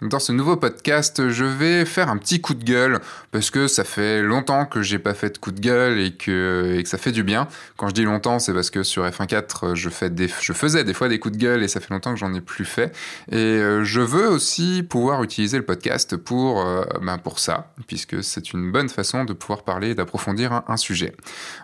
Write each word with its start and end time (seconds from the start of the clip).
Dans 0.00 0.20
ce 0.20 0.30
nouveau 0.30 0.56
podcast, 0.56 1.28
je 1.28 1.44
vais 1.44 1.84
faire 1.84 2.08
un 2.08 2.18
petit 2.18 2.40
coup 2.40 2.54
de 2.54 2.62
gueule 2.62 3.00
parce 3.32 3.50
que 3.50 3.66
ça 3.66 3.82
fait 3.82 4.22
longtemps 4.22 4.64
que 4.64 4.80
j'ai 4.80 5.00
pas 5.00 5.12
fait 5.12 5.30
de 5.30 5.38
coup 5.38 5.50
de 5.50 5.58
gueule 5.58 5.98
et 5.98 6.12
que, 6.12 6.80
ça 6.84 6.98
fait 6.98 7.10
du 7.10 7.24
bien. 7.24 7.48
Quand 7.76 7.88
je 7.88 7.94
dis 7.94 8.04
longtemps, 8.04 8.38
c'est 8.38 8.54
parce 8.54 8.70
que 8.70 8.84
sur 8.84 9.04
F1.4, 9.04 9.74
je, 9.74 9.88
je 10.40 10.52
faisais 10.52 10.84
des 10.84 10.94
fois 10.94 11.08
des 11.08 11.18
coups 11.18 11.36
de 11.36 11.42
gueule 11.42 11.64
et 11.64 11.68
ça 11.68 11.80
fait 11.80 11.92
longtemps 11.92 12.12
que 12.12 12.20
j'en 12.20 12.32
ai 12.32 12.40
plus 12.40 12.64
fait. 12.64 12.94
Et 13.32 13.38
euh, 13.38 13.82
je 13.82 14.00
veux 14.00 14.28
aussi 14.28 14.84
pouvoir 14.88 15.24
utiliser 15.24 15.56
le 15.56 15.64
podcast 15.64 16.16
pour, 16.16 16.64
euh, 16.64 16.84
ben 17.02 17.18
pour 17.18 17.40
ça, 17.40 17.72
puisque 17.88 18.22
c'est 18.22 18.52
une 18.52 18.70
bonne 18.70 18.88
façon 18.88 19.24
de 19.24 19.32
pouvoir 19.32 19.64
parler 19.64 19.90
et 19.90 19.94
d'approfondir 19.96 20.62
un, 20.68 20.76
sujet. 20.76 21.12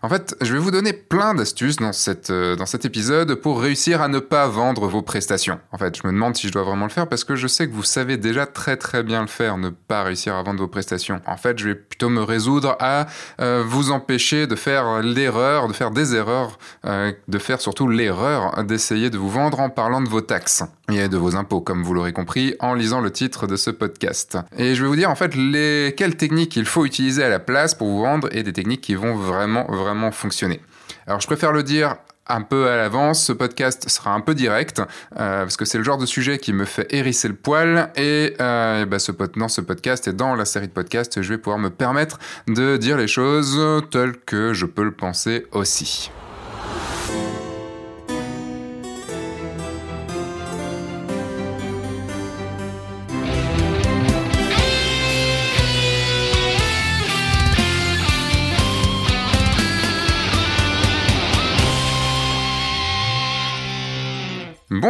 En 0.03 0.09
fait, 0.09 0.35
je 0.41 0.53
vais 0.55 0.59
vous 0.59 0.73
donner 0.73 0.93
plein 0.93 1.37
d'astuces 1.37 1.77
dans, 1.77 1.93
euh, 2.31 2.57
dans 2.57 2.67
cet 2.67 2.85
épisode 2.85 3.37
pour 3.37 3.61
réussir 3.63 4.03
à 4.03 4.09
ne 4.09 4.19
pas 4.19 4.49
vendre 4.49 4.89
vos 4.89 5.03
prestations. 5.03 5.61
En 5.71 5.79
fait, 5.79 5.97
je 5.97 6.05
me 6.05 6.13
demande 6.13 6.35
si 6.35 6.49
je 6.49 6.53
dois 6.53 6.65
vraiment 6.65 6.87
le 6.87 6.91
faire 6.91 7.09
parce 7.09 7.23
que 7.23 7.37
je 7.37 7.47
sais 7.47 7.69
que 7.69 7.73
vous 7.73 7.85
savez 7.85 8.17
déjà 8.25 8.47
très 8.47 8.77
très 8.77 9.03
bien 9.03 9.21
le 9.21 9.29
faire, 9.29 9.57
ne 9.59 9.69
pas 9.69 10.03
réussir 10.03 10.35
à 10.35 10.43
vendre 10.43 10.61
vos 10.61 10.69
prestations. 10.69 11.21
En 11.27 11.37
fait, 11.37 11.59
je 11.59 11.69
vais 11.69 11.75
plutôt 11.75 12.09
me 12.09 12.23
résoudre 12.23 12.77
à 12.81 13.07
euh, 13.41 13.63
vous 13.67 13.91
empêcher 13.93 14.47
de 14.47 14.57
faire 14.57 15.03
l'erreur, 15.03 15.69
de 15.69 15.73
faire 15.73 15.91
des 15.91 16.15
erreurs, 16.15 16.59
euh, 16.85 17.13
de 17.29 17.39
faire 17.39 17.61
surtout 17.61 17.89
l'erreur 17.89 18.65
d'essayer 18.65 19.11
de 19.11 19.19
vous 19.19 19.29
vendre 19.29 19.61
en 19.61 19.71
parlant 19.71 20.01
de 20.01 20.09
vos 20.09 20.23
taxes 20.23 20.65
et 20.91 21.09
de 21.09 21.17
vos 21.17 21.37
impôts, 21.37 21.61
comme 21.61 21.83
vous 21.83 21.95
l'aurez 21.95 22.13
compris 22.13 22.55
en 22.61 22.75
lisant 22.75 23.01
le 23.01 23.11
titre 23.11 23.47
de 23.47 23.57
ce 23.57 23.71
podcast. 23.71 24.39
Et 24.57 24.75
je 24.75 24.83
vais 24.83 24.89
vous 24.89 24.97
dire 24.97 25.11
en 25.11 25.15
fait 25.15 25.35
les... 25.35 25.95
quelles 25.97 26.17
techniques 26.17 26.57
il 26.57 26.65
faut 26.65 26.85
utiliser 26.87 27.23
à 27.23 27.29
la 27.29 27.39
place 27.39 27.75
pour 27.75 27.89
vous 27.89 28.01
vendre 28.01 28.29
et 28.33 28.43
des 28.43 28.53
techniques 28.53 28.81
qui 28.81 28.95
vont 28.95 29.15
vraiment 29.15 29.67
vraiment 29.69 30.11
fonctionner. 30.11 30.61
Alors 31.07 31.21
je 31.21 31.27
préfère 31.27 31.53
le 31.53 31.63
dire 31.63 31.97
un 32.27 32.43
peu 32.43 32.69
à 32.69 32.77
l'avance. 32.77 33.25
Ce 33.25 33.33
podcast 33.33 33.89
sera 33.89 34.13
un 34.13 34.21
peu 34.21 34.35
direct 34.35 34.81
euh, 34.81 35.43
parce 35.43 35.57
que 35.57 35.65
c'est 35.65 35.79
le 35.79 35.85
genre 35.85 35.99
de 35.99 36.07
sujet 36.07 36.39
qui 36.39 36.53
me 36.53 36.65
fait 36.65 36.87
hérisser 36.91 37.29
le 37.29 37.35
poil 37.35 37.91
et, 37.97 38.35
euh, 38.41 38.83
et 38.83 38.87
bah, 38.87 38.99
ce, 38.99 39.13
ce 39.49 39.61
podcast 39.61 40.09
et 40.09 40.13
dans 40.13 40.35
la 40.35 40.45
série 40.45 40.69
de 40.69 40.73
podcasts, 40.73 41.23
je 41.23 41.29
vais 41.29 41.39
pouvoir 41.39 41.59
me 41.59 41.71
permettre 41.71 42.19
de 42.49 42.77
dire 42.77 42.97
les 42.97 43.09
choses 43.09 43.61
telles 43.91 44.17
que 44.17 44.53
je 44.53 44.67
peux 44.67 44.85
le 44.85 44.93
penser 44.93 45.47
aussi. 45.53 46.11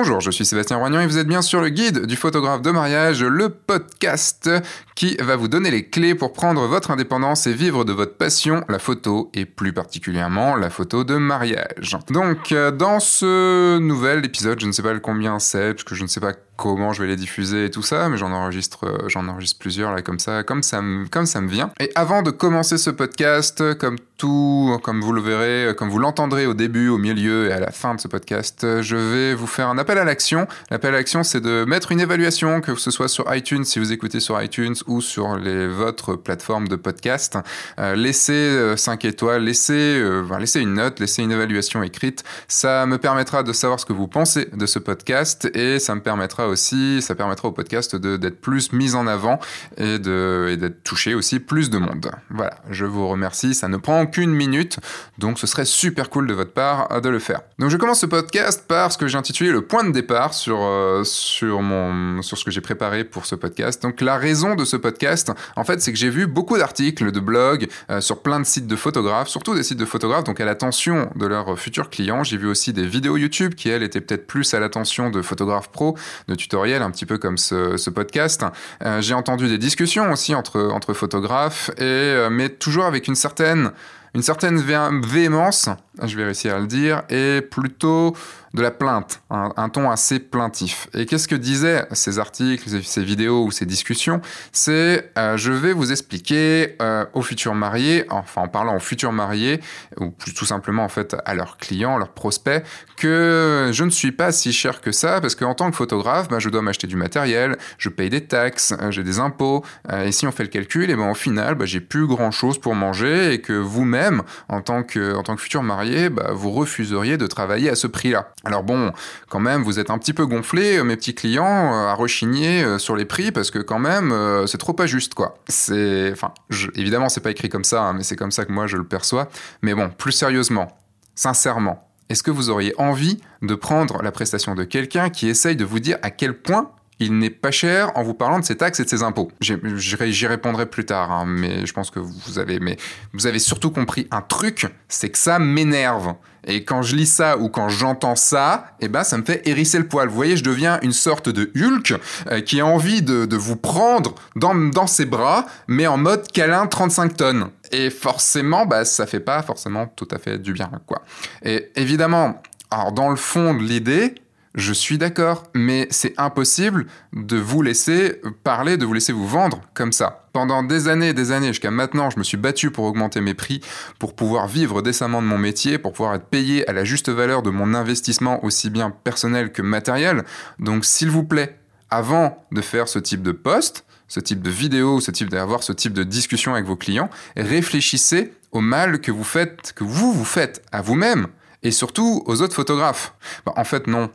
Bonjour, 0.07 0.21
je 0.21 0.31
suis 0.31 0.45
Sébastien 0.45 0.77
Roignan 0.77 1.01
et 1.01 1.07
vous 1.07 1.17
êtes 1.17 1.27
bien 1.27 1.41
sur 1.41 1.63
le 1.63 1.71
guide 1.71 2.05
du 2.05 2.15
photographe 2.15 2.61
de 2.61 2.71
mariage, 2.71 3.25
le 3.25 3.49
podcast 3.49 4.51
qui 4.95 5.17
va 5.17 5.35
vous 5.35 5.49
donner 5.49 5.71
les 5.71 5.89
clés 5.89 6.15
pour 6.15 6.35
prendre 6.35 6.67
votre 6.67 6.91
indépendance 6.91 7.47
et 7.47 7.55
vivre 7.55 7.87
de 7.87 7.95
votre 7.95 8.19
passion, 8.19 8.63
la 8.69 8.79
photo 8.79 9.31
et 9.33 9.47
plus 9.47 9.73
particulièrement 9.73 10.57
la 10.57 10.69
photo 10.69 11.05
de 11.05 11.17
mariage. 11.17 11.97
Donc 12.11 12.53
euh, 12.53 12.71
dans 12.71 13.01
ce 13.01 13.79
nouvel 13.79 14.27
épisode, 14.27 14.61
je 14.61 14.67
ne 14.67 14.73
sais 14.73 14.83
pas 14.83 14.93
le 14.93 15.01
combien 15.01 15.39
c'est, 15.39 15.73
parce 15.73 15.85
que 15.85 15.95
je 15.95 16.03
ne 16.03 16.09
sais 16.09 16.21
pas 16.21 16.35
comment 16.57 16.93
je 16.93 17.03
vais 17.03 17.09
les 17.09 17.17
diffuser 17.17 17.67
et 17.67 17.71
tout 17.71 17.83
ça, 17.83 18.09
mais 18.09 18.17
j'en 18.17 18.33
enregistre, 18.33 18.87
euh, 18.87 19.09
j'en 19.09 19.29
enregistre 19.29 19.59
plusieurs 19.59 19.93
là 19.93 20.03
comme 20.03 20.19
ça, 20.19 20.43
comme 20.43 20.63
ça, 20.63 20.81
me, 20.81 21.07
comme 21.09 21.27
ça 21.27 21.41
me 21.41 21.49
vient. 21.49 21.71
Et 21.81 21.91
avant 21.95 22.23
de 22.23 22.31
commencer 22.31 22.79
ce 22.79 22.91
podcast, 22.91 23.75
comme 23.75 23.97
tout, 24.17 24.79
comme 24.83 25.01
vous 25.01 25.13
le 25.13 25.21
verrez, 25.21 25.75
comme 25.75 25.91
vous 25.91 25.99
l'entendrez 25.99 26.47
au 26.47 26.55
début, 26.55 26.89
au 26.89 26.99
milieu 26.99 27.49
et 27.49 27.53
à 27.53 27.61
la 27.61 27.71
fin 27.71 27.95
de 27.95 28.01
ce 28.01 28.09
podcast, 28.09 28.81
je 28.81 28.97
vais 28.97 29.35
vous 29.35 29.47
faire 29.47 29.69
un 29.69 29.79
appel 29.79 29.99
à 29.99 30.05
l'action. 30.05 30.47
L'appel 30.71 30.95
à 30.95 30.99
l'action, 30.99 31.25
c'est 31.25 31.41
de 31.41 31.65
mettre 31.65 31.93
une 31.93 32.01
évaluation, 32.01 32.61
que 32.61 32.75
ce 32.77 32.91
soit 32.91 33.09
sur 33.09 33.35
iTunes, 33.35 33.65
si 33.65 33.79
vous 33.79 33.93
écoutez 33.93 34.21
sur 34.21 34.41
iTunes 34.41 34.75
ou 34.87 35.01
sur 35.01 35.37
les 35.37 35.67
votre 35.67 36.17
plateforme 36.17 36.69
de 36.69 36.77
podcast. 36.77 37.39
Euh, 37.79 37.95
laissez 37.95 38.33
euh, 38.33 38.77
5 38.77 39.05
étoiles, 39.05 39.43
laissez, 39.43 39.99
euh, 40.01 40.25
laissez 40.39 40.61
une 40.61 40.75
note, 40.75 41.01
laissez 41.01 41.23
une 41.23 41.33
évaluation 41.33 41.83
écrite. 41.83 42.25
Ça 42.49 42.87
me 42.87 42.99
permettra 42.99 43.43
de 43.43 43.53
savoir 43.53 43.81
ce 43.81 43.87
que 43.87 43.93
vous 43.93 44.09
pensez 44.09 44.49
de 44.53 44.67
ce 44.67 44.79
podcast 44.79 45.51
et 45.55 45.79
ça 45.79 45.95
me 45.95 46.01
permettra 46.01 46.44
aussi, 46.49 47.01
ça 47.03 47.15
permettra 47.15 47.49
au 47.49 47.53
podcast 47.53 47.97
d'être 47.97 48.41
plus 48.41 48.73
mis 48.73 48.95
en 48.95 49.07
avant 49.07 49.39
et 49.77 49.99
d'être 49.99 50.83
touché 50.85 51.15
aussi 51.15 51.41
plus 51.41 51.71
de 51.71 51.79
monde. 51.79 52.11
Voilà, 52.31 52.55
je 52.71 52.85
vous 52.85 53.09
remercie, 53.09 53.55
ça 53.55 53.69
ne 53.69 53.77
prend 53.77 54.07
qu'une 54.07 54.33
minute, 54.33 54.79
donc 55.19 55.39
ce 55.39 55.47
serait 55.47 55.65
super 55.65 56.11
cool 56.11 56.27
de 56.27 56.35
votre 56.35 56.53
part 56.53 57.01
de 57.01 57.09
le 57.09 57.19
faire. 57.19 57.41
Donc 57.59 57.71
je 57.71 57.77
commence 57.77 58.01
ce 58.01 58.07
podcast 58.07 58.65
par 58.67 58.93
ce 58.93 58.99
que 58.99 59.07
j'ai 59.07 59.19
intitulé 59.19 59.51
le 59.51 59.63
point 59.63 59.85
de 59.85 59.91
départ 59.91 60.35
sur, 60.35 60.59
euh, 60.61 61.05
sur, 61.05 61.63
mon, 61.63 62.23
sur 62.23 62.39
ce 62.39 62.45
que 62.45 62.51
j'ai 62.51 62.61
préparé 62.61 63.05
pour 63.05 63.27
ce 63.27 63.35
podcast. 63.35 63.83
Donc 63.83 64.01
la 64.01 64.17
raison 64.17 64.55
de 64.55 64.65
ce 64.65 64.77
podcast, 64.77 65.33
en 65.57 65.65
fait, 65.65 65.81
c'est 65.81 65.93
que 65.93 65.99
j'ai 65.99 66.11
vu 66.11 66.27
beaucoup 66.27 66.59
d'articles, 66.59 67.13
de 67.13 67.21
blogs, 67.21 67.69
euh, 67.91 68.01
sur 68.01 68.23
plein 68.23 68.41
de 68.41 68.45
sites 68.45 68.67
de 68.67 68.77
photographes, 68.77 69.29
surtout 69.29 69.55
des 69.55 69.63
sites 69.63 69.79
de 69.79 69.85
photographes, 69.85 70.25
donc 70.25 70.41
à 70.41 70.45
l'attention 70.45 71.11
de 71.17 71.27
leurs 71.27 71.59
futurs 71.59 71.91
clients. 71.91 72.25
J'ai 72.25 72.37
vu 72.37 72.47
aussi 72.47 72.73
des 72.73 72.87
vidéos 72.87 73.17
YouTube 73.17 73.55
qui, 73.55 73.69
elles, 73.69 73.83
étaient 73.83 74.01
peut-être 74.01 74.27
plus 74.27 74.55
à 74.55 74.61
l'attention 74.61 75.11
de 75.11 75.23
photographes 75.23 75.69
pro, 75.69 75.97
de 76.29 76.34
tutoriels, 76.37 76.83
un 76.83 76.91
petit 76.91 77.07
peu 77.07 77.19
comme 77.19 77.39
ce, 77.39 77.77
ce 77.77 77.91
podcast. 77.91 78.45
Euh, 78.83 79.01
j'ai 79.01 79.15
entendu 79.15 79.49
des 79.49 79.59
discussions 79.59 80.11
aussi 80.13 80.35
entre, 80.35 80.71
entre 80.73 80.93
photographes, 80.93 81.71
et, 81.79 81.83
euh, 81.83 82.31
mais 82.31 82.49
toujours 82.49 82.85
avec 82.85 83.09
une 83.09 83.15
certaine, 83.15 83.71
une 84.15 84.23
certaine 84.23 84.59
véhémence, 84.59 85.69
je 86.03 86.17
vais 86.17 86.25
réussir 86.25 86.55
à 86.55 86.59
le 86.59 86.67
dire, 86.67 87.03
et 87.09 87.41
plutôt 87.41 88.15
de 88.55 88.63
la 88.63 88.71
plainte, 88.71 89.21
un, 89.31 89.69
ton 89.69 89.91
assez 89.91 90.21
plaintif. 90.21 90.87
Et 90.95 91.07
qu'est-ce 91.07 91.27
que 91.27 91.35
disaient 91.35 91.87
ces 91.91 92.21
articles, 92.21 92.71
ces 92.85 93.03
vidéos 93.03 93.45
ou 93.45 93.51
ces 93.51 93.67
discussions? 93.67 94.21
C'est 94.53 95.11
euh, 95.19 95.37
je 95.37 95.51
vais 95.51 95.73
vous 95.73 95.91
expliquer 95.91 96.77
euh, 96.81 97.05
aux 97.15 97.23
futurs 97.23 97.57
mariés, 97.57 98.05
enfin 98.11 98.43
en 98.43 98.49
parlant 98.49 98.77
aux 98.77 98.81
futurs 98.81 99.11
mariés, 99.11 99.61
ou 99.99 100.11
plus 100.11 100.33
tout 100.35 100.45
simplement 100.45 100.85
en 100.85 100.89
fait 100.89 101.17
à 101.25 101.35
leurs 101.35 101.57
clients, 101.57 101.99
leurs 101.99 102.13
prospects, 102.13 102.65
que 102.97 103.71
je 103.73 103.83
ne 103.83 103.91
suis 103.91 104.13
pas 104.13 104.31
si 104.31 104.53
cher 104.53 104.81
que 104.81 104.93
ça, 104.93 105.21
parce 105.21 105.35
qu'en 105.35 105.55
tant 105.55 105.69
que 105.69 105.77
photographe, 105.77 106.29
bah, 106.29 106.39
je 106.39 106.49
dois 106.49 106.63
m'acheter 106.63 106.87
du 106.87 106.97
matériel, 106.97 107.57
je 107.79 107.89
paye 107.89 108.09
des 108.09 108.25
taxes, 108.25 108.73
euh, 108.81 108.93
j'ai 108.93 109.03
des 109.03 109.19
impôts, 109.19 109.65
et 109.93 110.13
si 110.13 110.29
on 110.29 110.33
fait 110.33 110.45
le 110.45 110.49
calcul, 110.49 110.91
et 110.91 110.95
ben 110.95 111.11
au 111.11 111.15
final, 111.15 111.57
bah, 111.57 111.65
j'ai 111.65 111.81
plus 111.81 112.07
grand 112.07 112.31
chose 112.31 112.59
pour 112.59 112.77
manger, 112.77 113.35
et 113.35 113.41
que 113.41 113.53
vous-même, 113.53 114.23
en 114.49 114.61
tant 114.61 114.85
que, 114.85 115.17
en 115.17 115.25
tant 115.25 115.35
que 115.35 115.43
futur 115.43 115.65
marié, 115.65 115.84
bah, 116.11 116.31
vous 116.33 116.51
refuseriez 116.51 117.17
de 117.17 117.27
travailler 117.27 117.71
à 117.71 117.75
ce 117.75 117.87
prix-là. 117.87 118.33
Alors 118.45 118.63
bon, 118.63 118.93
quand 119.29 119.41
même, 119.41 119.63
vous 119.63 119.79
êtes 119.79 119.91
un 119.91 119.99
petit 119.99 120.13
peu 120.13 120.27
gonflés, 120.27 120.83
mes 120.83 120.97
petits 120.97 121.15
clients, 121.15 121.75
euh, 121.75 121.89
à 121.89 121.95
rechigner 121.95 122.79
sur 122.79 122.97
les 122.97 123.05
prix 123.05 123.33
parce 123.33 123.51
que 123.51 123.59
quand 123.59 123.79
même, 123.79 124.13
euh, 124.13 124.47
c'est 124.47 124.59
trop 124.59 124.73
pas 124.73 124.87
juste, 124.87 125.15
quoi. 125.15 125.39
C'est, 125.49 126.11
enfin, 126.13 126.33
évidemment, 126.75 127.09
c'est 127.09 127.21
pas 127.21 127.31
écrit 127.31 127.49
comme 127.49 127.65
ça, 127.65 127.83
hein, 127.83 127.93
mais 127.95 128.03
c'est 128.03 128.17
comme 128.17 128.31
ça 128.31 128.45
que 128.45 128.53
moi 128.53 128.67
je 128.67 128.77
le 128.77 128.85
perçois. 128.85 129.29
Mais 129.63 129.75
bon, 129.75 129.91
plus 129.91 130.13
sérieusement, 130.13 130.77
sincèrement, 131.15 131.89
est-ce 132.09 132.23
que 132.23 132.31
vous 132.31 132.51
auriez 132.51 132.75
envie 132.79 133.21
de 133.43 133.55
prendre 133.55 134.03
la 134.03 134.13
prestation 134.13 134.55
de 134.55 134.65
quelqu'un 134.65 135.11
qui 135.11 135.29
essaye 135.29 135.57
de 135.57 135.65
vous 135.65 135.81
dire 135.81 135.99
à 136.03 136.11
quel 136.11 136.35
point 136.35 136.71
il 137.01 137.19
n'est 137.19 137.31
pas 137.31 137.51
cher 137.51 137.93
en 137.97 138.03
vous 138.03 138.15
parlant 138.15 138.39
de 138.39 138.45
ses 138.45 138.57
taxes 138.57 138.81
et 138.81 138.85
de 138.85 138.89
ses 138.89 139.03
impôts. 139.03 139.31
J'y 139.41 140.27
répondrai 140.27 140.67
plus 140.67 140.85
tard, 140.85 141.11
hein, 141.11 141.25
mais 141.27 141.67
je 141.67 141.73
pense 141.73 141.91
que 141.91 141.99
vous 141.99 142.39
avez, 142.39 142.61
mais 142.61 142.77
vous 143.13 143.27
avez 143.27 143.39
surtout 143.39 143.71
compris 143.71 144.07
un 144.11 144.21
truc, 144.21 144.67
c'est 144.89 145.11
que 145.11 145.19
ça 145.19 145.39
m'énerve. 145.39 146.15
Et 146.47 146.65
quand 146.65 146.83
je 146.83 146.95
lis 146.95 147.07
ça 147.07 147.39
ou 147.39 147.49
quand 147.49 147.69
j'entends 147.69 148.17
ça, 148.17 148.67
eh 148.81 148.89
ben 148.89 149.03
ça 149.03 149.17
me 149.17 149.25
fait 149.25 149.43
hérisser 149.49 149.79
le 149.79 149.89
poil. 149.89 150.09
Vous 150.09 150.15
voyez, 150.15 150.37
je 150.37 150.45
deviens 150.45 150.79
une 150.83 150.93
sorte 150.93 151.29
de 151.29 151.51
Hulk 151.57 151.95
euh, 152.31 152.41
qui 152.41 152.61
a 152.61 152.67
envie 152.67 153.03
de, 153.03 153.35
vous 153.35 153.57
prendre 153.57 154.15
dans, 154.37 154.55
dans, 154.55 154.87
ses 154.87 155.07
bras, 155.07 155.47
mais 155.67 155.87
en 155.87 155.97
mode 155.97 156.31
câlin 156.31 156.67
35 156.67 157.17
tonnes. 157.17 157.49
Et 157.73 157.91
forcément, 157.91 158.67
bah, 158.67 158.85
ça 158.85 159.07
fait 159.07 159.21
pas 159.21 159.43
forcément 159.43 159.87
tout 159.87 160.09
à 160.11 160.19
fait 160.19 160.39
du 160.39 160.53
bien, 160.53 160.71
quoi. 160.87 161.03
Et 161.43 161.71
évidemment, 161.77 162.43
alors 162.71 162.93
dans 162.93 163.11
le 163.11 163.17
fond 163.17 163.55
de 163.55 163.63
l'idée, 163.63 164.15
je 164.55 164.73
suis 164.73 164.99
d'accord, 164.99 165.45
mais 165.55 165.89
c'est 165.91 166.15
impossible 166.17 166.87
de 167.13 167.37
vous 167.37 167.61
laisser 167.61 168.21
parler, 168.45 168.77
de 168.77 168.87
vous 168.87 168.93
laisser 168.93 169.13
vous 169.13 169.27
vendre 169.27 169.63
comme 169.75 169.93
ça. 169.93 170.29
Pendant 170.33 170.63
des 170.63 170.87
années 170.89 171.09
et 171.09 171.15
des 171.15 171.33
années, 171.33 171.49
jusqu'à 171.49 171.73
maintenant, 171.73 172.11
je 172.11 172.19
me 172.19 172.25
suis 172.25 172.37
battu 172.37 172.71
pour 172.71 172.85
augmenter 172.85 173.21
mes 173.21 173.35
prix, 173.35 173.61
pour 173.99 174.15
pouvoir 174.15 174.47
vivre 174.47 174.81
décemment 174.81 175.23
de 175.23 175.27
mon 175.27 175.39
métier, 175.39 175.79
pour 175.79 175.93
pouvoir 175.93 176.15
être 176.15 176.27
payé 176.27 176.69
à 176.69 176.73
la 176.73 176.85
juste 176.85 177.09
valeur 177.09 177.43
de 177.43 177.51
mon 177.51 177.75
investissement 177.75 178.45
aussi 178.45 178.71
bien 178.71 178.91
personnel 178.91 179.51
que 179.51 179.63
matériel. 179.63 180.25
Donc 180.61 180.85
s'il 180.85 181.11
vous 181.11 181.25
plaît, 181.25 181.59
avant 181.91 182.45
de 182.53 182.61
faire 182.61 182.89
ce 182.89 182.99
type 182.99 183.23
de 183.23 183.33
poste, 183.33 183.85
ce 184.07 184.21
type 184.21 184.43
de 184.43 184.51
vidéo, 184.51 185.01
ce 185.01 185.11
type 185.11 185.31
d'avoir 185.31 185.63
ce 185.63 185.73
type 185.73 185.93
de 185.93 186.05
discussion 186.05 186.55
avec 186.55 186.67
vos 186.67 186.77
clients, 186.77 187.11
réfléchissez 187.37 188.33
au 188.53 188.61
mal 188.61 189.01
que 189.01 189.11
vous 189.11 189.25
faites, 189.25 189.73
que 189.75 189.83
vous 189.83 190.13
vous 190.13 190.25
faites 190.25 190.63
à 190.71 190.81
vous-même 190.81 191.27
et 191.65 191.71
surtout 191.71 192.23
aux 192.27 192.43
autres 192.43 192.55
photographes. 192.55 193.15
Bah, 193.45 193.55
en 193.57 193.65
fait, 193.65 193.89
non. 193.89 194.11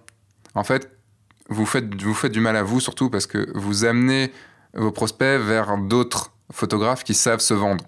En 0.56 0.64
fait, 0.64 0.92
vous 1.50 1.66
faites, 1.66 2.02
vous 2.02 2.14
faites 2.14 2.32
du 2.32 2.40
mal 2.40 2.56
à 2.56 2.64
vous, 2.64 2.80
surtout 2.80 3.10
parce 3.10 3.28
que 3.28 3.52
vous 3.56 3.86
amenez 3.86 4.32
vos 4.74 4.92
prospects 4.92 5.42
vers 5.42 5.78
d'autres 5.78 6.32
photographes 6.52 7.04
qui 7.04 7.14
savent 7.14 7.40
se 7.40 7.54
vendre. 7.54 7.86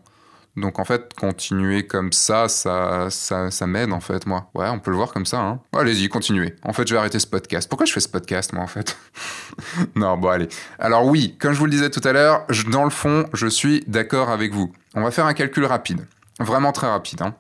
Donc 0.57 0.79
en 0.79 0.83
fait, 0.83 1.13
continuer 1.13 1.87
comme 1.87 2.11
ça, 2.11 2.49
ça, 2.49 3.09
ça, 3.09 3.51
ça 3.51 3.67
m'aide 3.67 3.93
en 3.93 4.01
fait, 4.01 4.25
moi. 4.25 4.49
Ouais, 4.53 4.67
on 4.67 4.79
peut 4.79 4.91
le 4.91 4.97
voir 4.97 5.13
comme 5.13 5.25
ça. 5.25 5.39
Hein. 5.39 5.61
allez-y, 5.73 6.09
continuez. 6.09 6.55
En 6.63 6.73
fait, 6.73 6.85
je 6.87 6.93
vais 6.93 6.99
arrêter 6.99 7.19
ce 7.19 7.27
podcast. 7.27 7.69
Pourquoi 7.69 7.85
je 7.85 7.93
fais 7.93 8.01
ce 8.01 8.09
podcast, 8.09 8.51
moi, 8.51 8.63
en 8.63 8.67
fait? 8.67 8.97
Non, 9.95 10.17
bon, 10.17 10.29
allez. 10.29 10.49
Alors 10.79 11.05
oui, 11.05 11.37
comme 11.39 11.53
je 11.53 11.59
vous 11.59 11.65
le 11.65 11.71
disais 11.71 11.89
tout 11.89 12.05
à 12.05 12.11
l'heure, 12.11 12.45
dans 12.69 12.83
le 12.83 12.89
fond, 12.89 13.25
je 13.33 13.47
suis 13.47 13.81
d'accord 13.87 14.29
avec 14.29 14.53
vous. 14.53 14.73
On 14.95 15.03
va 15.03 15.11
faire 15.11 15.25
un 15.25 15.33
calcul 15.33 15.65
rapide. 15.65 16.05
Vraiment 16.39 16.73
très 16.73 16.87
rapide. 16.87 17.21
Hein. 17.21 17.35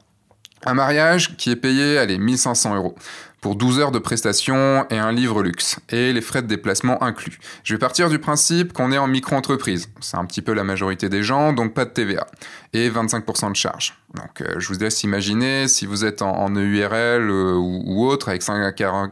Un 0.65 0.73
mariage 0.73 1.35
qui 1.37 1.51
est 1.51 1.55
payé, 1.55 1.97
allez, 1.97 2.17
1500 2.17 2.75
euros 2.75 2.95
pour 3.41 3.55
12 3.55 3.79
heures 3.79 3.91
de 3.91 3.97
prestations 3.97 4.85
et 4.91 4.99
un 4.99 5.11
livre 5.11 5.41
luxe, 5.41 5.79
et 5.89 6.13
les 6.13 6.21
frais 6.21 6.43
de 6.43 6.47
déplacement 6.47 7.03
inclus. 7.03 7.39
Je 7.63 7.73
vais 7.73 7.79
partir 7.79 8.07
du 8.07 8.19
principe 8.19 8.71
qu'on 8.71 8.91
est 8.91 8.99
en 8.99 9.07
micro-entreprise. 9.07 9.89
C'est 9.99 10.17
un 10.17 10.25
petit 10.25 10.43
peu 10.43 10.53
la 10.53 10.63
majorité 10.63 11.09
des 11.09 11.23
gens, 11.23 11.51
donc 11.51 11.73
pas 11.73 11.85
de 11.85 11.89
TVA. 11.89 12.27
Et 12.73 12.89
25% 12.89 13.51
de 13.51 13.55
charge. 13.55 13.97
Donc 14.13 14.41
euh, 14.41 14.59
je 14.59 14.67
vous 14.67 14.79
laisse 14.79 15.03
imaginer, 15.03 15.67
si 15.67 15.87
vous 15.87 16.05
êtes 16.05 16.21
en, 16.21 16.49
EURL 16.51 17.29
euh, 17.29 17.55
ou, 17.55 18.05
autre, 18.05 18.29
avec 18.29 18.43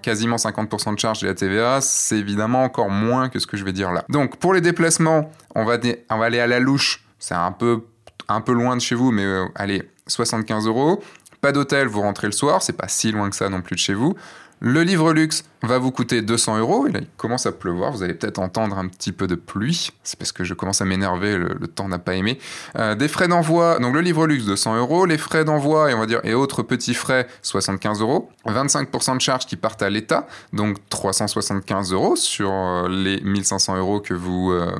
quasiment 0.01 0.35
50% 0.35 0.93
de 0.93 0.99
charge 0.99 1.21
de 1.21 1.27
la 1.27 1.33
TVA, 1.33 1.81
c'est 1.81 2.17
évidemment 2.17 2.63
encore 2.63 2.89
moins 2.89 3.29
que 3.29 3.39
ce 3.39 3.47
que 3.47 3.57
je 3.57 3.65
vais 3.65 3.73
dire 3.73 3.91
là. 3.91 4.05
Donc 4.09 4.37
pour 4.37 4.53
les 4.53 4.61
déplacements, 4.61 5.31
on 5.55 5.65
va, 5.65 5.77
on 6.09 6.17
va 6.17 6.25
aller 6.25 6.39
à 6.39 6.47
la 6.47 6.59
louche. 6.59 7.03
C'est 7.17 7.33
un 7.35 7.51
peu, 7.51 7.81
un 8.27 8.41
peu 8.41 8.53
loin 8.53 8.77
de 8.77 8.81
chez 8.81 8.95
vous, 8.95 9.11
mais 9.11 9.25
euh, 9.25 9.45
allez, 9.55 9.83
75 10.07 10.67
euros. 10.67 11.01
Pas 11.41 11.51
d'hôtel, 11.51 11.87
vous 11.87 12.01
rentrez 12.01 12.27
le 12.27 12.33
soir, 12.33 12.61
c'est 12.61 12.73
pas 12.73 12.87
si 12.87 13.11
loin 13.11 13.29
que 13.29 13.35
ça 13.35 13.49
non 13.49 13.61
plus 13.61 13.75
de 13.75 13.79
chez 13.79 13.93
vous. 13.93 14.15
Le 14.61 14.83
livre 14.83 15.13
luxe 15.13 15.45
va 15.61 15.77
vous 15.77 15.91
coûter 15.91 16.21
200 16.21 16.59
euros. 16.59 16.87
Il 16.87 17.07
commence 17.17 17.45
à 17.45 17.51
pleuvoir. 17.51 17.91
Vous 17.91 18.03
allez 18.03 18.13
peut-être 18.13 18.39
entendre 18.39 18.77
un 18.77 18.87
petit 18.87 19.11
peu 19.11 19.27
de 19.27 19.35
pluie. 19.35 19.91
C'est 20.03 20.17
parce 20.17 20.31
que 20.31 20.43
je 20.43 20.53
commence 20.53 20.81
à 20.81 20.85
m'énerver. 20.85 21.37
Le, 21.37 21.67
temps 21.67 21.87
n'a 21.87 21.99
pas 21.99 22.15
aimé. 22.15 22.39
Euh, 22.77 22.95
des 22.95 23.07
frais 23.07 23.27
d'envoi. 23.27 23.79
Donc, 23.79 23.93
le 23.93 24.01
livre 24.01 24.25
luxe, 24.27 24.45
200 24.45 24.77
euros. 24.77 25.05
Les 25.05 25.17
frais 25.17 25.45
d'envoi 25.45 25.91
et 25.91 25.93
on 25.93 26.05
va 26.05 26.35
autres 26.35 26.63
petits 26.63 26.93
frais, 26.93 27.27
75 27.41 28.01
euros. 28.01 28.29
25% 28.45 29.15
de 29.15 29.21
charges 29.21 29.45
qui 29.45 29.55
partent 29.55 29.81
à 29.81 29.89
l'État. 29.89 30.27
Donc, 30.53 30.77
375 30.89 31.93
euros 31.93 32.15
sur 32.15 32.51
euh, 32.51 32.87
les 32.89 33.21
1500 33.21 33.77
euros 33.77 33.99
que 33.99 34.13
vous, 34.13 34.51
euh, 34.51 34.71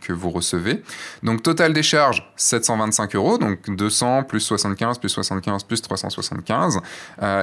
que 0.00 0.12
vous 0.12 0.30
recevez. 0.30 0.82
Donc, 1.22 1.42
total 1.42 1.72
des 1.72 1.82
charges, 1.82 2.32
725 2.36 3.14
euros. 3.16 3.38
Donc, 3.38 3.58
200 3.68 4.24
plus 4.24 4.40
75 4.40 4.98
plus 4.98 5.08
75 5.08 5.64
plus 5.64 5.82
375. 5.82 6.80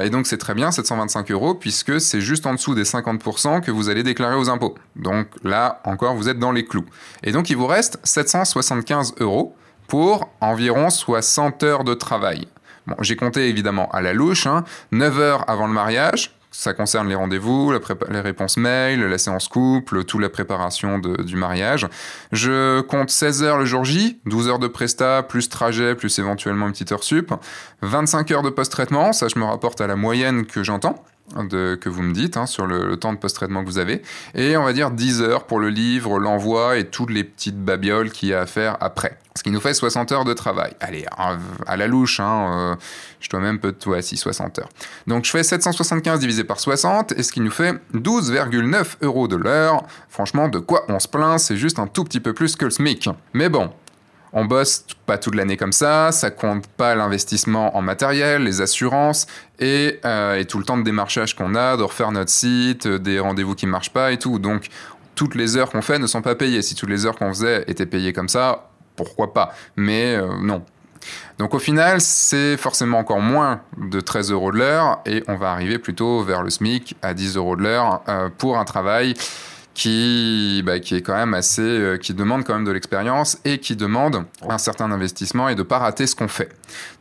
et 0.01 0.09
donc, 0.09 0.27
c'est 0.27 0.37
très 0.37 0.53
bien, 0.53 0.71
725 0.71 1.31
euros 1.31 1.55
puisque 1.69 2.01
c'est 2.01 2.19
juste 2.19 2.47
en 2.47 2.55
dessous 2.55 2.73
des 2.73 2.83
50% 2.83 3.61
que 3.61 3.69
vous 3.69 3.89
allez 3.89 4.01
déclarer 4.01 4.33
aux 4.33 4.49
impôts. 4.49 4.73
Donc 4.95 5.27
là, 5.43 5.81
encore, 5.83 6.15
vous 6.15 6.27
êtes 6.27 6.39
dans 6.39 6.51
les 6.51 6.65
clous. 6.65 6.85
Et 7.21 7.31
donc, 7.31 7.51
il 7.51 7.57
vous 7.57 7.67
reste 7.67 7.99
775 8.03 9.13
euros 9.19 9.55
pour 9.87 10.31
environ 10.41 10.89
60 10.89 11.61
heures 11.61 11.83
de 11.83 11.93
travail. 11.93 12.47
Bon, 12.87 12.95
j'ai 13.01 13.15
compté 13.15 13.49
évidemment 13.49 13.87
à 13.91 14.01
la 14.01 14.13
louche, 14.13 14.47
9 14.47 15.13
hein. 15.13 15.19
heures 15.19 15.47
avant 15.47 15.67
le 15.67 15.73
mariage, 15.73 16.39
ça 16.49 16.73
concerne 16.73 17.07
les 17.07 17.13
rendez-vous, 17.13 17.71
les 18.09 18.19
réponses 18.19 18.57
mail, 18.57 19.01
la 19.01 19.19
séance 19.19 19.47
couple, 19.47 20.03
toute 20.05 20.21
la 20.21 20.29
préparation 20.29 20.97
du 20.97 21.35
mariage. 21.35 21.87
Je 22.31 22.81
compte 22.81 23.11
16 23.11 23.43
heures 23.43 23.57
le 23.59 23.65
jour 23.65 23.85
J, 23.85 24.19
12 24.25 24.47
heures 24.47 24.59
de 24.59 24.67
presta, 24.67 25.21
plus 25.21 25.49
trajet, 25.49 25.93
plus 25.93 26.17
éventuellement 26.17 26.65
une 26.65 26.71
petite 26.71 26.91
heure 26.91 27.03
sup. 27.03 27.31
25 27.83 28.31
heures 28.31 28.41
de 28.41 28.49
post-traitement, 28.49 29.13
ça 29.13 29.27
je 29.27 29.37
me 29.37 29.45
rapporte 29.45 29.81
à 29.81 29.85
la 29.85 29.95
moyenne 29.95 30.47
que 30.47 30.63
j'entends 30.63 31.03
que 31.35 31.89
vous 31.89 32.01
me 32.01 32.13
dites 32.13 32.37
hein, 32.37 32.45
sur 32.45 32.65
le, 32.65 32.97
temps 32.97 33.13
de 33.13 33.17
post-traitement 33.17 33.63
que 33.63 33.69
vous 33.69 33.77
avez. 33.77 34.01
Et 34.35 34.57
on 34.57 34.63
va 34.63 34.73
dire 34.73 34.91
10 34.91 35.21
heures 35.21 35.45
pour 35.45 35.59
le 35.59 35.69
livre, 35.69 36.19
l'envoi 36.19 36.77
et 36.77 36.85
toutes 36.85 37.11
les 37.11 37.23
petites 37.23 37.63
babioles 37.63 38.11
qu'il 38.11 38.29
y 38.29 38.33
a 38.33 38.41
à 38.41 38.45
faire 38.45 38.77
après. 38.79 39.17
Ce 39.35 39.43
qui 39.43 39.51
nous 39.51 39.61
fait 39.61 39.73
60 39.73 40.11
heures 40.11 40.25
de 40.25 40.33
travail. 40.33 40.73
Allez, 40.81 41.05
à 41.65 41.77
la 41.77 41.87
louche, 41.87 42.19
hein, 42.19 42.51
euh, 42.51 42.75
je 43.21 43.29
dois 43.29 43.39
même 43.39 43.59
peu 43.59 43.71
de 43.71 43.89
ouais, 43.89 44.01
si 44.01 44.17
60 44.17 44.59
heures. 44.59 44.69
Donc 45.07 45.25
je 45.25 45.31
fais 45.31 45.43
775 45.43 46.19
divisé 46.19 46.43
par 46.43 46.59
60, 46.59 47.13
et 47.13 47.23
ce 47.23 47.31
qui 47.31 47.39
nous 47.39 47.51
fait 47.51 47.73
12,9 47.93 48.97
euros 49.01 49.27
de 49.27 49.35
l'heure. 49.35 49.83
Franchement, 50.09 50.49
de 50.49 50.59
quoi 50.59 50.83
on 50.89 50.99
se 50.99 51.07
plaint, 51.07 51.39
c'est 51.39 51.55
juste 51.55 51.79
un 51.79 51.87
tout 51.87 52.03
petit 52.03 52.19
peu 52.19 52.33
plus 52.33 52.55
que 52.55 52.65
le 52.65 52.71
SMIC. 52.71 53.09
Mais 53.33 53.49
bon, 53.49 53.71
on 54.33 54.45
bosse 54.45 54.85
pas 55.05 55.17
toute 55.17 55.35
l'année 55.35 55.57
comme 55.57 55.73
ça, 55.73 56.11
ça 56.11 56.31
compte 56.31 56.67
pas 56.67 56.95
l'investissement 56.95 57.75
en 57.75 57.81
matériel, 57.81 58.43
les 58.43 58.61
assurances 58.61 59.27
et, 59.59 59.99
euh, 60.05 60.43
tout 60.43 60.59
le 60.59 60.63
temps 60.63 60.77
de 60.77 60.83
démarchage 60.83 61.35
qu'on 61.35 61.55
a, 61.55 61.77
de 61.77 61.83
refaire 61.83 62.11
notre 62.11 62.31
site, 62.31 62.85
euh, 62.85 62.99
des 62.99 63.19
rendez-vous 63.19 63.55
qui 63.55 63.67
marchent 63.67 63.93
pas 63.93 64.11
et 64.11 64.17
tout. 64.17 64.39
Donc 64.39 64.67
toutes 65.15 65.35
les 65.35 65.57
heures 65.57 65.69
qu'on 65.69 65.81
fait 65.81 65.99
ne 65.99 66.07
sont 66.07 66.21
pas 66.21 66.35
payées. 66.35 66.61
Si 66.61 66.75
toutes 66.75 66.89
les 66.89 67.05
heures 67.05 67.15
qu'on 67.15 67.29
faisait 67.29 67.63
étaient 67.67 67.85
payées 67.85 68.13
comme 68.13 68.29
ça, 68.29 68.69
pourquoi 68.95 69.33
pas? 69.33 69.53
Mais 69.75 70.15
euh, 70.15 70.27
non. 70.41 70.63
Donc 71.37 71.53
au 71.53 71.59
final, 71.59 72.01
c'est 72.01 72.57
forcément 72.57 72.99
encore 72.99 73.21
moins 73.21 73.61
de 73.77 74.01
13 74.01 74.31
euros 74.31 74.51
de 74.51 74.57
l'heure 74.57 74.99
et 75.05 75.23
on 75.27 75.37
va 75.37 75.51
arriver 75.51 75.79
plutôt 75.79 76.21
vers 76.23 76.43
le 76.43 76.49
SMIC 76.49 76.97
à 77.01 77.13
10 77.13 77.37
euros 77.37 77.55
de 77.55 77.63
l'heure 77.63 78.01
pour 78.37 78.57
un 78.57 78.65
travail 78.65 79.13
qui, 79.73 80.61
bah, 80.65 80.79
qui 80.79 80.95
est 80.95 81.01
quand 81.01 81.15
même 81.15 81.33
assez, 81.33 81.61
euh, 81.61 81.97
qui 81.97 82.13
demande 82.13 82.43
quand 82.43 82.53
même 82.53 82.65
de 82.65 82.71
l'expérience 82.71 83.37
et 83.45 83.59
qui 83.59 83.75
demande 83.75 84.25
un 84.47 84.57
certain 84.57 84.91
investissement 84.91 85.49
et 85.49 85.55
de 85.55 85.63
pas 85.63 85.79
rater 85.79 86.07
ce 86.07 86.15
qu'on 86.15 86.27
fait. 86.27 86.49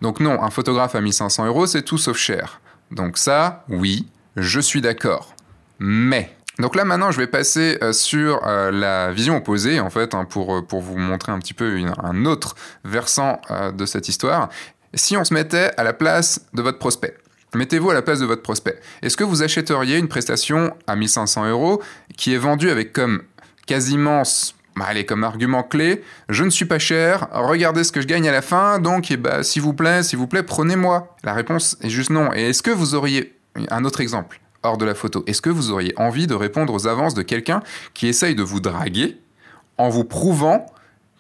Donc 0.00 0.20
non, 0.20 0.42
un 0.42 0.50
photographe 0.50 0.94
à 0.94 1.00
1500 1.00 1.46
euros, 1.46 1.66
c'est 1.66 1.82
tout 1.82 1.98
sauf 1.98 2.16
cher. 2.16 2.60
Donc 2.90 3.18
ça, 3.18 3.64
oui, 3.68 4.06
je 4.36 4.60
suis 4.60 4.80
d'accord. 4.80 5.34
Mais 5.78 6.34
donc 6.58 6.74
là 6.74 6.84
maintenant, 6.84 7.10
je 7.10 7.18
vais 7.18 7.26
passer 7.26 7.78
euh, 7.82 7.92
sur 7.92 8.46
euh, 8.46 8.70
la 8.70 9.12
vision 9.12 9.36
opposée 9.36 9.80
en 9.80 9.90
fait 9.90 10.14
hein, 10.14 10.24
pour, 10.24 10.66
pour 10.66 10.80
vous 10.80 10.98
montrer 10.98 11.32
un 11.32 11.38
petit 11.38 11.54
peu 11.54 11.80
un 12.02 12.24
autre 12.24 12.54
versant 12.84 13.40
de 13.74 13.86
cette 13.86 14.08
histoire. 14.08 14.48
Si 14.94 15.16
on 15.16 15.24
se 15.24 15.34
mettait 15.34 15.70
à 15.76 15.84
la 15.84 15.92
place 15.92 16.46
de 16.54 16.62
votre 16.62 16.78
prospect, 16.78 17.14
Mettez-vous 17.54 17.90
à 17.90 17.94
la 17.94 18.02
place 18.02 18.20
de 18.20 18.26
votre 18.26 18.42
prospect. 18.42 18.78
Est-ce 19.02 19.16
que 19.16 19.24
vous 19.24 19.42
achèteriez 19.42 19.98
une 19.98 20.08
prestation 20.08 20.74
à 20.86 20.96
1500 20.96 21.48
euros 21.48 21.82
qui 22.16 22.34
est 22.34 22.38
vendue 22.38 22.70
avec 22.70 22.92
comme 22.92 23.22
quasiment 23.66 24.22
bah, 24.76 24.84
allez, 24.86 25.04
comme 25.04 25.24
argument 25.24 25.64
clé, 25.64 26.04
je 26.28 26.44
ne 26.44 26.50
suis 26.50 26.64
pas 26.64 26.78
cher, 26.78 27.26
regardez 27.32 27.82
ce 27.82 27.90
que 27.90 28.00
je 28.00 28.06
gagne 28.06 28.28
à 28.28 28.32
la 28.32 28.42
fin, 28.42 28.78
donc 28.78 29.10
eh 29.10 29.16
bah, 29.16 29.42
s'il 29.42 29.60
vous 29.60 29.72
plaît, 29.72 30.04
s'il 30.04 30.20
vous 30.20 30.28
plaît, 30.28 30.44
prenez-moi. 30.44 31.16
La 31.24 31.34
réponse 31.34 31.76
est 31.82 31.88
juste 31.88 32.10
non. 32.10 32.32
Et 32.32 32.50
est-ce 32.50 32.62
que 32.62 32.70
vous 32.70 32.94
auriez 32.94 33.36
un 33.70 33.84
autre 33.84 34.00
exemple 34.00 34.40
hors 34.62 34.78
de 34.78 34.84
la 34.84 34.94
photo 34.94 35.24
Est-ce 35.26 35.42
que 35.42 35.50
vous 35.50 35.72
auriez 35.72 35.92
envie 35.96 36.28
de 36.28 36.34
répondre 36.34 36.72
aux 36.72 36.86
avances 36.86 37.14
de 37.14 37.22
quelqu'un 37.22 37.60
qui 37.92 38.06
essaye 38.06 38.36
de 38.36 38.42
vous 38.44 38.60
draguer 38.60 39.20
en 39.78 39.88
vous 39.88 40.04
prouvant 40.04 40.66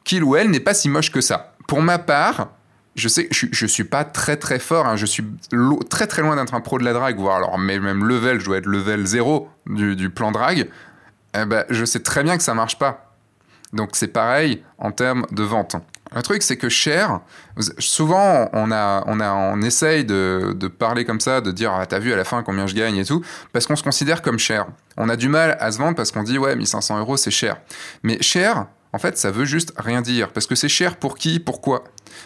qu'il 0.04 0.22
ou 0.22 0.36
elle 0.36 0.50
n'est 0.50 0.60
pas 0.60 0.74
si 0.74 0.88
moche 0.88 1.10
que 1.10 1.20
ça? 1.20 1.56
Pour 1.66 1.82
ma 1.82 1.98
part, 1.98 2.52
je 2.98 3.08
sais, 3.08 3.28
je, 3.30 3.46
je 3.50 3.66
suis 3.66 3.84
pas 3.84 4.04
très 4.04 4.36
très 4.36 4.58
fort, 4.58 4.86
hein. 4.86 4.96
je 4.96 5.06
suis 5.06 5.24
très 5.88 6.06
très 6.06 6.22
loin 6.22 6.36
d'être 6.36 6.54
un 6.54 6.60
pro 6.60 6.78
de 6.78 6.84
la 6.84 6.92
drague, 6.92 7.18
voire 7.18 7.36
alors 7.36 7.58
même 7.58 8.04
level, 8.04 8.40
je 8.40 8.44
dois 8.44 8.58
être 8.58 8.66
level 8.66 9.06
0 9.06 9.48
du, 9.66 10.10
plan 10.10 10.32
drague. 10.32 10.68
Eh 11.34 11.44
ben, 11.44 11.64
je 11.70 11.84
sais 11.84 12.00
très 12.00 12.22
bien 12.22 12.36
que 12.36 12.42
ça 12.42 12.54
marche 12.54 12.78
pas. 12.78 13.14
Donc 13.72 13.90
c'est 13.92 14.08
pareil 14.08 14.62
en 14.78 14.92
termes 14.92 15.26
de 15.30 15.42
vente. 15.42 15.76
Le 16.14 16.22
truc, 16.22 16.42
c'est 16.42 16.56
que 16.56 16.70
cher, 16.70 17.20
souvent 17.78 18.48
on, 18.54 18.72
a, 18.72 19.04
on, 19.06 19.20
a, 19.20 19.32
on 19.34 19.60
essaye 19.60 20.06
de, 20.06 20.54
de 20.56 20.66
parler 20.66 21.04
comme 21.04 21.20
ça, 21.20 21.42
de 21.42 21.52
dire 21.52 21.70
ah, 21.72 21.84
T'as 21.84 21.98
vu 21.98 22.12
à 22.12 22.16
la 22.16 22.24
fin 22.24 22.42
combien 22.42 22.66
je 22.66 22.74
gagne 22.74 22.96
et 22.96 23.04
tout, 23.04 23.22
parce 23.52 23.66
qu'on 23.66 23.76
se 23.76 23.82
considère 23.82 24.22
comme 24.22 24.38
cher. 24.38 24.66
On 24.96 25.08
a 25.10 25.16
du 25.16 25.28
mal 25.28 25.56
à 25.60 25.70
se 25.70 25.78
vendre 25.78 25.96
parce 25.96 26.10
qu'on 26.10 26.22
dit 26.22 26.38
Ouais, 26.38 26.56
1500 26.56 26.98
euros 26.98 27.18
c'est 27.18 27.30
cher. 27.30 27.58
Mais 28.02 28.20
cher, 28.22 28.66
en 28.92 28.98
fait, 28.98 29.18
ça 29.18 29.30
veut 29.30 29.44
juste 29.44 29.72
rien 29.76 30.00
dire. 30.00 30.30
Parce 30.30 30.46
que 30.46 30.54
c'est 30.54 30.68
cher 30.68 30.96
pour 30.96 31.16
qui 31.16 31.40
Pourquoi? 31.40 31.84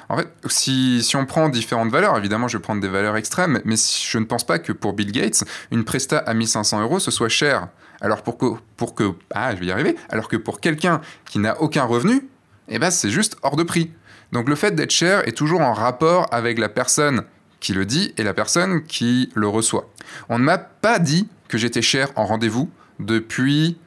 En 0.08 0.16
fait, 0.16 0.28
si, 0.46 1.12
on 1.14 1.26
prend 1.26 1.48
différentes 1.48 1.90
valeurs, 1.90 2.16
évidemment, 2.16 2.48
je 2.48 2.56
vais 2.56 2.62
prendre 2.62 2.80
des 2.80 2.88
valeurs 2.88 3.16
extrêmes, 3.16 3.60
mais 3.64 3.76
je 3.76 4.18
ne 4.18 4.24
pense 4.24 4.44
pas 4.44 4.58
que 4.58 4.72
pour 4.72 4.92
Bill 4.92 5.12
Gates, 5.12 5.44
une 5.70 5.84
presta 5.84 6.18
à 6.18 6.34
1500 6.34 6.82
euros, 6.82 6.98
ce 6.98 7.10
soit 7.10 7.28
cher. 7.28 7.68
Alors 8.00 8.22
pour 8.22 8.36
que, 8.36 8.46
pour 8.76 8.94
que, 8.94 9.12
ah, 9.32 9.54
je 9.54 9.60
vais 9.60 9.66
y 9.66 9.72
arriver. 9.72 9.96
Alors 10.08 10.28
que 10.28 10.36
pour 10.36 10.60
quelqu'un 10.60 11.00
qui 11.24 11.38
n'a 11.38 11.60
aucun 11.60 11.84
revenu, 11.84 12.28
eh 12.68 12.78
ben, 12.78 12.90
c'est 12.90 13.10
juste 13.10 13.36
hors 13.42 13.56
de 13.56 13.62
prix. 13.62 13.92
Donc 14.32 14.48
le 14.48 14.54
fait 14.54 14.74
d'être 14.74 14.90
cher 14.90 15.26
est 15.28 15.36
toujours 15.36 15.60
en 15.60 15.72
rapport 15.72 16.26
avec 16.32 16.58
la 16.58 16.68
personne 16.68 17.24
qui 17.60 17.74
le 17.74 17.86
dit 17.86 18.12
et 18.18 18.24
la 18.24 18.34
personne 18.34 18.82
qui 18.82 19.30
le 19.34 19.46
reçoit. 19.46 19.88
On 20.28 20.38
ne 20.38 20.44
m'a 20.44 20.58
pas 20.58 20.98
dit 20.98 21.28
que 21.48 21.58
j'étais 21.58 21.82
cher 21.82 22.08
en 22.16 22.24
rendez-vous 22.24 22.70
depuis 22.98 23.78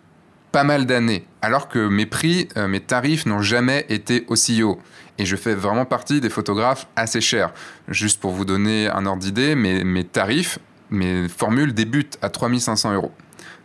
pas 0.52 0.64
mal 0.64 0.86
d'années, 0.86 1.28
alors 1.42 1.68
que 1.68 1.90
mes 1.90 2.06
prix, 2.06 2.48
euh, 2.56 2.70
mes 2.70 2.80
tarifs 2.80 3.26
n'ont 3.26 3.42
jamais 3.42 3.86
été 3.90 4.24
aussi 4.30 4.64
hauts. 4.64 4.80
Et 5.18 5.26
je 5.26 5.36
fais 5.36 5.56
vraiment 5.56 5.86
partie 5.86 6.20
des 6.20 6.30
photographes 6.30 6.88
assez 6.96 7.22
chers. 7.22 7.54
Juste 7.88 8.20
pour 8.20 8.32
vous 8.32 8.46
donner 8.46 8.88
un 8.88 9.06
ordre 9.06 9.22
d'idée, 9.22 9.56
mes, 9.56 10.04
tarifs, 10.04 10.60
mes 10.90 11.28
formules 11.30 11.74
débutent 11.74 12.18
à 12.22 12.30
3500 12.30 12.94
euros. 12.94 13.12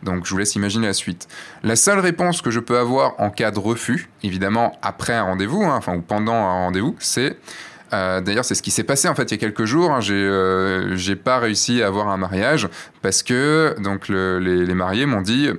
Donc 0.03 0.25
je 0.25 0.31
vous 0.31 0.37
laisse 0.37 0.55
imaginer 0.55 0.87
la 0.87 0.93
suite. 0.93 1.27
La 1.63 1.75
seule 1.75 1.99
réponse 1.99 2.41
que 2.41 2.49
je 2.49 2.59
peux 2.59 2.77
avoir 2.77 3.19
en 3.19 3.29
cas 3.29 3.51
de 3.51 3.59
refus, 3.59 4.09
évidemment 4.23 4.77
après 4.81 5.13
un 5.13 5.23
rendez-vous, 5.23 5.63
hein, 5.63 5.75
enfin 5.75 5.95
ou 5.95 6.01
pendant 6.01 6.33
un 6.33 6.63
rendez-vous, 6.65 6.95
c'est 6.99 7.37
euh, 7.93 8.21
D'ailleurs, 8.21 8.45
c'est 8.45 8.55
ce 8.55 8.61
qui 8.61 8.71
s'est 8.71 8.85
passé 8.85 9.09
en 9.09 9.15
fait 9.15 9.23
il 9.23 9.31
y 9.31 9.33
a 9.35 9.37
quelques 9.37 9.65
jours. 9.65 9.91
Hein. 9.91 9.99
Euh, 10.09 10.95
j'ai 10.95 11.15
pas 11.15 11.39
réussi 11.39 11.83
à 11.83 11.87
avoir 11.87 12.07
un 12.07 12.17
mariage 12.17 12.69
parce 13.01 13.21
que 13.21 13.75
donc 13.79 14.07
les, 14.07 14.65
les, 14.65 14.73
mariés 14.73 15.05
m'ont 15.05 15.21
dit 15.21 15.49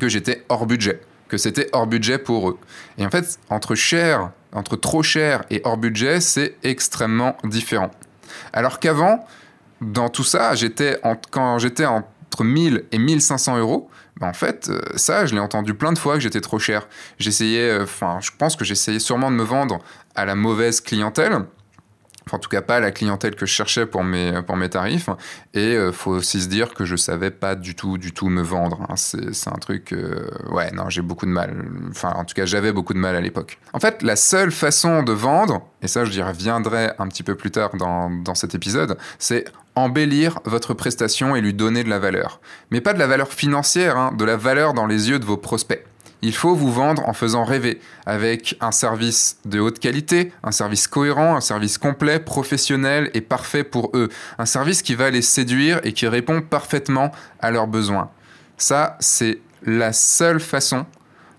que 0.00 0.08
j'étais 0.08 0.44
hors 0.48 0.66
budget, 0.66 1.00
que 1.28 1.36
c'était 1.36 1.68
hors 1.72 1.86
budget 1.86 2.18
pour 2.18 2.48
eux. 2.48 2.58
Et 2.98 3.04
en 3.04 3.10
fait, 3.10 3.38
entre 3.50 3.74
cher 3.74 4.30
entre 4.52 4.76
trop 4.76 5.02
cher 5.02 5.44
et 5.50 5.60
hors 5.64 5.76
budget, 5.76 6.20
c'est 6.20 6.56
extrêmement 6.62 7.36
différent. 7.44 7.90
Alors 8.52 8.80
qu'avant, 8.80 9.26
dans 9.80 10.08
tout 10.08 10.24
ça, 10.24 10.54
j'étais 10.54 11.00
quand 11.30 11.58
j'étais 11.58 11.86
entre 11.86 12.44
1000 12.44 12.84
et 12.92 12.98
1500 12.98 13.58
euros, 13.58 13.90
ben 14.20 14.28
en 14.28 14.32
fait, 14.32 14.68
euh, 14.68 14.80
ça, 14.96 15.26
je 15.26 15.34
l'ai 15.34 15.40
entendu 15.40 15.74
plein 15.74 15.92
de 15.92 15.98
fois 15.98 16.14
que 16.14 16.20
j'étais 16.20 16.40
trop 16.40 16.58
cher. 16.58 16.86
J'essayais, 17.18 17.70
euh, 17.70 17.84
enfin, 17.84 18.18
je 18.20 18.30
pense 18.36 18.56
que 18.56 18.64
j'essayais 18.64 18.98
sûrement 18.98 19.30
de 19.30 19.36
me 19.36 19.42
vendre 19.42 19.80
à 20.14 20.24
la 20.24 20.34
mauvaise 20.34 20.80
clientèle 20.80 21.44
en 22.30 22.38
tout 22.38 22.48
cas 22.48 22.62
pas 22.62 22.80
la 22.80 22.90
clientèle 22.90 23.34
que 23.34 23.46
je 23.46 23.52
cherchais 23.52 23.86
pour 23.86 24.04
mes, 24.04 24.42
pour 24.46 24.56
mes 24.56 24.68
tarifs. 24.68 25.08
Et 25.54 25.74
euh, 25.76 25.92
faut 25.92 26.12
aussi 26.12 26.40
se 26.40 26.48
dire 26.48 26.74
que 26.74 26.84
je 26.84 26.96
savais 26.96 27.30
pas 27.30 27.54
du 27.54 27.74
tout, 27.74 27.98
du 27.98 28.12
tout 28.12 28.28
me 28.28 28.42
vendre. 28.42 28.86
Hein. 28.88 28.96
C'est 28.96 29.48
un 29.48 29.58
truc, 29.58 29.92
euh, 29.92 30.28
ouais, 30.50 30.70
non, 30.72 30.88
j'ai 30.88 31.02
beaucoup 31.02 31.26
de 31.26 31.30
mal. 31.30 31.54
Enfin, 31.90 32.12
en 32.16 32.24
tout 32.24 32.34
cas, 32.34 32.46
j'avais 32.46 32.72
beaucoup 32.72 32.94
de 32.94 32.98
mal 32.98 33.16
à 33.16 33.20
l'époque. 33.20 33.58
En 33.72 33.80
fait, 33.80 34.02
la 34.02 34.16
seule 34.16 34.52
façon 34.52 35.02
de 35.02 35.12
vendre, 35.12 35.66
et 35.82 35.88
ça, 35.88 36.04
je 36.04 36.22
reviendrai 36.22 36.92
un 36.98 37.08
petit 37.08 37.22
peu 37.22 37.34
plus 37.34 37.50
tard 37.50 37.76
dans, 37.76 38.10
dans 38.10 38.34
cet 38.34 38.54
épisode, 38.54 38.96
c'est 39.18 39.44
embellir 39.74 40.38
votre 40.44 40.74
prestation 40.74 41.34
et 41.34 41.40
lui 41.40 41.54
donner 41.54 41.82
de 41.84 41.88
la 41.88 41.98
valeur. 41.98 42.40
Mais 42.70 42.80
pas 42.80 42.92
de 42.92 42.98
la 42.98 43.06
valeur 43.06 43.32
financière, 43.32 43.96
hein, 43.96 44.12
de 44.16 44.24
la 44.24 44.36
valeur 44.36 44.74
dans 44.74 44.86
les 44.86 45.08
yeux 45.08 45.18
de 45.18 45.24
vos 45.24 45.36
prospects. 45.36 45.84
Il 46.24 46.34
faut 46.34 46.54
vous 46.54 46.72
vendre 46.72 47.08
en 47.08 47.12
faisant 47.12 47.42
rêver, 47.44 47.80
avec 48.06 48.56
un 48.60 48.70
service 48.70 49.38
de 49.44 49.58
haute 49.58 49.80
qualité, 49.80 50.32
un 50.44 50.52
service 50.52 50.86
cohérent, 50.86 51.34
un 51.34 51.40
service 51.40 51.78
complet, 51.78 52.20
professionnel 52.20 53.10
et 53.12 53.20
parfait 53.20 53.64
pour 53.64 53.90
eux. 53.94 54.08
Un 54.38 54.46
service 54.46 54.82
qui 54.82 54.94
va 54.94 55.10
les 55.10 55.22
séduire 55.22 55.80
et 55.82 55.92
qui 55.92 56.06
répond 56.06 56.40
parfaitement 56.40 57.10
à 57.40 57.50
leurs 57.50 57.66
besoins. 57.66 58.10
Ça, 58.56 58.96
c'est 59.00 59.40
la 59.64 59.92
seule 59.92 60.38
façon 60.38 60.86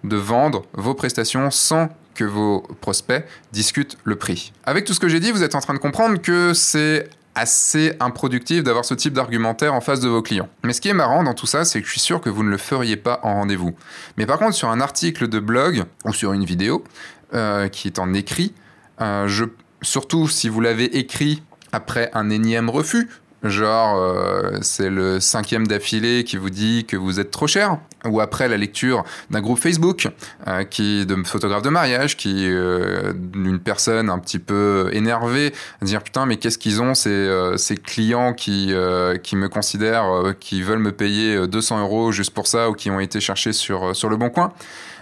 de 0.04 0.18
vendre 0.18 0.64
vos 0.74 0.94
prestations 0.94 1.50
sans 1.50 1.88
que 2.14 2.26
vos 2.26 2.62
prospects 2.82 3.26
discutent 3.54 3.98
le 4.04 4.18
prix. 4.18 4.52
Avec 4.66 4.84
tout 4.84 4.94
ce 4.94 5.00
que 5.00 5.08
j'ai 5.08 5.22
dit, 5.22 5.32
vous 5.32 5.44
êtes 5.44 5.56
en 5.56 5.62
train 5.62 5.74
de 5.74 5.80
comprendre 5.80 6.22
que 6.22 6.54
c'est 6.54 7.10
assez 7.36 7.94
improductif 8.00 8.64
d'avoir 8.64 8.86
ce 8.86 8.94
type 8.94 9.14
d'argumentaire 9.14 9.74
en 9.74 9.82
face 9.82 10.00
de 10.00 10.08
vos 10.08 10.22
clients. 10.22 10.50
Mais 10.64 10.74
ce 10.74 10.82
qui 10.82 10.90
est 10.90 10.94
marrant 10.94 11.24
dans 11.24 11.34
tout 11.34 11.48
ça, 11.48 11.66
c'est 11.66 11.82
que 11.82 11.88
je 11.88 11.92
suis 11.92 12.00
sûr 12.00 12.22
que 12.22 12.30
vous 12.30 12.44
ne 12.44 12.50
le 12.50 12.58
feriez 12.58 12.98
pas 12.98 13.20
en 13.24 13.34
rendez-vous. 13.36 13.76
Mais 14.18 14.26
par 14.26 14.40
contre, 14.40 14.54
sur 14.54 14.70
un 14.70 14.82
article 14.82 15.28
de 15.28 15.40
blog 15.40 15.84
ou 16.06 16.14
sur 16.14 16.34
une 16.34 16.46
vidéo 16.46 16.84
euh, 17.34 17.68
qui 17.70 17.88
est 17.88 18.00
en 18.00 18.14
écrit, 18.14 18.54
euh, 19.02 19.28
surtout 19.82 20.28
si 20.28 20.50
vous 20.50 20.62
l'avez 20.62 20.98
écrit 20.98 21.42
après 21.72 22.12
un 22.14 22.30
énième 22.30 22.70
refus, 22.70 23.10
Genre, 23.44 23.98
euh, 23.98 24.58
c'est 24.62 24.90
le 24.90 25.20
cinquième 25.20 25.68
d'affilée 25.68 26.24
qui 26.24 26.38
vous 26.38 26.50
dit 26.50 26.86
que 26.86 26.96
vous 26.96 27.20
êtes 27.20 27.30
trop 27.30 27.48
cher. 27.48 27.78
Ou 28.06 28.20
après 28.20 28.48
la 28.50 28.58
lecture 28.58 29.04
d'un 29.32 29.42
groupe 29.42 29.60
Facebook 29.60 30.10
euh, 30.48 30.64
qui 30.64 31.06
de 31.06 31.16
photographe 31.24 31.62
de 31.62 31.70
mariage, 31.70 32.18
qui 32.18 32.48
euh, 32.50 33.14
d'une 33.16 33.60
personne 33.60 34.10
un 34.10 34.20
petit 34.20 34.40
peu 34.40 34.90
énervée, 34.92 35.54
dire 35.82 36.04
putain 36.04 36.26
mais 36.26 36.38
qu'est-ce 36.38 36.58
qu'ils 36.58 36.82
ont 36.82 36.96
ces, 36.96 37.30
ces 37.58 37.78
clients 37.78 38.34
qui 38.34 38.74
qui 39.24 39.36
me 39.36 39.48
considèrent, 39.48 40.36
qui 40.40 40.62
veulent 40.62 40.80
me 40.80 40.92
payer 40.92 41.48
200 41.48 41.80
euros 41.80 42.12
juste 42.12 42.34
pour 42.34 42.48
ça 42.48 42.70
ou 42.70 42.74
qui 42.74 42.90
ont 42.92 43.00
été 43.00 43.22
cherchés 43.22 43.54
sur 43.54 43.96
sur 43.96 44.10
le 44.10 44.18
bon 44.18 44.30
coin. 44.30 44.52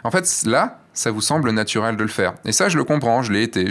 En 0.03 0.11
fait, 0.11 0.27
là, 0.45 0.80
ça 0.93 1.11
vous 1.11 1.21
semble 1.21 1.51
naturel 1.51 1.95
de 1.95 2.03
le 2.03 2.09
faire. 2.09 2.33
Et 2.45 2.51
ça, 2.51 2.69
je 2.69 2.77
le 2.77 2.83
comprends, 2.83 3.23
je 3.23 3.31
l'ai 3.31 3.43
été. 3.43 3.67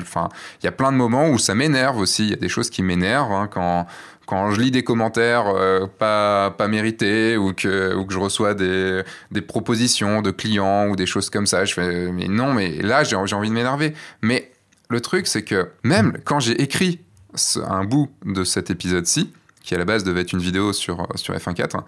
Enfin, 0.00 0.28
il 0.62 0.66
y 0.66 0.68
a 0.68 0.72
plein 0.72 0.92
de 0.92 0.96
moments 0.96 1.28
où 1.28 1.38
ça 1.38 1.54
m'énerve 1.54 1.98
aussi. 1.98 2.24
Il 2.24 2.30
y 2.30 2.34
a 2.34 2.36
des 2.36 2.48
choses 2.48 2.70
qui 2.70 2.82
m'énervent 2.82 3.32
hein, 3.32 3.48
quand 3.50 3.86
quand 4.26 4.52
je 4.52 4.60
lis 4.60 4.70
des 4.70 4.84
commentaires 4.84 5.48
euh, 5.48 5.88
pas, 5.88 6.52
pas 6.52 6.68
mérités 6.68 7.36
ou 7.36 7.52
que, 7.52 7.96
ou 7.96 8.04
que 8.04 8.12
je 8.14 8.18
reçois 8.20 8.54
des, 8.54 9.02
des 9.32 9.40
propositions 9.40 10.22
de 10.22 10.30
clients 10.30 10.86
ou 10.86 10.94
des 10.94 11.06
choses 11.06 11.30
comme 11.30 11.46
ça, 11.46 11.64
je 11.64 11.74
fais 11.74 12.12
mais 12.12 12.28
non, 12.28 12.54
mais 12.54 12.76
là 12.80 13.02
j'ai 13.02 13.16
envie 13.16 13.48
de 13.48 13.54
m'énerver. 13.54 13.92
Mais 14.22 14.52
le 14.88 15.00
truc, 15.00 15.26
c'est 15.26 15.42
que 15.42 15.70
même 15.82 16.18
quand 16.24 16.38
j'ai 16.38 16.60
écrit 16.62 17.00
un 17.66 17.84
bout 17.84 18.08
de 18.24 18.44
cet 18.44 18.70
épisode-ci, 18.70 19.32
qui 19.62 19.74
à 19.74 19.78
la 19.78 19.84
base 19.84 20.04
devait 20.04 20.20
être 20.22 20.32
une 20.32 20.40
vidéo 20.40 20.72
sur, 20.72 21.08
sur 21.16 21.34
F1.4, 21.34 21.80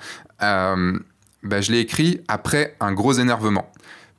euh, 0.42 0.98
bah, 1.42 1.60
je 1.60 1.72
l'ai 1.72 1.78
écrit 1.78 2.20
après 2.28 2.76
un 2.80 2.92
gros 2.92 3.12
énervement. 3.12 3.70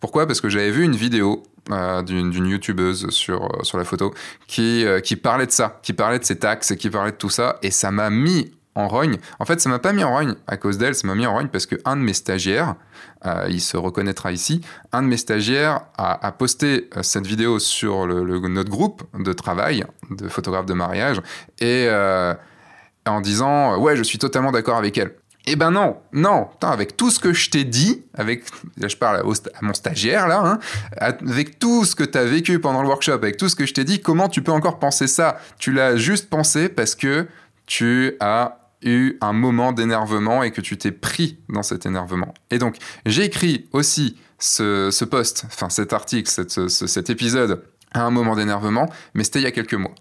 Pourquoi? 0.03 0.27
Parce 0.27 0.41
que 0.41 0.49
j'avais 0.49 0.69
vu 0.69 0.83
une 0.83 0.97
vidéo 0.97 1.43
euh, 1.71 2.01
d'une 2.01 2.45
youtubeuse 2.45 3.09
sur, 3.11 3.45
euh, 3.45 3.63
sur 3.63 3.77
la 3.77 3.85
photo 3.85 4.13
qui, 4.47 4.85
euh, 4.85 4.99
qui 4.99 5.15
parlait 5.15 5.45
de 5.45 5.51
ça, 5.51 5.79
qui 5.81 5.93
parlait 5.93 6.19
de 6.19 6.25
ses 6.25 6.37
taxes 6.37 6.75
qui 6.75 6.89
parlait 6.89 7.13
de 7.13 7.15
tout 7.15 7.29
ça, 7.29 7.57
et 7.61 7.71
ça 7.71 7.89
m'a 7.89 8.09
mis 8.09 8.51
en 8.75 8.89
rogne. 8.89 9.15
En 9.39 9.45
fait, 9.45 9.61
ça 9.61 9.69
m'a 9.69 9.79
pas 9.79 9.93
mis 9.93 10.03
en 10.03 10.11
rogne 10.11 10.35
à 10.45 10.57
cause 10.57 10.77
d'elle, 10.77 10.93
ça 10.93 11.07
m'a 11.07 11.15
mis 11.15 11.25
en 11.25 11.31
rogne 11.31 11.47
parce 11.47 11.65
que 11.65 11.77
un 11.85 11.95
de 11.95 12.01
mes 12.01 12.11
stagiaires, 12.11 12.75
il 13.47 13.61
se 13.61 13.77
reconnaîtra 13.77 14.33
ici, 14.33 14.59
un 14.91 15.03
de 15.03 15.07
mes 15.07 15.15
stagiaires 15.15 15.79
a, 15.97 16.33
posté 16.33 16.89
cette 17.01 17.25
vidéo 17.25 17.59
sur 17.59 18.05
le, 18.05 18.25
notre 18.49 18.69
groupe 18.69 19.03
de 19.17 19.31
travail 19.31 19.85
de 20.11 20.27
photographe 20.27 20.65
de 20.65 20.73
mariage 20.73 21.21
et 21.61 21.87
en 23.05 23.21
disant 23.21 23.77
ouais, 23.77 23.95
je 23.95 24.03
suis 24.03 24.17
totalement 24.17 24.51
d'accord 24.51 24.75
avec 24.75 24.97
elle. 24.97 25.13
Eh 25.45 25.57
ben 25.57 25.71
non, 25.71 25.97
non, 26.13 26.47
avec 26.61 26.95
tout 26.95 27.09
ce 27.09 27.19
que 27.19 27.33
je 27.33 27.49
t'ai 27.49 27.65
dit, 27.65 28.03
avec, 28.13 28.45
là 28.77 28.87
je 28.87 28.95
parle 28.95 29.17
à, 29.17 29.23
mon 29.61 29.73
stagiaire 29.73 30.27
là, 30.27 30.41
hein, 30.45 30.59
avec 30.97 31.59
tout 31.59 31.83
ce 31.83 31.95
que 31.95 32.05
tu 32.05 32.17
as 32.17 32.23
vécu 32.23 32.59
pendant 32.59 32.81
le 32.81 32.87
workshop, 32.87 33.11
avec 33.11 33.35
tout 33.35 33.49
ce 33.49 33.55
que 33.55 33.65
je 33.65 33.73
t'ai 33.73 33.83
dit, 33.83 34.01
comment 34.01 34.29
tu 34.29 34.41
peux 34.41 34.53
encore 34.53 34.79
penser 34.79 35.05
ça? 35.07 35.37
Tu 35.59 35.73
l'as 35.73 35.97
juste 35.97 36.29
pensé 36.29 36.69
parce 36.69 36.95
que 36.95 37.27
tu 37.65 38.15
as 38.21 38.57
eu 38.83 39.17
un 39.19 39.33
moment 39.33 39.73
d'énervement 39.73 40.43
et 40.43 40.51
que 40.51 40.61
tu 40.61 40.77
t'es 40.77 40.91
pris 40.91 41.37
dans 41.49 41.63
cet 41.63 41.85
énervement. 41.85 42.33
Et 42.49 42.57
donc, 42.57 42.77
j'ai 43.05 43.25
écrit 43.25 43.67
aussi 43.73 44.17
ce, 44.39 44.91
ce 44.91 45.03
post, 45.03 45.43
enfin 45.47 45.69
cet 45.69 45.91
article, 45.91 46.29
cet 46.29 47.09
épisode 47.09 47.63
à 47.93 48.03
un 48.03 48.11
moment 48.11 48.35
d'énervement, 48.35 48.89
mais 49.13 49.25
c'était 49.25 49.39
il 49.39 49.43
y 49.43 49.47
a 49.47 49.51
quelques 49.51 49.73
mois. 49.73 49.95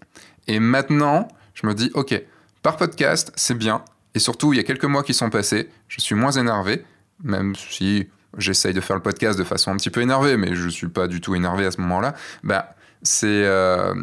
Et 0.47 0.59
maintenant, 0.59 1.27
je 1.53 1.67
me 1.67 1.73
dis, 1.73 1.91
ok, 1.93 2.21
par 2.61 2.77
podcast, 2.77 3.31
c'est 3.35 3.57
bien, 3.57 3.83
et 4.15 4.19
surtout, 4.19 4.53
il 4.53 4.57
y 4.57 4.59
a 4.59 4.63
quelques 4.63 4.85
mois 4.85 5.03
qui 5.03 5.13
sont 5.13 5.29
passés, 5.29 5.69
je 5.87 5.99
suis 6.01 6.15
moins 6.15 6.31
énervé, 6.31 6.85
même 7.23 7.55
si 7.55 8.07
j'essaye 8.37 8.73
de 8.73 8.81
faire 8.81 8.95
le 8.95 9.01
podcast 9.01 9.37
de 9.37 9.43
façon 9.43 9.71
un 9.71 9.77
petit 9.77 9.89
peu 9.89 10.01
énervée, 10.01 10.37
mais 10.37 10.55
je 10.55 10.65
ne 10.65 10.69
suis 10.69 10.87
pas 10.87 11.07
du 11.07 11.21
tout 11.21 11.35
énervé 11.35 11.65
à 11.65 11.71
ce 11.71 11.81
moment-là. 11.81 12.13
Bah, 12.43 12.75
c'est 13.01 13.27
euh, 13.27 13.93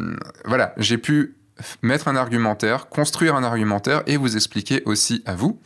voilà, 0.45 0.73
j'ai 0.77 0.97
pu 0.97 1.35
mettre 1.81 2.07
un 2.07 2.15
argumentaire, 2.15 2.87
construire 2.89 3.35
un 3.35 3.43
argumentaire 3.43 4.03
et 4.07 4.17
vous 4.17 4.35
expliquer 4.35 4.81
aussi 4.85 5.21
à 5.25 5.35
vous 5.35 5.59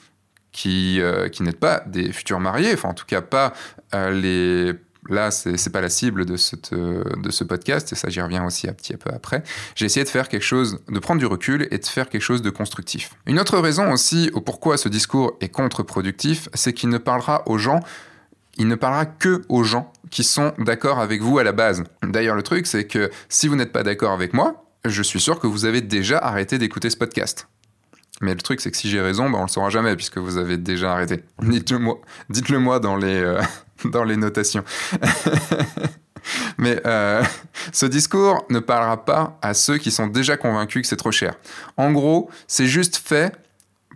qui, 0.52 1.02
euh, 1.02 1.28
qui 1.28 1.44
n'êtes 1.44 1.60
pas 1.60 1.84
des 1.86 2.12
futurs 2.12 2.40
mariés, 2.40 2.74
enfin 2.74 2.90
en 2.90 2.94
tout 2.94 3.06
cas 3.06 3.22
pas 3.22 3.54
euh, 3.94 4.12
les 4.12 4.74
là, 5.10 5.32
c'est 5.32 5.72
pas 5.72 5.82
la 5.82 5.90
cible 5.90 6.26
de, 6.26 6.38
cette, 6.38 6.74
de 6.74 7.32
ce 7.32 7.44
podcast, 7.44 7.92
et 7.94 7.96
ça 7.96 8.10
j'y 8.10 8.22
reviens 8.22 8.46
aussi 8.46 8.68
un 8.68 8.74
petit 8.74 8.96
peu 8.98 9.12
après. 9.14 9.44
J'ai 9.76 9.86
essayé 9.86 10.04
de 10.04 10.10
faire 10.10 10.30
quelque 10.30 10.44
chose, 10.44 10.80
de 10.88 11.00
prendre 11.00 11.20
du 11.20 11.26
recul 11.26 11.68
et 11.72 11.78
de 11.78 11.86
faire 11.86 12.10
quelque 12.10 12.22
chose 12.22 12.42
de 12.42 12.50
constructif. 12.50 13.12
Une 13.26 13.40
autre 13.40 13.60
raison 13.60 13.92
aussi 13.92 14.32
au 14.34 14.42
pourquoi 14.42 14.78
ce 14.78 14.90
discours 14.90 15.38
est 15.42 15.50
contre-productif, 15.50 16.50
c'est 16.54 16.74
qu'il 16.74 16.90
ne 16.90 16.98
parlera 16.98 17.44
aux 17.48 17.58
gens, 17.58 17.80
il 18.58 18.68
ne 18.68 18.76
parlera 18.76 19.06
que 19.06 19.44
aux 19.50 19.64
gens 19.64 19.92
qui 20.12 20.24
sont 20.24 20.54
d'accord 20.58 21.00
avec 21.00 21.22
vous 21.22 21.40
à 21.40 21.44
la 21.44 21.52
base. 21.52 21.84
D'ailleurs, 22.04 22.36
le 22.36 22.44
truc, 22.44 22.68
c'est 22.68 22.86
que 22.86 23.12
si 23.30 23.48
vous 23.48 23.56
n'êtes 23.56 23.72
pas 23.72 23.84
d'accord 23.84 24.12
avec 24.12 24.34
moi, 24.34 24.66
je 24.86 25.02
suis 25.02 25.20
sûr 25.20 25.40
que 25.40 25.48
vous 25.48 25.66
avez 25.66 25.82
déjà 25.82 26.18
arrêté 26.20 26.58
d'écouter 26.58 26.90
ce 26.90 26.98
podcast. 26.98 27.48
Mais 28.22 28.34
le 28.34 28.42
truc, 28.42 28.62
c'est 28.62 28.72
que 28.72 28.78
si 28.78 28.90
j'ai 28.90 29.02
raison, 29.02 29.30
ben 29.30 29.40
on 29.40 29.44
le 29.44 29.48
saura 29.50 29.70
jamais 29.70 29.96
puisque 29.96 30.18
vous 30.20 30.38
avez 30.38 30.58
déjà 30.58 30.94
arrêté. 30.94 31.24
Dites-le 31.42 32.60
moi 32.60 32.80
dans 32.80 32.96
les, 32.96 33.20
euh, 33.20 33.42
dans 33.86 34.04
les 34.04 34.18
notations. 34.18 34.64
Mais 36.58 36.82
euh, 36.86 37.24
ce 37.72 37.86
discours 37.86 38.46
ne 38.50 38.60
parlera 38.60 39.06
pas 39.06 39.38
à 39.42 39.54
ceux 39.54 39.78
qui 39.78 39.92
sont 39.92 40.08
déjà 40.08 40.38
convaincus 40.38 40.82
que 40.82 40.88
c'est 40.88 40.96
trop 40.96 41.12
cher. 41.12 41.36
En 41.78 41.92
gros, 41.92 42.30
c'est 42.48 42.68
juste 42.68 42.98
fait 42.98 43.36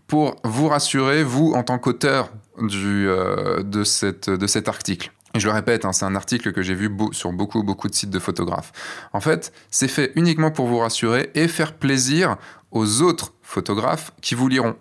pour 0.07 0.35
vous 0.43 0.67
rassurer, 0.67 1.23
vous, 1.23 1.53
en 1.53 1.63
tant 1.63 1.77
qu'auteur 1.77 2.31
euh, 2.59 3.63
de, 3.63 4.35
de 4.35 4.47
cet 4.47 4.67
article. 4.67 5.11
Et 5.35 5.39
je 5.39 5.47
le 5.47 5.53
répète, 5.53 5.85
hein, 5.85 5.93
c'est 5.93 6.05
un 6.05 6.15
article 6.15 6.51
que 6.51 6.63
j'ai 6.63 6.73
vu 6.73 6.89
sur 7.11 7.31
beaucoup, 7.31 7.61
beaucoup 7.61 7.87
de 7.87 7.93
sites 7.93 8.09
de 8.09 8.17
photographes. 8.17 8.71
En 9.13 9.19
fait, 9.19 9.53
c'est 9.69 9.87
fait 9.87 10.11
uniquement 10.15 10.49
pour 10.49 10.65
vous 10.65 10.79
rassurer 10.79 11.29
et 11.35 11.47
faire 11.47 11.73
plaisir 11.73 12.37
aux 12.71 13.01
autres 13.03 13.33
photographes 13.43 14.11
qui 14.21 14.33
vous 14.33 14.47
liront. 14.47 14.75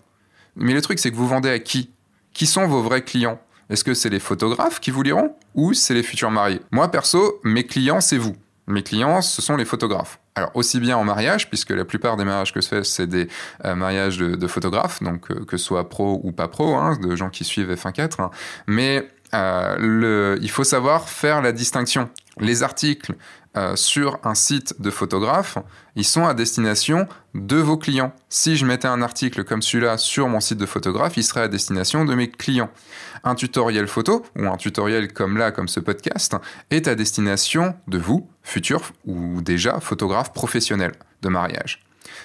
Mais 0.56 0.72
le 0.72 0.80
truc, 0.80 0.98
c'est 0.98 1.10
que 1.10 1.16
vous 1.16 1.28
vendez 1.28 1.50
à 1.50 1.58
qui? 1.58 1.90
Qui 2.32 2.46
sont 2.46 2.66
vos 2.66 2.82
vrais 2.82 3.02
clients? 3.02 3.40
Est-ce 3.70 3.84
que 3.84 3.94
c'est 3.94 4.08
les 4.08 4.20
photographes 4.20 4.80
qui 4.80 4.90
vous 4.90 5.02
liront 5.02 5.34
ou 5.54 5.74
c'est 5.74 5.94
les 5.94 6.02
futurs 6.02 6.30
mariés? 6.30 6.60
Moi, 6.70 6.90
perso, 6.90 7.40
mes 7.44 7.64
clients, 7.64 8.00
c'est 8.00 8.18
vous. 8.18 8.36
Mes 8.66 8.82
clients, 8.82 9.22
ce 9.22 9.40
sont 9.40 9.56
les 9.56 9.64
photographes. 9.64 10.20
Alors 10.34 10.50
aussi 10.54 10.78
bien 10.78 10.96
en 10.96 11.04
mariage, 11.04 11.48
puisque 11.48 11.70
la 11.70 11.86
plupart 11.86 12.16
des 12.16 12.24
mariages 12.24 12.52
que 12.52 12.60
je 12.60 12.68
fais, 12.68 12.84
c'est 12.84 13.06
des 13.06 13.28
euh, 13.64 13.74
mariages 13.74 14.18
de, 14.18 14.46
photographes, 14.46 15.02
donc 15.02 15.30
euh, 15.30 15.44
que 15.44 15.56
ce 15.56 15.64
soit 15.64 15.88
pro 15.88 16.20
ou 16.22 16.32
pas 16.32 16.48
pro, 16.48 16.76
hein, 16.76 16.96
de 17.00 17.16
gens 17.16 17.30
qui 17.30 17.44
suivent 17.44 17.72
F1.4, 17.72 18.22
hein. 18.22 18.30
mais 18.66 19.08
euh, 19.34 20.38
il 20.40 20.50
faut 20.50 20.64
savoir 20.64 21.08
faire 21.08 21.40
la 21.40 21.52
distinction. 21.52 22.10
Les 22.38 22.62
articles 22.62 23.14
sur 23.74 24.20
un 24.22 24.36
site 24.36 24.80
de 24.80 24.88
photographe, 24.88 25.58
ils 25.96 26.04
sont 26.04 26.24
à 26.24 26.32
destination 26.32 27.08
de 27.34 27.56
vos 27.56 27.76
clients. 27.76 28.12
Si 28.28 28.56
je 28.56 28.64
mettais 28.64 28.86
un 28.86 29.02
article 29.02 29.42
comme 29.42 29.62
celui-là 29.62 29.98
sur 29.98 30.28
mon 30.28 30.38
site 30.38 30.58
de 30.58 30.66
photographe, 30.66 31.16
il 31.16 31.24
serait 31.24 31.40
à 31.40 31.48
destination 31.48 32.04
de 32.04 32.14
mes 32.14 32.30
clients. 32.30 32.70
Un 33.24 33.34
tutoriel 33.34 33.86
photo, 33.88 34.24
ou 34.36 34.46
un 34.46 34.56
tutoriel 34.56 35.12
comme 35.12 35.36
là, 35.36 35.50
comme 35.50 35.68
ce 35.68 35.80
podcast, 35.80 36.36
est 36.70 36.88
à 36.88 36.94
destination 36.94 37.74
de 37.86 37.98
vous, 37.98 38.28
futurs 38.42 38.92
ou 39.04 39.40
déjà 39.42 39.80
photographes 39.80 40.32
professionnels 40.32 40.94
de 41.22 41.28
mariage. 41.28 41.82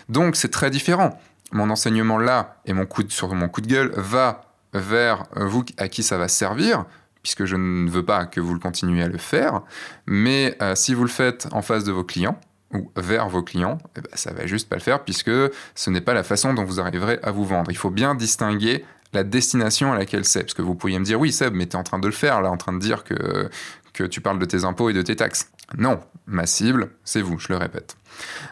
Donc 0.10 0.36
c'est 0.36 0.52
très 0.52 0.70
différent. 0.70 1.20
Mon 1.52 1.70
enseignement 1.70 2.18
là 2.18 2.58
et 2.66 2.74
mon 2.74 2.86
coup 2.86 3.04
sur 3.10 3.34
mon 3.34 3.48
coup 3.48 3.62
de 3.62 3.68
gueule 3.68 3.92
va 3.96 4.42
vers 4.74 5.26
vous 5.36 5.64
à 5.78 5.88
qui 5.88 6.04
ça 6.04 6.18
va 6.18 6.28
servir, 6.28 6.86
puisque 7.22 7.46
je 7.46 7.56
ne 7.56 7.90
veux 7.90 8.04
pas 8.04 8.26
que 8.26 8.40
vous 8.40 8.54
le 8.54 8.60
continuiez 8.60 9.04
à 9.04 9.08
le 9.08 9.18
faire. 9.18 9.62
Mais 10.08 10.58
euh, 10.62 10.76
si 10.76 10.94
vous 10.94 11.04
le 11.04 11.10
faites 11.10 11.48
en 11.52 11.62
face 11.62 11.84
de 11.84 11.92
vos 11.92 12.04
clients, 12.04 12.40
ou 12.74 12.92
vers 12.96 13.30
vos 13.30 13.44
clients, 13.44 13.78
eh 13.96 14.02
ben, 14.02 14.10
ça 14.14 14.34
va 14.34 14.46
juste 14.48 14.68
pas 14.68 14.76
le 14.76 14.82
faire 14.82 15.04
puisque 15.04 15.32
ce 15.76 15.90
n'est 15.90 16.02
pas 16.02 16.14
la 16.14 16.24
façon 16.24 16.54
dont 16.54 16.64
vous 16.64 16.80
arriverez 16.80 17.20
à 17.24 17.32
vous 17.32 17.46
vendre. 17.46 17.72
Il 17.72 17.78
faut 17.78 17.92
bien 17.92 18.16
distinguer 18.16 18.84
la 19.14 19.24
destination 19.24 19.94
à 19.94 19.98
laquelle 19.98 20.26
c'est. 20.26 20.42
Parce 20.42 20.54
que 20.54 20.62
vous 20.62 20.76
pourriez 20.76 21.00
me 21.00 21.06
dire, 21.06 21.20
oui 21.20 21.32
Seb, 21.32 21.54
mais 21.54 21.66
tu 21.66 21.74
es 21.74 21.80
en 21.80 21.84
train 21.84 22.00
de 22.00 22.08
le 22.08 22.14
faire 22.14 22.42
là, 22.42 22.50
en 22.50 22.58
train 22.58 22.74
de 22.74 22.80
dire 22.80 23.04
que, 23.04 23.50
que 23.94 24.04
tu 24.04 24.22
parles 24.22 24.40
de 24.40 24.46
tes 24.46 24.66
impôts 24.66 24.90
et 24.90 24.94
de 24.94 25.02
tes 25.02 25.16
taxes. 25.16 25.50
Non, 25.78 26.00
ma 26.28 26.46
cible, 26.46 26.90
c'est 27.04 27.22
vous, 27.22 27.40
je 27.40 27.48
le 27.50 27.58
répète. 27.58 27.96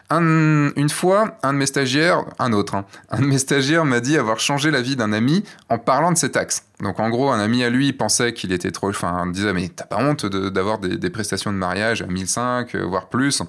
une 0.10 0.90
fois, 0.90 1.38
un 1.44 1.54
de 1.54 1.58
mes 1.58 1.66
stagiaires, 1.66 2.26
un 2.40 2.54
autre, 2.54 2.76
hein, 2.76 2.86
un 3.10 3.22
de 3.22 3.26
mes 3.26 3.38
stagiaires 3.38 3.86
m'a 3.86 4.00
dit 4.00 4.18
avoir 4.18 4.40
changé 4.40 4.72
la 4.72 4.82
vie 4.82 4.96
d'un 4.96 5.14
ami 5.14 5.44
en 5.70 5.78
parlant 5.78 6.12
de 6.12 6.18
ses 6.18 6.32
taxes. 6.32 6.66
Donc 6.80 7.00
en 7.00 7.10
gros, 7.10 7.30
un 7.32 7.40
ami 7.40 7.64
à 7.64 7.70
lui 7.70 7.94
pensait 7.94 8.34
qu'il 8.34 8.52
était 8.54 8.72
trop, 8.72 8.90
enfin, 8.90 9.28
disait 9.28 9.54
mais 9.54 9.70
t'as 9.70 9.86
pas 9.86 9.98
honte 9.98 10.26
d'avoir 10.26 10.80
des, 10.80 10.98
des, 10.98 11.10
prestations 11.10 11.52
de 11.52 11.58
mariage 11.58 12.02
à 12.02 12.08
1005, 12.08 12.76
euh, 12.76 12.84
voire 12.86 13.08
plus? 13.08 13.44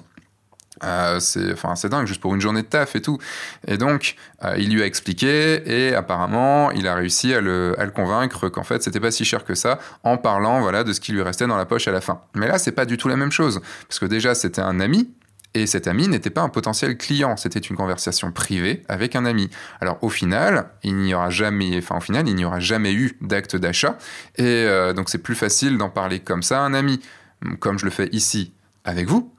Euh, 0.83 1.19
c'est 1.19 1.89
dingue 1.89 2.07
juste 2.07 2.21
pour 2.21 2.35
une 2.35 2.41
journée 2.41 2.61
de 2.61 2.67
taf 2.67 2.95
et 2.95 3.01
tout. 3.01 3.17
Et 3.67 3.77
donc 3.77 4.15
euh, 4.43 4.55
il 4.57 4.73
lui 4.73 4.81
a 4.81 4.85
expliqué 4.85 5.61
et 5.65 5.95
apparemment 5.95 6.71
il 6.71 6.87
a 6.87 6.95
réussi 6.95 7.33
à 7.33 7.41
le, 7.41 7.75
à 7.79 7.85
le 7.85 7.91
convaincre 7.91 8.49
qu'en 8.49 8.63
fait 8.63 8.83
c'était 8.83 8.99
pas 8.99 9.11
si 9.11 9.25
cher 9.25 9.45
que 9.45 9.55
ça 9.55 9.79
en 10.03 10.17
parlant 10.17 10.61
voilà 10.61 10.83
de 10.83 10.93
ce 10.93 10.99
qui 10.99 11.11
lui 11.11 11.21
restait 11.21 11.47
dans 11.47 11.57
la 11.57 11.65
poche 11.65 11.87
à 11.87 11.91
la 11.91 12.01
fin. 12.01 12.21
Mais 12.35 12.47
là 12.47 12.57
c'est 12.57 12.71
pas 12.71 12.85
du 12.85 12.97
tout 12.97 13.07
la 13.07 13.15
même 13.15 13.31
chose 13.31 13.61
parce 13.87 13.99
que 13.99 14.05
déjà 14.05 14.35
c'était 14.35 14.61
un 14.61 14.79
ami 14.79 15.09
et 15.55 15.67
cet 15.67 15.87
ami 15.87 16.07
n'était 16.07 16.31
pas 16.31 16.41
un 16.41 16.49
potentiel 16.49 16.97
client, 16.97 17.37
c'était 17.37 17.59
une 17.59 17.75
conversation 17.75 18.31
privée 18.31 18.83
avec 18.87 19.15
un 19.15 19.23
ami. 19.23 19.51
Alors 19.81 19.99
au 20.01 20.09
final, 20.09 20.69
il 20.83 20.95
n'y 20.95 21.13
aura 21.13 21.29
jamais, 21.29 21.77
enfin 21.77 21.97
au 21.97 22.01
final, 22.01 22.27
il 22.27 22.35
n'y 22.35 22.43
aura 22.43 22.59
jamais 22.59 22.93
eu 22.93 23.17
d'acte 23.21 23.55
d'achat, 23.55 23.97
et 24.37 24.43
euh, 24.43 24.93
donc 24.93 25.09
c'est 25.09 25.19
plus 25.19 25.35
facile 25.35 25.77
d'en 25.77 25.89
parler 25.89 26.19
comme 26.21 26.41
ça 26.41 26.59
à 26.59 26.61
un 26.63 26.73
ami, 26.73 26.99
comme 27.59 27.77
je 27.77 27.85
le 27.85 27.91
fais 27.91 28.09
ici 28.13 28.53
avec 28.83 29.07
vous, 29.07 29.31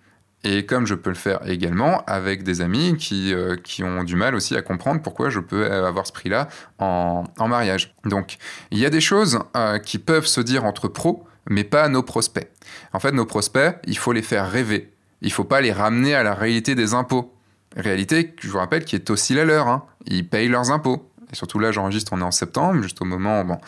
et 0.45 0.67
comme 0.67 0.87
je 0.87 0.95
peux 0.95 1.11
le 1.11 1.17
faire 1.17 1.41
également 1.49 2.05
avec 2.07 2.43
des 2.43 2.61
amis 2.61 2.97
qui, 2.97 3.33
euh, 3.35 3.57
qui 3.57 3.83
ont 3.83 4.05
du 4.05 4.15
mal 4.15 4.35
aussi 4.35 4.55
à 4.57 4.63
comprendre 4.63 5.01
pourquoi 5.03 5.31
je 5.31 5.41
peux 5.41 5.71
avoir 5.71 6.07
ce 6.07 6.13
prix-là 6.13 6.49
en, 6.79 7.25
en, 7.39 7.49
mariage. 7.49 7.95
Donc, 8.05 8.37
il 8.71 8.79
y 8.79 8.87
a 8.87 8.91
des 8.91 9.01
choses 9.01 9.41
euh, 9.57 9.79
qui 9.79 9.99
peuvent 9.99 10.27
se 10.27 10.43
dire 10.43 10.65
entre 10.65 10.89
pros, 10.89 11.27
mais 11.49 11.65
pas 11.65 11.85
à 11.85 11.89
nos 11.89 12.03
prospects. 12.03 12.49
En 12.93 13.01
fait, 13.01 13.13
nos 13.13 13.25
prospects, 13.25 13.77
il 13.87 13.97
faut 13.97 14.13
les 14.13 14.23
faire 14.23 14.51
rêver. 14.51 14.93
Il 15.23 15.29
ne 15.29 15.33
faut 15.33 15.45
pas 15.45 15.63
les 15.63 15.73
ramener 15.73 16.15
à 16.15 16.23
la 16.23 16.35
réalité 16.35 16.75
des 16.75 16.93
impôts. 16.93 17.33
Réalité, 17.77 18.35
je 18.41 18.49
vous 18.49 18.59
rappelle, 18.59 18.85
qui 18.85 18.95
est 18.95 19.11
aussi 19.11 19.35
la 19.35 19.45
leur. 19.45 19.69
Hein. 19.69 19.85
Ils 20.07 20.29
payent 20.29 20.49
leurs 20.49 20.71
impôts. 20.71 21.11
Et 21.33 21.37
surtout 21.37 21.59
là, 21.59 21.73
j'enregistre, 21.73 22.13
on 22.13 22.21
est 22.21 22.25
en 22.25 22.31
septembre, 22.31 22.83
juste 22.83 23.01
au 23.01 23.05
moment, 23.07 23.45
bon, 23.45 23.59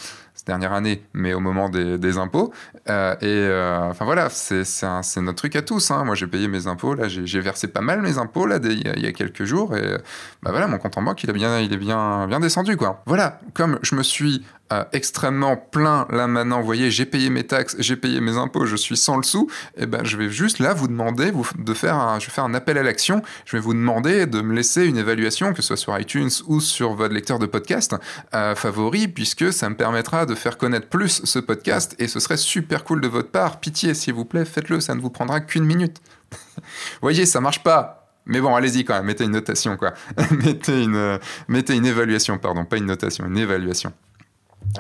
dernière 0.47 0.73
année, 0.73 1.03
mais 1.13 1.35
au 1.35 1.41
moment 1.41 1.69
des, 1.69 2.19
impôts. 2.19 2.53
Euh, 2.89 3.15
et 3.21 3.27
euh, 3.27 3.91
enfin 3.91 4.05
voilà, 4.05 4.29
c'est 4.31 5.21
notre 5.21 5.39
truc 5.39 5.57
à 5.57 5.63
tous. 5.63 5.91
Hein. 5.91 6.05
Moi, 6.05 6.15
j'ai 6.15 6.27
payé 6.27 6.49
mes 6.49 6.67
impôts, 6.67 6.95
là, 6.95 7.09
j'ai 7.09 7.41
versé 7.41 7.69
pas 7.69 7.81
mal 7.81 8.01
mes 8.01 8.19
impôts 8.19 8.47
là, 8.47 8.59
il 8.63 9.03
y, 9.03 9.07
a 9.07 9.13
quelques 9.13 9.45
jours, 9.45 9.77
et 9.77 9.97
bah 10.43 10.51
voilà, 10.51 10.67
mon 10.67 10.79
compte 10.79 10.97
en 10.97 11.03
banque, 11.03 11.23
il, 11.25 11.31
a 11.31 11.33
bien, 11.33 11.61
il 11.61 11.73
est 11.73 11.79
bien, 11.79 12.27
bien 12.29 12.41
descendu, 12.41 12.77
quoi. 12.77 13.03
Voilà, 13.07 13.41
comme 13.55 13.79
je 13.83 13.95
me 13.95 14.03
suis 14.03 14.45
extrêmement 14.93 15.57
plein 15.57 16.07
là 16.11 16.27
maintenant, 16.27 16.61
vous 16.61 16.67
voyez, 16.67 16.91
j'ai 16.91 17.07
payé 17.07 17.31
mes 17.31 17.45
taxes, 17.45 17.77
j'ai 17.79 17.97
payé 17.97 18.21
mes 18.21 18.37
impôts, 18.37 18.67
je 18.67 18.77
suis 18.77 18.97
sans 18.97 19.17
le 19.17 19.23
sou, 19.23 19.49
et 19.77 19.83
eh 19.83 19.87
ben 19.87 20.05
je 20.05 20.17
vais 20.17 20.29
juste 20.29 20.59
là 20.59 20.75
vous 20.75 20.89
demander 20.89 21.31
vous, 21.31 21.47
de 21.59 21.75
faire 21.75 21.95
un, 21.95 22.19
je 22.19 22.27
vais 22.27 22.33
faire 22.33 22.45
un 22.45 22.55
appel 22.55 22.79
à 22.79 22.83
l'action, 22.83 23.23
je 23.45 23.57
vais 23.57 23.61
vous 23.61 23.75
demander 23.75 24.27
de 24.27 24.41
me 24.41 24.55
laisser 24.55 24.85
une 24.85 24.99
évaluation, 24.99 25.53
que 25.53 25.63
ce 25.63 25.69
soit 25.69 25.77
sur 25.77 25.99
iTunes 25.99 26.31
ou 26.47 26.61
sur 26.61 26.95
votre 26.95 27.15
lecteur 27.15 27.39
de 27.39 27.47
podcast 27.47 27.95
euh, 28.35 28.55
favori, 28.55 29.09
puisque 29.09 29.53
ça 29.53 29.69
me 29.69 29.77
permettra 29.77 30.27
de 30.27 30.35
faire 30.35 30.59
connaître 30.59 30.89
plus 30.89 31.23
ce 31.25 31.39
podcast 31.39 31.95
et 31.99 32.09
ce 32.09 32.21
serait 32.21 32.37
super 32.37 32.85
cool 32.85 33.01
de 33.01 33.09
votre 33.09 33.31
part. 33.31 33.61
Pitié, 33.61 33.95
s'il 33.95 34.15
vous 34.15 34.25
plaît, 34.25 34.45
faites-le, 34.45 34.81
ça 34.81 34.95
ne 34.95 35.01
vous 35.01 35.11
prendra 35.11 35.41
qu'une 35.41 35.65
minute. 35.65 36.01
vous 36.33 36.63
voyez, 37.03 37.27
ça 37.27 37.41
marche 37.41 37.63
pas. 37.63 38.03
Mais 38.27 38.41
bon, 38.41 38.55
allez-y 38.57 38.85
quand 38.85 38.95
même, 38.95 39.05
mettez 39.05 39.25
une 39.25 39.31
notation, 39.31 39.77
quoi. 39.77 39.95
mettez, 40.33 40.83
une, 40.83 40.97
euh, 40.97 41.19
mettez 41.47 41.75
une 41.77 41.87
évaluation, 41.87 42.39
pardon, 42.39 42.65
pas 42.65 42.77
une 42.77 42.87
notation, 42.87 43.25
une 43.27 43.39
évaluation. 43.39 43.93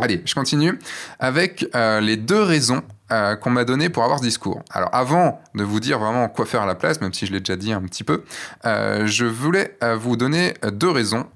Allez, 0.01 0.23
je 0.25 0.35
continue 0.35 0.79
avec 1.19 1.67
euh, 1.75 2.01
les 2.01 2.17
deux 2.17 2.43
raisons 2.43 2.83
euh, 3.11 3.37
qu'on 3.37 3.51
m'a 3.51 3.65
données 3.65 3.89
pour 3.89 4.05
avoir 4.05 4.19
ce 4.19 4.25
discours. 4.25 4.63
Alors 4.71 4.91
avant 4.93 5.41
de 5.55 5.65
vous 5.65 5.81
dire 5.81 5.99
vraiment 5.99 6.29
quoi 6.29 6.45
faire 6.45 6.63
à 6.63 6.67
la 6.67 6.75
place, 6.75 7.01
même 7.01 7.13
si 7.13 7.27
je 7.27 7.33
l'ai 7.33 7.41
déjà 7.41 7.57
dit 7.57 7.73
un 7.73 7.83
petit 7.83 8.05
peu, 8.05 8.25
euh, 8.65 9.07
je 9.07 9.25
voulais 9.25 9.79
vous 9.99 10.17
donner 10.17 10.55
deux 10.73 10.91
raisons 10.91 11.27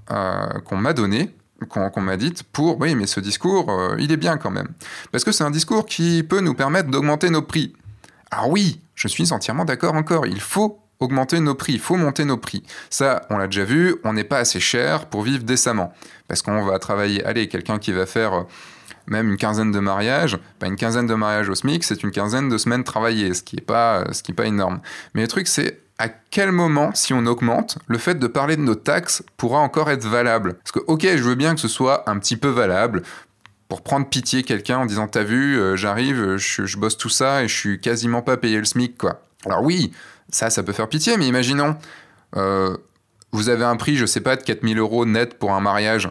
qu'on 0.65 0.77
m'a 0.77 0.93
données 0.93 1.35
qu'on 1.69 2.01
m'a 2.01 2.17
dites 2.17 2.43
pour, 2.43 2.81
oui, 2.81 2.95
mais 2.95 3.07
ce 3.07 3.21
discours, 3.21 3.71
il 3.99 4.11
est 4.13 4.17
bien 4.17 4.39
quand 4.39 4.51
même. 4.51 4.69
Parce 5.13 5.25
que 5.25 5.31
c'est 5.31 5.45
un 5.45 5.51
discours 5.51 5.85
qui 5.85 6.23
peut 6.23 6.41
nous 6.41 6.55
permettre 6.55 6.89
d'augmenter 6.89 7.29
nos 7.29 7.43
prix. 7.43 7.75
Alors 8.31 8.49
oui, 8.49 8.81
je 8.95 9.09
suis 9.09 9.31
entièrement 9.31 9.67
d'accord 9.67 9.95
encore, 9.95 10.27
il 10.27 10.41
faut 10.41 10.81
augmenter 11.01 11.41
nos 11.41 11.55
prix, 11.55 11.73
il 11.75 11.81
faut 11.81 11.97
monter 11.97 12.25
nos 12.25 12.37
prix. 12.37 12.63
Ça, 12.91 13.27
on 13.31 13.39
l'a 13.39 13.47
déjà 13.47 13.65
vu, 13.65 13.97
on 14.05 14.13
n'est 14.13 14.25
pas 14.25 14.39
assez 14.39 14.61
cher 14.61 15.07
pour 15.07 15.23
vivre 15.23 15.43
décemment. 15.43 15.93
Parce 16.31 16.43
qu'on 16.43 16.65
va 16.65 16.79
travailler, 16.79 17.25
allez, 17.25 17.49
quelqu'un 17.49 17.81
qui 17.81 17.91
va 17.91 18.07
faire 18.07 18.33
euh, 18.33 18.43
même 19.09 19.31
une 19.31 19.37
quinzaine 19.37 19.73
de 19.73 19.81
mariages, 19.81 20.39
pas 20.61 20.69
une 20.69 20.77
quinzaine 20.77 21.09
de 21.09 21.15
mariages 21.15 21.49
au 21.49 21.57
SMIC, 21.57 21.83
c'est 21.83 22.05
une 22.05 22.13
quinzaine 22.13 22.49
de 22.49 22.57
semaines 22.57 22.85
travaillées, 22.85 23.35
ce 23.35 23.43
qui 23.43 23.57
n'est 23.57 23.63
pas, 23.63 24.03
euh, 24.03 24.13
est 24.13 24.33
pas 24.33 24.47
énorme. 24.47 24.79
Mais 25.15 25.23
le 25.23 25.27
truc, 25.27 25.49
c'est 25.49 25.81
à 25.99 26.09
quel 26.09 26.53
moment, 26.53 26.93
si 26.95 27.13
on 27.13 27.27
augmente, 27.27 27.79
le 27.89 27.99
fait 27.99 28.15
de 28.15 28.29
parler 28.29 28.55
de 28.55 28.61
nos 28.61 28.77
taxes 28.77 29.25
pourra 29.39 29.59
encore 29.59 29.91
être 29.91 30.07
valable? 30.07 30.55
Parce 30.55 30.71
que, 30.71 30.79
ok, 30.87 31.03
je 31.03 31.23
veux 31.25 31.35
bien 31.35 31.57
que 31.57 31.61
ce 31.61 31.67
soit 31.67 32.09
un 32.09 32.17
petit 32.21 32.37
peu 32.37 32.49
valable, 32.49 33.03
pour 33.69 33.83
prendre 33.83 34.09
pitié 34.09 34.45
quelqu'un 34.45 34.79
en 34.79 34.87
disant 34.87 35.09
T'as 35.09 35.25
vu, 35.25 35.59
euh, 35.59 35.75
j'arrive, 35.75 36.37
je, 36.37 36.77
bosse 36.77 36.97
tout 36.97 37.09
ça 37.09 37.43
et 37.43 37.49
je 37.49 37.57
suis 37.57 37.81
quasiment 37.81 38.23
pas 38.23 38.37
payé 38.37 38.57
le 38.57 38.65
SMIC, 38.65 38.97
quoi. 38.97 39.21
Alors 39.47 39.65
oui, 39.65 39.91
ça, 40.29 40.49
ça 40.49 40.63
peut 40.63 40.73
faire 40.73 40.89
pitié, 40.89 41.17
mais 41.17 41.27
imaginons, 41.27 41.75
vous 43.33 43.49
avez 43.49 43.65
un 43.65 43.77
prix, 43.77 43.97
je 43.97 44.07
sais 44.07 44.21
pas, 44.21 44.37
de 44.37 44.43
4000 44.43 44.79
euros 44.79 45.07
net 45.07 45.39
pour 45.39 45.53
un 45.53 45.61
mariage 45.61 46.11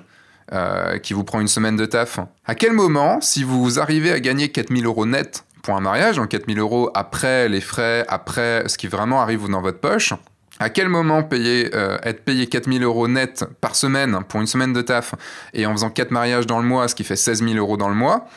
euh, 0.53 0.97
qui 0.97 1.13
vous 1.13 1.23
prend 1.23 1.39
une 1.39 1.47
semaine 1.47 1.75
de 1.75 1.85
taf. 1.85 2.19
À 2.45 2.55
quel 2.55 2.73
moment, 2.73 3.19
si 3.21 3.43
vous 3.43 3.79
arrivez 3.79 4.11
à 4.11 4.19
gagner 4.19 4.49
4000 4.49 4.85
euros 4.85 5.05
net 5.05 5.45
pour 5.61 5.75
un 5.75 5.81
mariage, 5.81 6.15
donc 6.15 6.29
4000 6.29 6.59
euros 6.59 6.89
après 6.93 7.49
les 7.49 7.61
frais, 7.61 8.05
après 8.07 8.67
ce 8.67 8.77
qui 8.77 8.87
vraiment 8.87 9.21
arrive 9.21 9.47
dans 9.49 9.61
votre 9.61 9.79
poche, 9.79 10.13
à 10.59 10.69
quel 10.69 10.89
moment 10.89 11.23
payer, 11.23 11.69
euh, 11.73 11.97
être 12.03 12.23
payé 12.25 12.47
4000 12.47 12.83
euros 12.83 13.07
net 13.07 13.45
par 13.61 13.75
semaine 13.75 14.19
pour 14.27 14.41
une 14.41 14.47
semaine 14.47 14.73
de 14.73 14.81
taf 14.81 15.15
et 15.53 15.65
en 15.65 15.71
faisant 15.71 15.89
4 15.89 16.11
mariages 16.11 16.47
dans 16.47 16.59
le 16.59 16.67
mois, 16.67 16.87
ce 16.87 16.95
qui 16.95 17.03
fait 17.03 17.15
16 17.15 17.43
000 17.43 17.55
euros 17.55 17.77
dans 17.77 17.89
le 17.89 17.95
mois, 17.95 18.27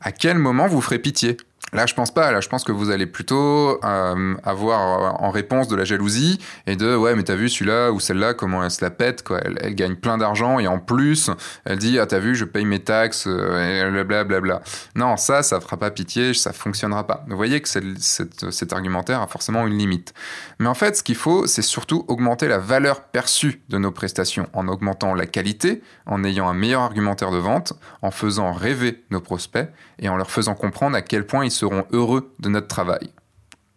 à 0.00 0.10
quel 0.10 0.38
moment 0.38 0.66
vous 0.66 0.80
ferez 0.80 0.98
pitié? 0.98 1.36
Là, 1.72 1.86
je 1.86 1.94
pense 1.94 2.12
pas. 2.12 2.32
Là, 2.32 2.40
je 2.40 2.48
pense 2.48 2.64
que 2.64 2.72
vous 2.72 2.90
allez 2.90 3.06
plutôt 3.06 3.78
euh, 3.84 4.34
avoir 4.42 5.22
en 5.22 5.30
réponse 5.30 5.68
de 5.68 5.76
la 5.76 5.84
jalousie 5.84 6.38
et 6.66 6.76
de 6.76 6.96
ouais, 6.96 7.14
mais 7.14 7.22
t'as 7.22 7.34
vu 7.34 7.48
celui-là 7.48 7.92
ou 7.92 8.00
celle-là 8.00 8.34
comment 8.34 8.64
elle 8.64 8.70
se 8.70 8.82
la 8.82 8.90
pète 8.90 9.22
quoi. 9.22 9.40
Elle, 9.44 9.74
gagne 9.74 9.96
plein 9.96 10.18
d'argent 10.18 10.58
et 10.58 10.66
en 10.66 10.78
plus, 10.78 11.30
elle 11.64 11.78
dit 11.78 11.98
ah 11.98 12.06
t'as 12.06 12.18
vu, 12.18 12.34
je 12.34 12.44
paye 12.44 12.64
mes 12.64 12.80
taxes 12.80 13.26
euh, 13.26 13.86
et 13.86 14.02
blablabla. 14.04 14.40
Bla. 14.40 14.62
Non, 14.94 15.16
ça, 15.16 15.42
ça 15.42 15.60
fera 15.60 15.76
pas 15.76 15.90
pitié, 15.90 16.32
ça 16.34 16.52
fonctionnera 16.52 17.06
pas. 17.06 17.24
Vous 17.28 17.36
voyez 17.36 17.60
que 17.60 17.68
cet 17.68 18.72
argumentaire 18.72 19.20
a 19.20 19.26
forcément 19.26 19.66
une 19.66 19.76
limite. 19.76 20.14
Mais 20.58 20.68
en 20.68 20.74
fait, 20.74 20.96
ce 20.96 21.02
qu'il 21.02 21.16
faut, 21.16 21.46
c'est 21.46 21.62
surtout 21.62 22.04
augmenter 22.08 22.48
la 22.48 22.58
valeur 22.58 23.02
perçue 23.02 23.62
de 23.68 23.78
nos 23.78 23.90
prestations 23.90 24.48
en 24.52 24.68
augmentant 24.68 25.14
la 25.14 25.26
qualité, 25.26 25.82
en 26.06 26.24
ayant 26.24 26.48
un 26.48 26.54
meilleur 26.54 26.82
argumentaire 26.82 27.30
de 27.30 27.38
vente, 27.38 27.74
en 28.02 28.10
faisant 28.10 28.52
rêver 28.52 29.04
nos 29.10 29.20
prospects 29.20 29.68
et 29.98 30.08
en 30.08 30.16
leur 30.16 30.30
faisant 30.30 30.54
comprendre 30.54 30.96
à 30.96 31.02
quel 31.02 31.26
point 31.26 31.44
ils 31.44 31.50
seront 31.58 31.86
heureux 31.92 32.32
de 32.38 32.48
notre 32.48 32.68
travail. 32.68 33.10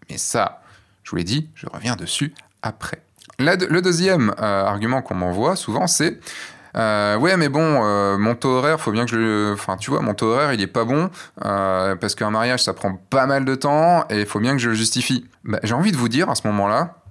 Mais 0.09 0.17
ça, 0.17 0.61
je 1.03 1.11
vous 1.11 1.17
l'ai 1.17 1.23
dit, 1.23 1.49
je 1.55 1.67
reviens 1.67 1.95
dessus 1.95 2.33
après. 2.61 3.01
le 3.39 3.79
deuxième 3.79 4.33
euh, 4.39 4.65
argument 4.65 5.01
qu'on 5.01 5.15
m'envoie 5.15 5.55
souvent, 5.55 5.87
c'est 5.87 6.19
euh, 6.77 7.17
ouais, 7.17 7.35
mais 7.35 7.49
bon, 7.49 7.81
euh, 7.83 8.17
mon 8.17 8.33
taux 8.33 8.51
horaire, 8.51 8.79
faut 8.79 8.93
bien 8.93 9.05
que 9.05 9.11
je. 9.11 9.53
Enfin, 9.53 9.75
tu 9.75 9.89
vois, 9.89 9.99
mon 9.99 10.13
taux 10.13 10.27
horaire, 10.27 10.53
il 10.53 10.61
est 10.61 10.67
pas 10.67 10.85
bon 10.85 11.09
parce 11.35 12.15
qu'un 12.15 12.29
mariage, 12.29 12.63
ça 12.63 12.73
prend 12.73 12.95
pas 13.09 13.25
mal 13.25 13.43
de 13.43 13.55
temps 13.55 14.05
et 14.09 14.21
il 14.21 14.25
faut 14.25 14.39
bien 14.39 14.53
que 14.53 14.59
je 14.59 14.69
le 14.69 14.75
justifie. 14.75 15.25
Bah, 15.43 15.59
j'ai 15.63 15.73
envie 15.73 15.91
de 15.91 15.97
vous 15.97 16.07
dire 16.07 16.29
à 16.29 16.35
ce 16.35 16.47
moment-là, 16.47 17.01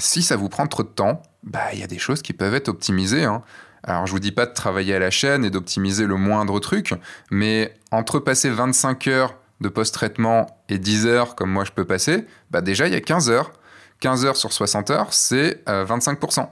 si 0.00 0.22
ça 0.22 0.36
vous 0.36 0.48
prend 0.48 0.66
trop 0.66 0.82
de 0.82 0.88
temps, 0.88 1.22
bah, 1.44 1.60
il 1.72 1.78
y 1.78 1.84
a 1.84 1.86
des 1.86 1.98
choses 1.98 2.22
qui 2.22 2.32
peuvent 2.32 2.54
être 2.54 2.68
optimisées. 2.68 3.24
Hein. 3.24 3.42
Alors 3.84 4.06
je 4.06 4.12
vous 4.12 4.18
dis 4.18 4.32
pas 4.32 4.46
de 4.46 4.52
travailler 4.52 4.94
à 4.94 4.98
la 4.98 5.10
chaîne 5.10 5.44
et 5.44 5.50
d'optimiser 5.50 6.06
le 6.06 6.16
moindre 6.16 6.58
truc, 6.58 6.94
mais 7.30 7.74
entre 7.92 8.18
passer 8.18 8.50
25 8.50 9.06
heures 9.06 9.34
de 9.60 9.68
post-traitement 9.68 10.46
et 10.68 10.78
10 10.78 11.06
heures 11.06 11.34
comme 11.34 11.50
moi 11.50 11.64
je 11.64 11.72
peux 11.72 11.84
passer, 11.84 12.26
bah 12.50 12.60
déjà 12.60 12.86
il 12.86 12.92
y 12.92 12.96
a 12.96 13.00
15 13.00 13.30
heures. 13.30 13.52
15 14.00 14.24
heures 14.24 14.36
sur 14.36 14.52
60 14.52 14.90
heures, 14.90 15.12
c'est 15.12 15.64
25%. 15.66 16.40
Euh, 16.40 16.44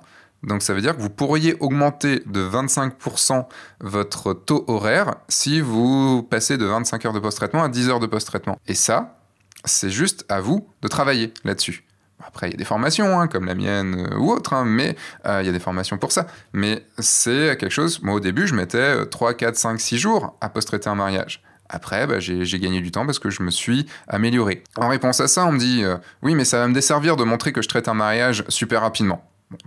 Donc 0.43 0.63
ça 0.63 0.75
veut 0.75 0.81
dire 0.81 0.97
que 0.97 1.01
vous 1.01 1.11
pourriez 1.11 1.55
augmenter 1.61 2.23
de 2.27 2.41
25% 2.45 3.47
votre 3.81 4.35
taux 4.35 4.65
horaire 4.67 5.15
si 5.29 5.61
vous 5.61 6.23
passez 6.25 6.59
de 6.59 6.65
25 6.65 7.07
heures 7.07 7.13
de 7.13 7.21
post-traitement 7.21 7.63
à 7.63 7.69
10 7.69 7.89
heures 7.89 8.01
de 8.01 8.07
post-traitement. 8.07 8.59
Et 8.67 8.75
ça, 8.75 9.19
c'est 9.65 9.91
juste 9.91 10.25
à 10.29 10.41
vous 10.41 10.69
de 10.83 10.89
travailler 10.89 11.33
là-dessus. 11.45 11.85
Après, 12.27 12.49
il 12.49 12.53
y 12.53 12.55
a 12.55 12.57
des 12.57 12.65
formations, 12.65 13.21
hein, 13.21 13.29
comme 13.29 13.45
la 13.45 13.55
mienne 13.55 14.09
euh, 14.11 14.17
ou 14.17 14.33
autre, 14.33 14.55
hein, 14.55 14.65
mais 14.65 14.97
euh, 15.27 15.43
il 15.43 15.47
y 15.47 15.49
a 15.49 15.53
des 15.53 15.61
formations 15.61 15.99
pour 15.99 16.11
ça. 16.11 16.27
Mais 16.53 16.85
c'est 16.99 17.57
quelque 17.59 17.71
chose, 17.71 18.03
moi 18.03 18.15
au 18.15 18.21
début, 18.21 18.49
je 18.49 18.55
mettais 18.55 19.07
3, 19.07 19.35
4, 19.35 19.55
5, 19.55 19.81
6 19.81 19.99
jours 19.99 20.37
à 20.41 20.49
post-traiter 20.49 20.89
un 20.89 20.95
mariage. 20.97 21.43
Après, 21.69 22.07
bah, 22.07 22.21
j'ai 22.21 22.59
gagné 22.59 22.81
du 22.81 22.91
temps 22.91 23.07
parce 23.07 23.19
que 23.19 23.31
je 23.31 23.43
me 23.43 23.51
suis 23.51 23.87
amélioré. 24.09 24.63
En 24.77 24.89
réponse 24.89 25.21
à 25.21 25.29
ça, 25.29 25.47
on 25.47 25.53
me 25.53 25.59
dit 25.59 25.83
euh, 25.85 25.97
Oui, 26.23 26.35
mais 26.35 26.45
ça 26.45 26.59
va 26.59 26.69
me 26.69 26.75
desservir 26.75 27.17
de 27.17 27.25
montrer 27.25 27.53
que 27.53 27.63
je 27.63 27.69
traite 27.69 27.89
un 27.89 27.95
mariage 27.95 28.45
super 28.49 28.83
rapidement 28.83 29.23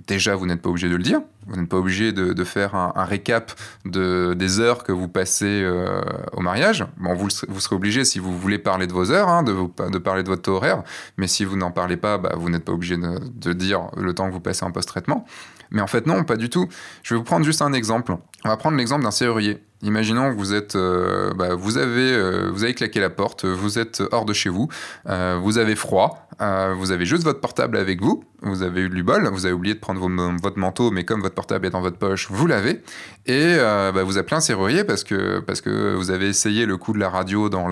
déjà, 0.07 0.35
vous 0.35 0.45
n'êtes 0.45 0.61
pas 0.61 0.69
obligé 0.69 0.89
de 0.89 0.95
le 0.95 1.03
dire. 1.03 1.21
Vous 1.47 1.55
n'êtes 1.55 1.69
pas 1.69 1.77
obligé 1.77 2.11
de, 2.11 2.43
faire 2.43 2.75
un, 2.75 3.05
récap 3.05 3.51
de, 3.85 4.33
des 4.37 4.59
heures 4.59 4.83
que 4.83 4.91
vous 4.91 5.07
passez 5.07 5.61
euh, 5.63 6.01
au 6.33 6.41
mariage. 6.41 6.85
Bon, 6.97 7.15
vous, 7.15 7.29
serez 7.29 7.75
obligé 7.75 8.05
si 8.05 8.19
vous 8.19 8.37
voulez 8.37 8.59
parler 8.59 8.87
de 8.87 8.93
vos 8.93 9.11
heures, 9.11 9.29
hein, 9.29 9.43
de, 9.43 9.97
parler 9.97 10.23
de 10.23 10.29
votre 10.29 10.43
taux 10.43 10.55
horaire. 10.55 10.83
Mais 11.17 11.27
si 11.27 11.45
vous 11.45 11.57
n'en 11.57 11.71
parlez 11.71 11.97
pas, 11.97 12.17
bah, 12.17 12.33
vous 12.35 12.49
n'êtes 12.49 12.65
pas 12.65 12.73
obligé 12.73 12.97
de, 12.97 13.53
dire 13.53 13.89
le 13.97 14.13
temps 14.13 14.27
que 14.27 14.33
vous 14.33 14.39
passez 14.39 14.63
en 14.63 14.71
post-traitement. 14.71 15.25
Mais 15.71 15.81
en 15.81 15.87
fait, 15.87 16.05
non, 16.07 16.23
pas 16.23 16.35
du 16.35 16.49
tout. 16.49 16.67
Je 17.03 17.13
vais 17.13 17.17
vous 17.17 17.23
prendre 17.23 17.45
juste 17.45 17.61
un 17.61 17.73
exemple. 17.73 18.15
On 18.43 18.49
va 18.49 18.57
prendre 18.57 18.77
l'exemple 18.77 19.03
d'un 19.03 19.11
serrurier. 19.11 19.61
Imaginons 19.81 20.31
que 20.31 20.37
vous 20.37 20.53
êtes, 20.53 20.75
euh, 20.75 21.33
bah, 21.33 21.55
vous 21.55 21.77
avez, 21.77 22.11
euh, 22.11 22.49
vous 22.51 22.63
avez 22.63 22.73
claqué 22.73 22.99
la 22.99 23.09
porte, 23.09 23.45
vous 23.45 23.79
êtes 23.79 24.03
hors 24.11 24.25
de 24.25 24.33
chez 24.33 24.49
vous, 24.49 24.67
euh, 25.07 25.39
vous 25.41 25.57
avez 25.57 25.75
froid, 25.75 26.27
vous 26.39 26.91
avez 26.91 27.05
juste 27.05 27.23
votre 27.23 27.41
portable 27.41 27.77
avec 27.77 28.01
vous, 28.01 28.23
vous 28.41 28.63
avez 28.63 28.81
eu 28.81 28.89
du 28.89 29.03
bol, 29.03 29.27
vous 29.27 29.45
avez 29.45 29.53
oublié 29.53 29.75
de 29.75 29.79
prendre 29.79 29.99
votre 30.41 30.57
manteau, 30.57 30.91
mais 30.91 31.03
comme 31.03 31.21
votre 31.21 31.35
portable 31.35 31.67
est 31.67 31.69
dans 31.71 31.81
votre 31.81 31.97
poche, 31.97 32.27
vous 32.29 32.47
l'avez, 32.47 32.81
et 33.25 33.57
bah, 33.57 34.03
vous 34.03 34.17
appelez 34.17 34.37
un 34.37 34.41
serrurier 34.41 34.83
parce 34.83 35.03
que 35.03 35.39
parce 35.39 35.61
que 35.61 35.95
vous 35.95 36.11
avez 36.11 36.27
essayé 36.27 36.65
le 36.65 36.77
coup 36.77 36.93
de 36.93 36.99
la 36.99 37.09
radio 37.09 37.49
dans 37.49 37.67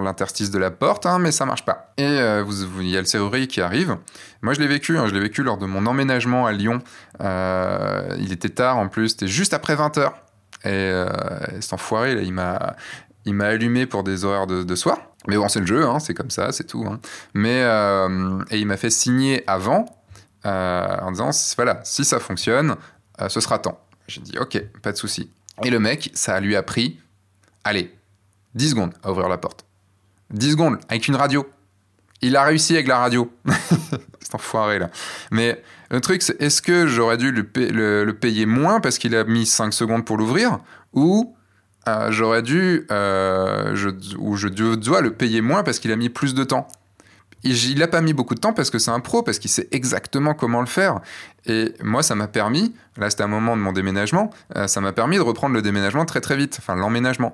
l'interstice 0.00 0.50
de 0.50 0.58
la 0.58 0.70
porte, 0.70 1.06
hein, 1.06 1.18
mais 1.18 1.30
ça 1.30 1.46
marche 1.46 1.64
pas. 1.64 1.92
Et 1.96 2.18
il 2.18 2.88
y 2.88 2.96
a 2.96 3.00
le 3.00 3.06
serrurier 3.06 3.46
qui 3.46 3.60
arrive. 3.60 3.96
Moi, 4.42 4.52
je 4.54 4.60
l'ai 4.60 4.66
vécu, 4.66 4.98
hein, 4.98 5.06
je 5.06 5.14
l'ai 5.14 5.20
vécu 5.20 5.42
lors 5.42 5.56
de 5.56 5.66
mon 5.66 5.86
emménagement 5.86 6.46
à 6.46 6.52
Lyon. 6.52 6.80
il 7.20 8.32
était 8.32 8.48
tard 8.48 8.78
en 8.78 8.88
plus, 8.88 9.10
c'était 9.10 9.28
juste 9.28 9.54
après 9.54 9.76
20 9.76 9.98
h 9.98 10.12
et 10.64 10.70
euh, 10.70 11.06
cet 11.60 11.74
enfoiré, 11.74 12.22
il 12.22 12.32
m'a, 12.32 12.74
il 13.26 13.34
m'a 13.34 13.46
allumé 13.46 13.86
pour 13.86 14.02
des 14.02 14.24
horaires 14.24 14.46
de, 14.46 14.74
soir. 14.74 14.98
Mais 15.26 15.36
bon, 15.36 15.48
c'est 15.48 15.60
le 15.60 15.66
jeu, 15.66 15.86
hein, 15.86 15.98
c'est 15.98 16.14
comme 16.14 16.30
ça, 16.30 16.52
c'est 16.52 16.64
tout. 16.64 16.84
Hein. 16.86 17.00
Mais, 17.32 17.62
euh, 17.62 18.42
et 18.50 18.58
il 18.58 18.66
m'a 18.66 18.76
fait 18.76 18.90
signer 18.90 19.42
avant, 19.46 19.86
euh, 20.44 20.96
en 21.00 21.12
disant, 21.12 21.30
voilà, 21.56 21.80
si 21.84 22.04
ça 22.04 22.20
fonctionne, 22.20 22.76
ce 23.28 23.40
sera 23.40 23.58
temps. 23.58 23.80
J'ai 24.08 24.20
dit, 24.20 24.38
ok, 24.38 24.62
pas 24.82 24.92
de 24.92 24.96
souci. 24.96 25.30
Et 25.62 25.70
le 25.70 25.78
mec, 25.78 26.10
ça 26.14 26.40
lui 26.40 26.56
a 26.56 26.62
pris, 26.62 26.98
allez, 27.62 27.94
10 28.54 28.70
secondes 28.70 28.94
à 29.02 29.10
ouvrir 29.10 29.28
la 29.28 29.38
porte. 29.38 29.64
10 30.30 30.52
secondes, 30.52 30.78
avec 30.88 31.08
une 31.08 31.16
radio. 31.16 31.48
Il 32.20 32.36
a 32.36 32.44
réussi 32.44 32.74
avec 32.74 32.86
la 32.86 32.98
radio. 32.98 33.32
c'est 34.20 34.34
enfoiré, 34.34 34.78
là. 34.78 34.90
Mais 35.30 35.62
le 35.90 36.00
truc, 36.00 36.22
c'est 36.22 36.40
est-ce 36.40 36.62
que 36.62 36.86
j'aurais 36.86 37.16
dû 37.16 37.30
le, 37.30 38.12
payer 38.12 38.46
moins 38.46 38.80
parce 38.80 38.98
qu'il 38.98 39.14
a 39.14 39.24
mis 39.24 39.46
5 39.46 39.72
secondes 39.72 40.04
pour 40.04 40.16
l'ouvrir 40.16 40.58
ou 40.92 41.36
euh, 41.88 42.10
j'aurais 42.10 42.42
dû, 42.42 42.86
euh, 42.90 43.74
ou 44.18 44.36
je 44.36 44.48
dois 44.48 45.00
le 45.00 45.12
payer 45.12 45.40
moins 45.40 45.62
parce 45.62 45.78
qu'il 45.78 45.92
a 45.92 45.96
mis 45.96 46.08
plus 46.08 46.34
de 46.34 46.44
temps 46.44 46.68
il 47.44 47.78
n'a 47.78 47.88
pas 47.88 48.00
mis 48.00 48.12
beaucoup 48.12 48.34
de 48.34 48.40
temps 48.40 48.52
parce 48.52 48.70
que 48.70 48.78
c'est 48.78 48.90
un 48.90 49.00
pro, 49.00 49.22
parce 49.22 49.38
qu'il 49.38 49.50
sait 49.50 49.68
exactement 49.70 50.34
comment 50.34 50.60
le 50.60 50.66
faire. 50.66 51.00
Et 51.46 51.74
moi, 51.82 52.02
ça 52.02 52.14
m'a 52.14 52.26
permis, 52.26 52.74
là 52.96 53.10
c'était 53.10 53.22
un 53.22 53.28
moment 53.28 53.56
de 53.56 53.60
mon 53.60 53.72
déménagement, 53.72 54.30
euh, 54.56 54.66
ça 54.66 54.80
m'a 54.80 54.92
permis 54.92 55.16
de 55.16 55.22
reprendre 55.22 55.54
le 55.54 55.62
déménagement 55.62 56.06
très 56.06 56.20
très 56.20 56.36
vite, 56.36 56.56
enfin 56.58 56.74
l'emménagement. 56.74 57.32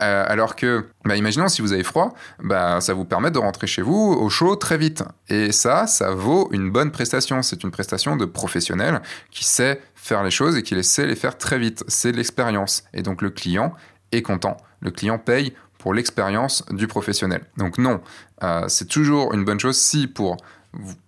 Alors 0.00 0.54
que, 0.54 0.86
bah, 1.04 1.16
imaginons 1.16 1.48
si 1.48 1.60
vous 1.60 1.72
avez 1.72 1.82
froid, 1.82 2.14
bah, 2.40 2.80
ça 2.80 2.94
vous 2.94 3.04
permet 3.04 3.32
de 3.32 3.38
rentrer 3.38 3.66
chez 3.66 3.82
vous 3.82 4.16
au 4.16 4.28
chaud 4.28 4.54
très 4.54 4.78
vite. 4.78 5.02
Et 5.28 5.50
ça, 5.50 5.88
ça 5.88 6.12
vaut 6.12 6.48
une 6.52 6.70
bonne 6.70 6.92
prestation. 6.92 7.42
C'est 7.42 7.64
une 7.64 7.72
prestation 7.72 8.14
de 8.14 8.24
professionnel 8.24 9.02
qui 9.32 9.44
sait 9.44 9.80
faire 9.98 10.22
les 10.22 10.30
choses 10.30 10.56
et 10.56 10.62
qui 10.62 10.82
sait 10.82 11.06
les 11.06 11.16
faire 11.16 11.36
très 11.36 11.58
vite. 11.58 11.84
C'est 11.88 12.12
de 12.12 12.16
l'expérience. 12.16 12.84
Et 12.94 13.02
donc 13.02 13.20
le 13.20 13.30
client 13.30 13.74
est 14.12 14.22
content. 14.22 14.56
Le 14.80 14.90
client 14.90 15.18
paye 15.18 15.52
pour 15.78 15.94
l'expérience 15.94 16.64
du 16.70 16.86
professionnel. 16.86 17.42
Donc 17.56 17.78
non, 17.78 18.00
euh, 18.42 18.64
c'est 18.68 18.86
toujours 18.86 19.34
une 19.34 19.44
bonne 19.44 19.60
chose 19.60 19.76
si 19.76 20.06
pour, 20.06 20.36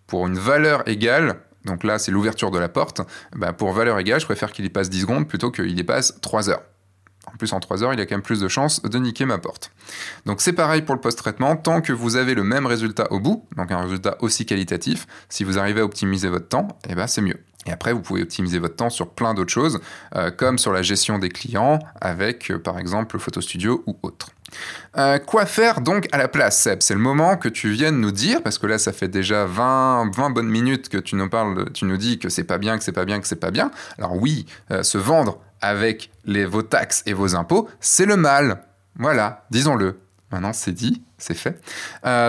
pour 0.07 0.27
une 0.27 0.39
valeur 0.39 0.89
égale, 0.89 1.41
donc 1.65 1.85
là 1.85 1.99
c'est 1.99 2.13
l'ouverture 2.13 2.51
de 2.51 2.59
la 2.59 2.69
porte, 2.69 3.01
bah, 3.35 3.53
pour 3.53 3.73
valeur 3.73 3.99
égale, 3.99 4.21
je 4.21 4.27
préfère 4.27 4.53
qu'il 4.53 4.65
y 4.65 4.71
passe 4.71 4.89
10 4.89 5.03
secondes 5.03 5.29
plutôt 5.29 5.51
qu'il 5.51 5.79
y 5.79 5.83
passe 5.83 6.15
3 6.21 6.51
heures. 6.51 6.63
En 7.27 7.37
plus, 7.37 7.53
en 7.53 7.61
3 7.61 7.85
heures, 7.85 7.93
il 7.93 8.01
a 8.01 8.07
quand 8.07 8.15
même 8.15 8.23
plus 8.23 8.41
de 8.41 8.49
chances 8.49 8.83
de 8.83 8.99
niquer 8.99 9.25
ma 9.25 9.39
porte. 9.39 9.73
Donc 10.25 10.41
c'est 10.41 10.53
pareil 10.53 10.83
pour 10.83 10.95
le 10.95 11.01
post-traitement, 11.01 11.57
tant 11.57 11.81
que 11.81 11.93
vous 11.93 12.17
avez 12.17 12.35
le 12.35 12.45
même 12.45 12.67
résultat 12.67 13.13
au 13.13 13.21
bout, 13.21 13.47
donc 13.57 13.71
un 13.73 13.83
résultat 13.83 14.17
aussi 14.21 14.47
qualitatif, 14.47 15.07
si 15.29 15.45
vous 15.45 15.59
arrivez 15.59 15.81
à 15.81 15.85
optimiser 15.85 16.29
votre 16.29 16.49
temps, 16.49 16.69
eh 16.89 16.95
ben 16.95 17.07
c'est 17.07 17.23
mieux. 17.23 17.39
Et 17.67 17.73
après, 17.73 17.93
vous 17.93 18.01
pouvez 18.01 18.23
optimiser 18.23 18.59
votre 18.59 18.77
temps 18.77 18.91
sur 18.91 19.11
plein 19.11 19.35
d'autres 19.35 19.53
choses, 19.53 19.81
euh, 20.17 20.31
comme 20.31 20.57
sur 20.57 20.73
la 20.73 20.83
gestion 20.83 21.19
des 21.19 21.29
clients, 21.29 21.79
avec 22.01 22.51
euh, 22.51 22.59
par 22.59 22.79
exemple 22.79 23.17
le 23.17 23.21
Photo 23.21 23.41
Studio 23.43 23.83
ou 23.87 23.99
autre. 24.03 24.31
Euh, 24.97 25.19
quoi 25.19 25.45
faire 25.45 25.83
donc 25.83 26.09
à 26.11 26.17
la 26.17 26.27
place, 26.27 26.59
Seb? 26.59 26.81
C'est 26.81 26.95
le 26.95 27.01
moment 27.01 27.37
que 27.37 27.49
tu 27.49 27.71
viennes 27.71 28.01
nous 28.01 28.13
dire, 28.13 28.43
parce 28.43 28.57
que 28.57 28.67
là, 28.67 28.79
ça 28.79 28.93
fait 28.93 29.09
déjà 29.09 29.45
20, 29.45 30.11
20 30.15 30.31
bonnes 30.31 30.49
minutes 30.49 30.89
que 30.89 30.97
tu 30.97 31.17
nous 31.17 31.29
parles, 31.29 31.71
tu 31.73 31.85
nous 31.85 31.99
dis 31.99 32.19
que 32.19 32.31
c'est 32.31 32.45
pas 32.45 32.57
bien, 32.57 32.79
que 32.79 32.85
c'est 32.85 32.93
pas 32.93 33.05
bien, 33.05 33.21
que 33.21 33.29
c'est 33.29 33.37
pas 33.37 33.51
bien. 33.51 33.71
Alors 33.99 34.17
oui, 34.17 34.47
se 34.83 34.99
vendre 34.99 35.39
avec 35.61 36.11
vos 36.27 36.63
taxes 36.63 37.03
et 37.07 37.13
vos 37.13 37.37
impôts, 37.37 37.69
c'est 37.79 38.07
le 38.07 38.17
mal. 38.17 38.65
Voilà, 38.97 39.45
disons-le. 39.51 40.01
Maintenant, 40.33 40.53
c'est 40.53 40.73
dit, 40.73 41.03
c'est 41.19 41.37
fait. 41.37 41.61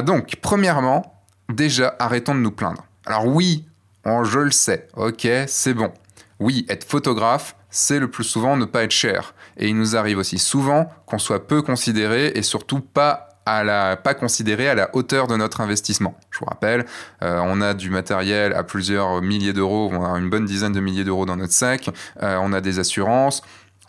Donc, 0.06 0.36
premièrement, 0.42 1.24
déjà, 1.50 1.96
arrêtons 1.98 2.36
de 2.36 2.42
nous 2.42 2.52
plaindre. 2.52 2.86
Alors 3.06 3.26
oui, 3.26 3.66
je 4.06 4.40
le 4.40 4.52
sais, 4.52 4.88
ok, 4.96 5.28
c'est 5.48 5.74
bon. 5.74 5.92
Oui, 6.40 6.66
être 6.70 6.84
photographe, 6.84 7.56
c'est 7.70 8.00
le 8.00 8.10
plus 8.10 8.24
souvent 8.24 8.58
ne 8.58 8.66
pas 8.66 8.84
être 8.84 8.92
cher. 8.92 9.34
Et 9.58 9.68
il 9.68 9.78
nous 9.78 9.96
arrive 9.96 10.18
aussi 10.18 10.40
souvent 10.40 10.92
qu'on 11.06 11.20
soit 11.20 11.48
peu 11.48 11.62
considéré 11.62 12.32
et 12.36 12.42
surtout 12.42 12.80
pas 12.80 13.32
à 13.46 13.64
la, 13.64 13.98
pas 13.98 14.14
considéré 14.14 14.70
à 14.70 14.76
la 14.76 14.96
hauteur 14.96 15.28
de 15.28 15.36
notre 15.36 15.62
investissement. 15.62 16.16
Je 16.30 16.40
vous 16.40 16.46
rappelle, 16.46 16.86
euh, 17.24 17.42
on 17.44 17.62
a 17.62 17.74
du 17.74 17.90
matériel 17.90 18.54
à 18.54 18.64
plusieurs 18.64 19.22
milliers 19.22 19.54
d'euros, 19.54 19.90
on 19.92 20.06
a 20.06 20.18
une 20.20 20.30
bonne 20.30 20.46
dizaine 20.46 20.74
de 20.74 20.80
milliers 20.80 21.04
d'euros 21.04 21.26
dans 21.26 21.36
notre 21.36 21.54
sac, 21.54 21.90
euh, 22.22 22.38
on 22.42 22.54
a 22.54 22.62
des 22.62 22.80
assurances, 22.80 23.42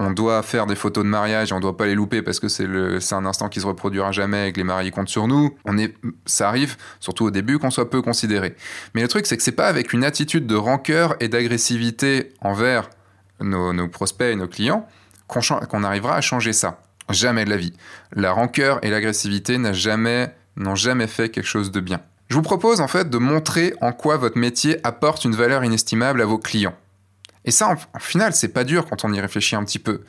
on 0.03 0.11
doit 0.11 0.43
faire 0.43 0.67
des 0.67 0.75
photos 0.75 1.05
de 1.05 1.09
mariage 1.09 1.53
on 1.53 1.61
doit 1.61 1.77
pas 1.77 1.87
les 1.87 1.95
louper 1.95 2.23
parce 2.23 2.41
que 2.41 2.49
c'est 2.49 3.15
un 3.15 3.25
instant 3.25 3.49
qui 3.49 3.61
se 3.61 3.67
reproduira 3.67 4.13
jamais 4.13 4.49
et 4.49 4.53
que 4.53 4.59
les 4.59 4.65
mariés 4.65 4.91
comptent 4.91 5.09
sur 5.09 5.29
nous. 5.29 5.57
On 5.65 5.79
est, 5.79 5.95
ça 6.27 6.49
arrive, 6.49 6.77
surtout 7.01 7.27
au 7.27 7.31
début, 7.31 7.59
qu'on 7.59 7.71
soit 7.71 7.89
peu 7.89 8.03
considéré. 8.03 8.57
Mais 8.95 9.03
le 9.03 9.09
truc, 9.09 9.27
c'est 9.27 9.37
que 9.37 9.43
c'est 9.43 9.53
pas 9.53 9.69
avec 9.69 9.93
une 9.93 10.05
attitude 10.05 10.47
de 10.47 10.57
rancœur 10.57 11.15
et 11.21 11.29
d'agressivité 11.29 12.33
envers 12.41 12.91
nos, 13.41 13.89
prospects 13.89 14.33
et 14.33 14.37
nos 14.37 14.49
clients 14.49 14.87
qu'on 15.29 15.85
arrivera 15.85 16.17
à 16.17 16.21
changer 16.21 16.53
ça. 16.53 16.81
Jamais 17.09 17.45
de 17.45 17.51
la 17.51 17.57
vie. 17.57 17.73
La 18.13 18.33
rancœur 18.33 18.85
et 18.85 18.91
l'agressivité 18.91 19.59
n'ont 19.59 19.73
jamais, 19.73 20.35
jamais 20.75 21.07
fait 21.07 21.31
quelque 21.31 21.47
chose 21.47 21.71
de 21.71 21.81
bien. 21.81 22.01
Je 22.29 22.35
vous 22.35 22.43
propose 22.43 22.81
en 22.81 22.89
fait 22.89 23.09
de 23.09 23.19
montrer 23.19 23.75
en 23.81 23.93
quoi 23.93 24.17
votre 24.17 24.39
métier 24.39 24.79
apporte 24.85 25.25
une 25.25 25.35
valeur 25.35 25.65
inestimable 25.65 26.21
à 26.21 26.25
vos 26.25 26.39
clients. 26.39 26.75
Et 27.45 27.51
ça, 27.51 27.69
en, 27.95 27.99
final, 27.99 28.33
c'est 28.33 28.49
pas 28.49 28.65
dur 28.65 28.87
quand 28.89 29.05
on 29.05 29.13
y 29.13 29.21
réfléchit 29.21 29.57
un 29.57 29.65
petit 29.65 29.79
peu. 29.79 30.03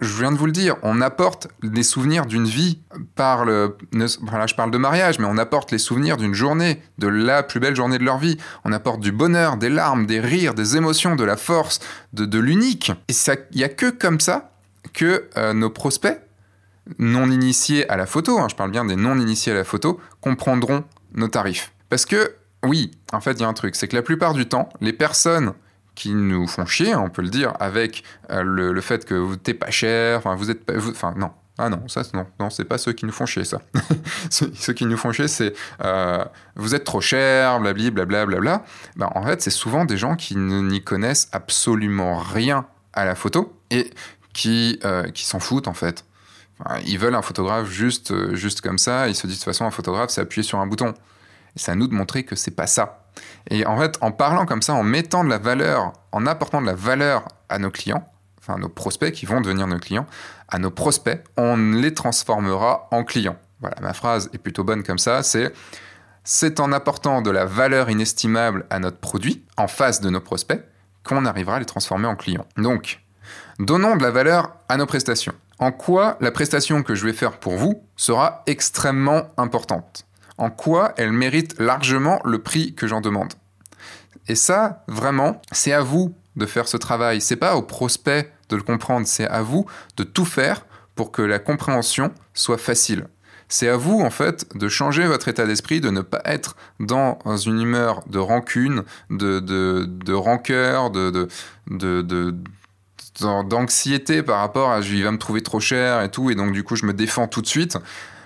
Je 0.00 0.18
viens 0.18 0.32
de 0.32 0.38
vous 0.38 0.46
le 0.46 0.52
dire, 0.52 0.76
on 0.82 1.02
apporte 1.02 1.48
des 1.62 1.82
souvenirs 1.82 2.24
d'une 2.24 2.46
vie 2.46 2.80
par 3.16 3.44
le. 3.44 3.76
Voilà, 4.22 4.46
je 4.46 4.54
parle 4.54 4.70
de 4.70 4.78
mariage, 4.78 5.18
mais 5.18 5.26
on 5.28 5.36
apporte 5.36 5.72
les 5.72 5.78
souvenirs 5.78 6.16
d'une 6.16 6.32
journée, 6.32 6.82
de 6.96 7.06
la 7.06 7.42
plus 7.42 7.60
belle 7.60 7.76
journée 7.76 7.98
de 7.98 8.04
leur 8.04 8.16
vie. 8.16 8.38
On 8.64 8.72
apporte 8.72 9.00
du 9.00 9.12
bonheur, 9.12 9.58
des 9.58 9.68
larmes, 9.68 10.06
des 10.06 10.20
rires, 10.20 10.54
des 10.54 10.78
émotions, 10.78 11.16
de 11.16 11.24
la 11.24 11.36
force, 11.36 11.80
de, 12.14 12.24
de 12.24 12.38
l'unique. 12.38 12.92
Et 13.08 13.12
il 13.12 13.58
n'y 13.58 13.64
a 13.64 13.68
que 13.68 13.90
comme 13.90 14.20
ça 14.20 14.52
que 14.94 15.28
euh, 15.36 15.52
nos 15.52 15.68
prospects 15.68 16.18
non 16.98 17.30
initiés 17.30 17.88
à 17.90 17.96
la 17.96 18.06
photo, 18.06 18.38
hein, 18.38 18.46
je 18.50 18.56
parle 18.56 18.70
bien 18.70 18.84
des 18.84 18.96
non 18.96 19.18
initiés 19.18 19.52
à 19.52 19.54
la 19.54 19.64
photo, 19.64 20.00
comprendront 20.20 20.84
nos 21.14 21.28
tarifs. 21.28 21.72
Parce 21.88 22.06
que, 22.06 22.34
oui, 22.64 22.90
en 23.12 23.20
fait, 23.20 23.32
il 23.32 23.40
y 23.40 23.44
a 23.44 23.48
un 23.48 23.52
truc, 23.52 23.76
c'est 23.76 23.88
que 23.88 23.96
la 23.96 24.02
plupart 24.02 24.34
du 24.34 24.46
temps, 24.46 24.68
les 24.80 24.92
personnes 24.92 25.52
qui 26.00 26.14
nous 26.14 26.46
font 26.46 26.64
chier, 26.64 26.94
on 26.94 27.10
peut 27.10 27.20
le 27.20 27.28
dire, 27.28 27.52
avec 27.60 28.04
euh, 28.30 28.42
le, 28.42 28.80
fait 28.80 29.04
que 29.04 29.14
vous 29.14 29.34
n'êtes 29.34 29.58
pas 29.58 29.70
cher, 29.70 30.16
enfin, 30.16 30.34
vous 30.34 30.50
êtes 30.50 30.64
pas. 30.64 30.72
Enfin, 30.78 31.12
non. 31.14 31.30
Ah 31.58 31.68
non, 31.68 31.86
ça, 31.88 32.00
non, 32.14 32.26
non 32.38 32.48
c'est 32.48 32.64
pas 32.64 32.78
ceux 32.78 32.94
qui 32.94 33.04
nous 33.04 33.12
font 33.12 33.26
chier, 33.26 33.44
ça. 33.44 33.60
ceux, 34.30 34.72
qui 34.72 34.86
nous 34.86 34.96
font 34.96 35.12
chier, 35.12 35.28
c'est 35.28 35.52
euh, 35.84 36.24
vous 36.56 36.74
êtes 36.74 36.84
trop 36.84 37.02
cher, 37.02 37.60
blablabla, 37.60 38.06
blablabla. 38.06 38.64
Ben, 38.96 39.10
en 39.14 39.22
fait, 39.26 39.42
c'est 39.42 39.50
souvent 39.50 39.84
des 39.84 39.98
gens 39.98 40.16
qui 40.16 40.36
n'y 40.36 40.82
connaissent 40.82 41.28
absolument 41.32 42.16
rien 42.16 42.64
à 42.94 43.04
la 43.04 43.14
photo 43.14 43.60
et 43.70 43.90
qui, 44.32 44.80
qui 45.12 45.26
s'en 45.26 45.38
foutent, 45.38 45.68
en 45.68 45.74
fait 45.74 46.04
ils 46.84 46.98
veulent 46.98 47.14
un 47.14 47.22
photographe 47.22 47.70
juste, 47.70 48.34
juste 48.34 48.60
comme 48.60 48.76
ça. 48.76 49.08
Ils 49.08 49.14
se 49.14 49.26
disent 49.26 49.36
de 49.36 49.40
toute 49.40 49.46
façon, 49.46 49.64
un 49.64 49.70
photographe, 49.70 50.10
c'est 50.10 50.20
appuyer 50.20 50.42
sur 50.42 50.58
un 50.58 50.66
bouton. 50.66 50.92
C'est 51.56 51.72
à 51.72 51.74
nous 51.74 51.88
de 51.88 51.94
montrer 51.94 52.22
que 52.24 52.36
c'est 52.36 52.50
pas 52.50 52.66
ça. 52.66 52.99
Et 53.48 53.66
en 53.66 53.78
fait, 53.78 53.98
en 54.00 54.12
parlant 54.12 54.46
comme 54.46 54.62
ça, 54.62 54.74
en 54.74 54.82
mettant 54.82 55.24
de 55.24 55.28
la 55.28 55.38
valeur, 55.38 55.92
en 56.12 56.26
apportant 56.26 56.60
de 56.60 56.66
la 56.66 56.74
valeur 56.74 57.24
à 57.48 57.58
nos 57.58 57.70
clients, 57.70 58.08
enfin 58.38 58.54
à 58.54 58.58
nos 58.58 58.68
prospects 58.68 59.12
qui 59.12 59.26
vont 59.26 59.40
devenir 59.40 59.66
nos 59.66 59.78
clients, 59.78 60.06
à 60.48 60.58
nos 60.58 60.70
prospects, 60.70 61.22
on 61.36 61.56
les 61.56 61.94
transformera 61.94 62.88
en 62.90 63.04
clients. 63.04 63.36
Voilà, 63.60 63.76
ma 63.80 63.92
phrase 63.92 64.30
est 64.32 64.38
plutôt 64.38 64.64
bonne 64.64 64.82
comme 64.82 64.98
ça, 64.98 65.22
c'est 65.22 65.52
c'est 66.22 66.60
en 66.60 66.70
apportant 66.72 67.22
de 67.22 67.30
la 67.30 67.44
valeur 67.44 67.90
inestimable 67.90 68.66
à 68.70 68.78
notre 68.78 68.98
produit 68.98 69.44
en 69.56 69.68
face 69.68 70.00
de 70.00 70.10
nos 70.10 70.20
prospects 70.20 70.62
qu'on 71.02 71.24
arrivera 71.24 71.56
à 71.56 71.58
les 71.58 71.64
transformer 71.64 72.06
en 72.06 72.16
clients. 72.16 72.46
Donc, 72.56 73.00
donnons 73.58 73.96
de 73.96 74.02
la 74.02 74.10
valeur 74.10 74.54
à 74.68 74.76
nos 74.76 74.86
prestations. 74.86 75.34
En 75.58 75.72
quoi 75.72 76.16
la 76.20 76.30
prestation 76.30 76.82
que 76.82 76.94
je 76.94 77.04
vais 77.06 77.12
faire 77.12 77.38
pour 77.38 77.56
vous 77.56 77.82
sera 77.96 78.42
extrêmement 78.46 79.30
importante? 79.36 80.06
En 80.40 80.48
quoi 80.48 80.94
elle 80.96 81.12
mérite 81.12 81.60
largement 81.60 82.18
le 82.24 82.38
prix 82.38 82.74
que 82.74 82.86
j'en 82.86 83.02
demande 83.02 83.34
Et 84.26 84.34
ça, 84.34 84.84
vraiment, 84.88 85.42
c'est 85.52 85.72
à 85.72 85.82
vous 85.82 86.14
de 86.36 86.46
faire 86.46 86.66
ce 86.66 86.78
travail. 86.78 87.20
C'est 87.20 87.36
pas 87.36 87.56
aux 87.56 87.62
prospects 87.62 88.32
de 88.48 88.56
le 88.56 88.62
comprendre, 88.62 89.06
c'est 89.06 89.26
à 89.26 89.42
vous 89.42 89.66
de 89.98 90.02
tout 90.02 90.24
faire 90.24 90.64
pour 90.94 91.12
que 91.12 91.20
la 91.20 91.40
compréhension 91.40 92.10
soit 92.32 92.56
facile. 92.56 93.06
C'est 93.50 93.68
à 93.68 93.76
vous, 93.76 94.00
en 94.00 94.08
fait, 94.08 94.46
de 94.56 94.68
changer 94.68 95.06
votre 95.06 95.28
état 95.28 95.44
d'esprit, 95.44 95.82
de 95.82 95.90
ne 95.90 96.00
pas 96.00 96.22
être 96.24 96.56
dans 96.78 97.18
une 97.36 97.60
humeur 97.60 98.02
de 98.08 98.18
rancune, 98.18 98.84
de, 99.10 99.40
de, 99.40 99.84
de 99.86 100.12
rancœur, 100.14 100.90
de, 100.90 101.28
de, 101.66 102.34
d'anxiété 103.20 104.22
par 104.22 104.38
rapport 104.38 104.70
à 104.70 104.80
il 104.80 105.04
va 105.04 105.10
me 105.10 105.18
trouver 105.18 105.42
trop 105.42 105.60
cher 105.60 106.00
et 106.00 106.10
tout, 106.10 106.30
et 106.30 106.34
donc 106.34 106.52
du 106.52 106.64
coup 106.64 106.76
je 106.76 106.86
me 106.86 106.94
défends 106.94 107.28
tout 107.28 107.42
de 107.42 107.46
suite. 107.46 107.76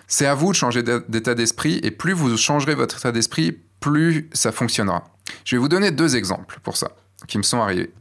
C'est 0.06 0.26
à 0.26 0.34
vous 0.34 0.52
de 0.52 0.56
changer 0.56 0.82
d'état 0.82 1.34
d'esprit, 1.34 1.80
et 1.82 1.90
plus 1.90 2.12
vous 2.12 2.36
changerez 2.36 2.74
votre 2.74 2.98
état 2.98 3.12
d'esprit, 3.12 3.58
plus 3.80 4.28
ça 4.32 4.52
fonctionnera. 4.52 5.04
Je 5.44 5.56
vais 5.56 5.60
vous 5.60 5.68
donner 5.68 5.90
deux 5.90 6.16
exemples 6.16 6.58
pour 6.62 6.76
ça, 6.76 6.90
qui 7.26 7.38
me 7.38 7.42
sont 7.42 7.60
arrivés. 7.60 7.92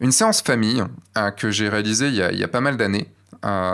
Une 0.00 0.12
séance 0.12 0.42
famille 0.42 0.82
euh, 1.16 1.30
que 1.30 1.50
j'ai 1.50 1.68
réalisée 1.68 2.08
il 2.08 2.14
y, 2.14 2.22
a, 2.22 2.32
il 2.32 2.38
y, 2.38 2.44
a, 2.44 2.48
pas 2.48 2.60
mal 2.60 2.76
d'années. 2.76 3.08
Euh, 3.44 3.72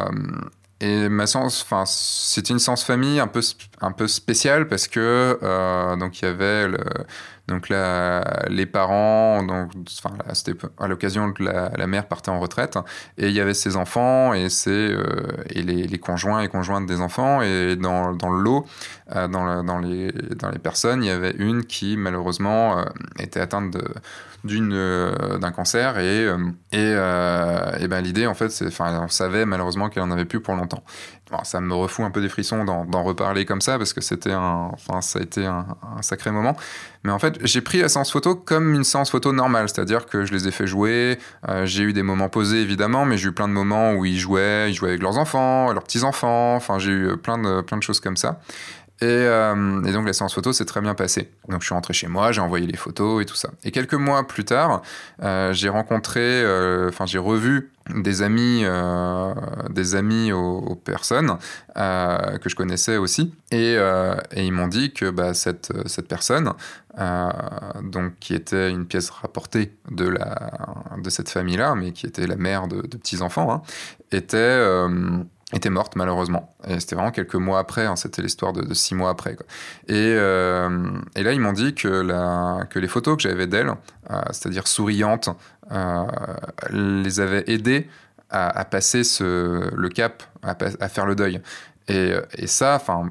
et 0.80 1.08
ma 1.08 1.26
séance, 1.26 1.62
enfin, 1.62 1.84
c'était 1.86 2.52
une 2.52 2.58
séance 2.58 2.82
famille 2.82 3.20
un 3.20 3.26
peu, 3.26 3.40
un 3.80 3.92
peu 3.92 4.08
spéciale 4.08 4.68
parce 4.68 4.88
que 4.88 5.38
euh, 5.42 5.96
donc 5.96 6.20
il 6.20 6.24
y 6.24 6.28
avait 6.28 6.68
le, 6.68 6.78
donc 7.46 7.68
la, 7.68 8.46
les 8.48 8.64
parents, 8.64 9.42
donc 9.42 9.70
enfin 9.98 10.16
c'était 10.32 10.54
à 10.78 10.88
l'occasion 10.88 11.30
que 11.32 11.42
la, 11.42 11.86
mère 11.86 12.06
partait 12.08 12.30
en 12.30 12.40
retraite 12.40 12.78
et 13.18 13.28
il 13.28 13.34
y 13.34 13.40
avait 13.40 13.52
ses 13.52 13.76
enfants 13.76 14.32
et 14.32 14.48
euh, 14.66 15.04
et 15.50 15.62
les, 15.62 15.98
conjoints 15.98 16.40
et 16.40 16.48
conjointes 16.48 16.86
des 16.86 17.02
enfants 17.02 17.42
et 17.42 17.76
dans, 17.76 18.14
dans 18.14 18.30
le 18.30 18.40
lot, 18.40 18.66
euh, 19.14 19.28
dans, 19.28 19.62
dans, 19.62 19.78
les 19.78 20.10
dans 20.38 20.50
les 20.50 20.58
personnes, 20.58 21.02
il 21.04 21.08
y 21.08 21.10
avait 21.10 21.34
une 21.36 21.64
qui 21.66 21.98
malheureusement 21.98 22.78
euh, 22.78 22.84
était 23.18 23.40
atteinte 23.40 23.76
d'une 24.42 24.70
d'un 25.38 25.52
cancer 25.52 25.98
et 25.98 26.26
et, 26.72 26.90
et 26.90 27.88
ben 27.88 28.00
l'idée 28.02 28.26
en 28.26 28.34
fait 28.34 28.50
c'est 28.50 28.68
on 28.80 29.08
savait 29.08 29.46
malheureusement 29.46 29.88
qu'elle 29.88 30.02
en 30.02 30.10
avait 30.10 30.26
plus 30.26 30.40
pour 30.40 30.54
longtemps 30.54 30.84
ça 31.42 31.60
me 31.60 31.74
refout 31.74 32.04
un 32.04 32.10
peu 32.10 32.20
des 32.20 32.28
frissons 32.28 32.64
d'en 32.64 33.02
reparler 33.02 33.44
comme 33.44 33.60
ça 33.60 33.78
parce 33.78 33.92
que 33.92 34.00
c'était 34.00 34.32
un 34.32 34.70
enfin 34.72 35.00
ça 35.00 35.18
a 35.18 35.22
été 35.22 35.44
un, 35.46 35.66
sacré 36.00 36.30
moment. 36.30 36.56
Mais 37.02 37.10
en 37.10 37.18
fait 37.18 37.38
j'ai 37.44 37.60
pris 37.60 37.78
la 37.78 37.88
séance 37.88 38.12
photo 38.12 38.34
comme 38.34 38.74
une 38.74 38.84
séance 38.84 39.10
photo 39.10 39.32
normale 39.32 39.68
c'est-à-dire 39.68 40.06
que 40.06 40.24
je 40.24 40.32
les 40.32 40.48
ai 40.48 40.50
fait 40.50 40.66
jouer 40.66 41.18
euh, 41.48 41.66
j'ai 41.66 41.82
eu 41.82 41.92
des 41.92 42.02
moments 42.02 42.28
posés 42.28 42.60
évidemment 42.60 43.04
mais 43.04 43.18
j'ai 43.18 43.28
eu 43.28 43.32
plein 43.32 43.48
de 43.48 43.52
moments 43.52 43.94
où 43.94 44.04
ils 44.04 44.18
jouaient 44.18 44.70
ils 44.70 44.74
jouaient 44.74 44.90
avec 44.90 45.02
leurs 45.02 45.18
enfants 45.18 45.72
leurs 45.72 45.84
petits 45.84 46.04
enfants 46.04 46.54
enfin 46.54 46.78
j'ai 46.78 46.92
eu 46.92 47.16
plein 47.16 47.38
de 47.38 47.60
plein 47.62 47.76
de 47.76 47.82
choses 47.82 48.00
comme 48.00 48.16
ça 48.16 48.40
et, 49.00 49.06
euh, 49.06 49.82
et, 49.84 49.92
donc 49.92 50.06
la 50.06 50.12
séance 50.12 50.34
photo 50.34 50.52
s'est 50.52 50.64
très 50.64 50.80
bien 50.80 50.94
passée. 50.94 51.30
Donc 51.48 51.62
je 51.62 51.66
suis 51.66 51.74
rentré 51.74 51.92
chez 51.92 52.06
moi, 52.06 52.30
j'ai 52.30 52.40
envoyé 52.40 52.66
les 52.66 52.76
photos 52.76 53.22
et 53.22 53.26
tout 53.26 53.34
ça. 53.34 53.50
Et 53.64 53.72
quelques 53.72 53.94
mois 53.94 54.26
plus 54.26 54.44
tard, 54.44 54.82
euh, 55.22 55.52
j'ai 55.52 55.68
rencontré, 55.68 56.20
euh, 56.22 56.88
enfin 56.90 57.04
j'ai 57.04 57.18
revu 57.18 57.72
des 57.92 58.22
amis, 58.22 58.64
des 59.68 59.94
amis 59.94 60.32
aux, 60.32 60.74
personnes 60.74 61.36
que 61.74 62.48
je 62.48 62.54
connaissais 62.54 62.96
aussi, 62.96 63.34
et, 63.50 63.76
ils 64.34 64.52
m'ont 64.52 64.68
dit 64.68 64.94
que 64.94 65.10
bah, 65.10 65.34
cette, 65.34 65.70
personne, 66.08 66.54
donc 67.82 68.14
qui 68.20 68.32
était 68.32 68.70
une 68.70 68.86
pièce 68.86 69.10
rapportée 69.10 69.76
de 69.90 70.16
cette 71.10 71.28
famille-là, 71.28 71.74
mais 71.74 71.92
qui 71.92 72.06
était 72.06 72.26
la 72.26 72.36
mère 72.36 72.68
de, 72.68 72.76
de 72.76 72.96
petits 72.96 73.20
enfants, 73.20 73.52
hein, 73.52 73.60
était 74.12 74.62
était 75.52 75.70
morte 75.70 75.96
malheureusement. 75.96 76.54
Et 76.66 76.80
c'était 76.80 76.94
vraiment 76.94 77.10
quelques 77.10 77.34
mois 77.34 77.58
après, 77.58 77.86
hein, 77.86 77.96
c'était 77.96 78.22
l'histoire 78.22 78.52
de, 78.52 78.72
six 78.74 78.94
mois 78.94 79.10
après. 79.10 79.36
Et, 79.88 79.92
euh, 79.92 80.90
et, 81.14 81.22
là, 81.22 81.32
ils 81.32 81.40
m'ont 81.40 81.52
dit 81.52 81.74
que, 81.74 81.88
la, 81.88 82.66
que 82.70 82.78
les 82.78 82.88
photos 82.88 83.16
que 83.16 83.22
j'avais 83.22 83.46
d'elle, 83.46 83.72
euh, 84.10 84.20
c'est-à-dire 84.30 84.66
souriantes, 84.66 85.28
euh, 85.72 86.04
les 86.70 87.20
avaient 87.20 87.44
aidées 87.46 87.88
à, 88.30 88.64
passer 88.64 89.04
ce, 89.04 89.72
le 89.74 89.88
cap, 89.88 90.24
à, 90.42 90.88
faire 90.88 91.06
le 91.06 91.14
deuil. 91.14 91.40
Et, 91.86 92.14
et 92.36 92.46
ça, 92.46 92.76
enfin, 92.76 93.10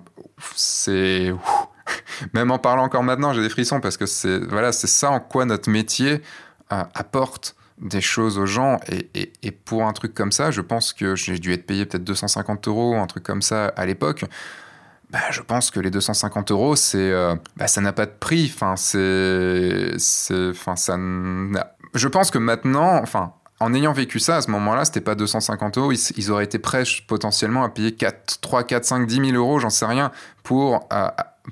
c'est... 0.56 1.34
Même 2.34 2.52
en 2.52 2.60
parlant 2.60 2.84
encore 2.84 3.04
maintenant, 3.04 3.34
j'ai 3.34 3.41
des 3.41 3.50
frissons 3.50 3.80
parce 3.80 3.98
que 3.98 4.06
c'est 4.06 4.39
voilà, 4.39 4.72
ça 4.72 5.12
en 5.12 5.19
quoi 5.19 5.46
notre 5.46 5.69
métier 5.69 6.22
apporte 6.69 7.56
des 7.80 8.02
choses 8.02 8.38
aux 8.38 8.46
gens. 8.46 8.80
Et, 8.88 9.10
et, 9.14 9.34
et, 9.44 9.52
pour 9.52 9.84
un 9.84 9.94
truc 9.94 10.14
comme 10.14 10.32
ça, 10.32 10.52
je 10.52 10.62
pense 10.62 10.94
que 10.94 11.16
j'ai 11.16 11.40
dû 11.40 11.54
être 11.54 11.66
payé 11.66 11.86
peut-être 11.86 12.04
250 12.04 12.68
euros, 12.68 12.96
un 12.96 13.08
truc 13.08 13.24
comme 13.24 13.42
ça 13.42 13.68
à 13.68 13.86
l'époque. 13.86 14.26
Bah, 15.10 15.20
je 15.30 15.42
pense 15.42 15.70
que 15.70 15.80
les 15.80 15.92
250 15.92 16.52
euros, 16.52 16.76
c'est, 16.76 16.98
euh, 16.98 17.36
bah, 17.56 17.68
ça 17.68 17.82
n'a 17.82 17.94
pas 17.94 18.08
de 18.08 18.14
prix. 18.20 18.52
Enfin, 18.54 18.76
c'est, 18.76 19.92
enfin, 20.50 20.76
ça. 20.76 20.98
Je 21.94 22.08
pense 22.08 22.32
que 22.32 22.40
maintenant, 22.40 22.96
enfin, 22.96 23.34
en 23.60 23.74
ayant 23.76 23.94
vécu 23.94 24.20
ça 24.20 24.38
à 24.38 24.42
ce 24.42 24.50
moment-là, 24.52 24.86
c'était 24.86 25.02
pas 25.02 25.14
250 25.14 25.78
euros. 25.78 25.92
Ils, 25.92 26.00
ils, 26.18 26.32
auraient 26.32 26.46
été 26.46 26.58
prêts 26.58 26.84
potentiellement 27.08 27.64
à 27.64 27.70
payer 27.70 27.94
4, 27.94 28.42
3, 28.42 28.64
4, 28.64 28.86
5, 28.86 29.08
10 29.08 29.32
000 29.32 29.38
euros, 29.38 29.60
j'en 29.60 29.70
sais 29.70 29.86
rien, 29.86 30.12
pour 30.42 30.88
euh, 30.92 31.08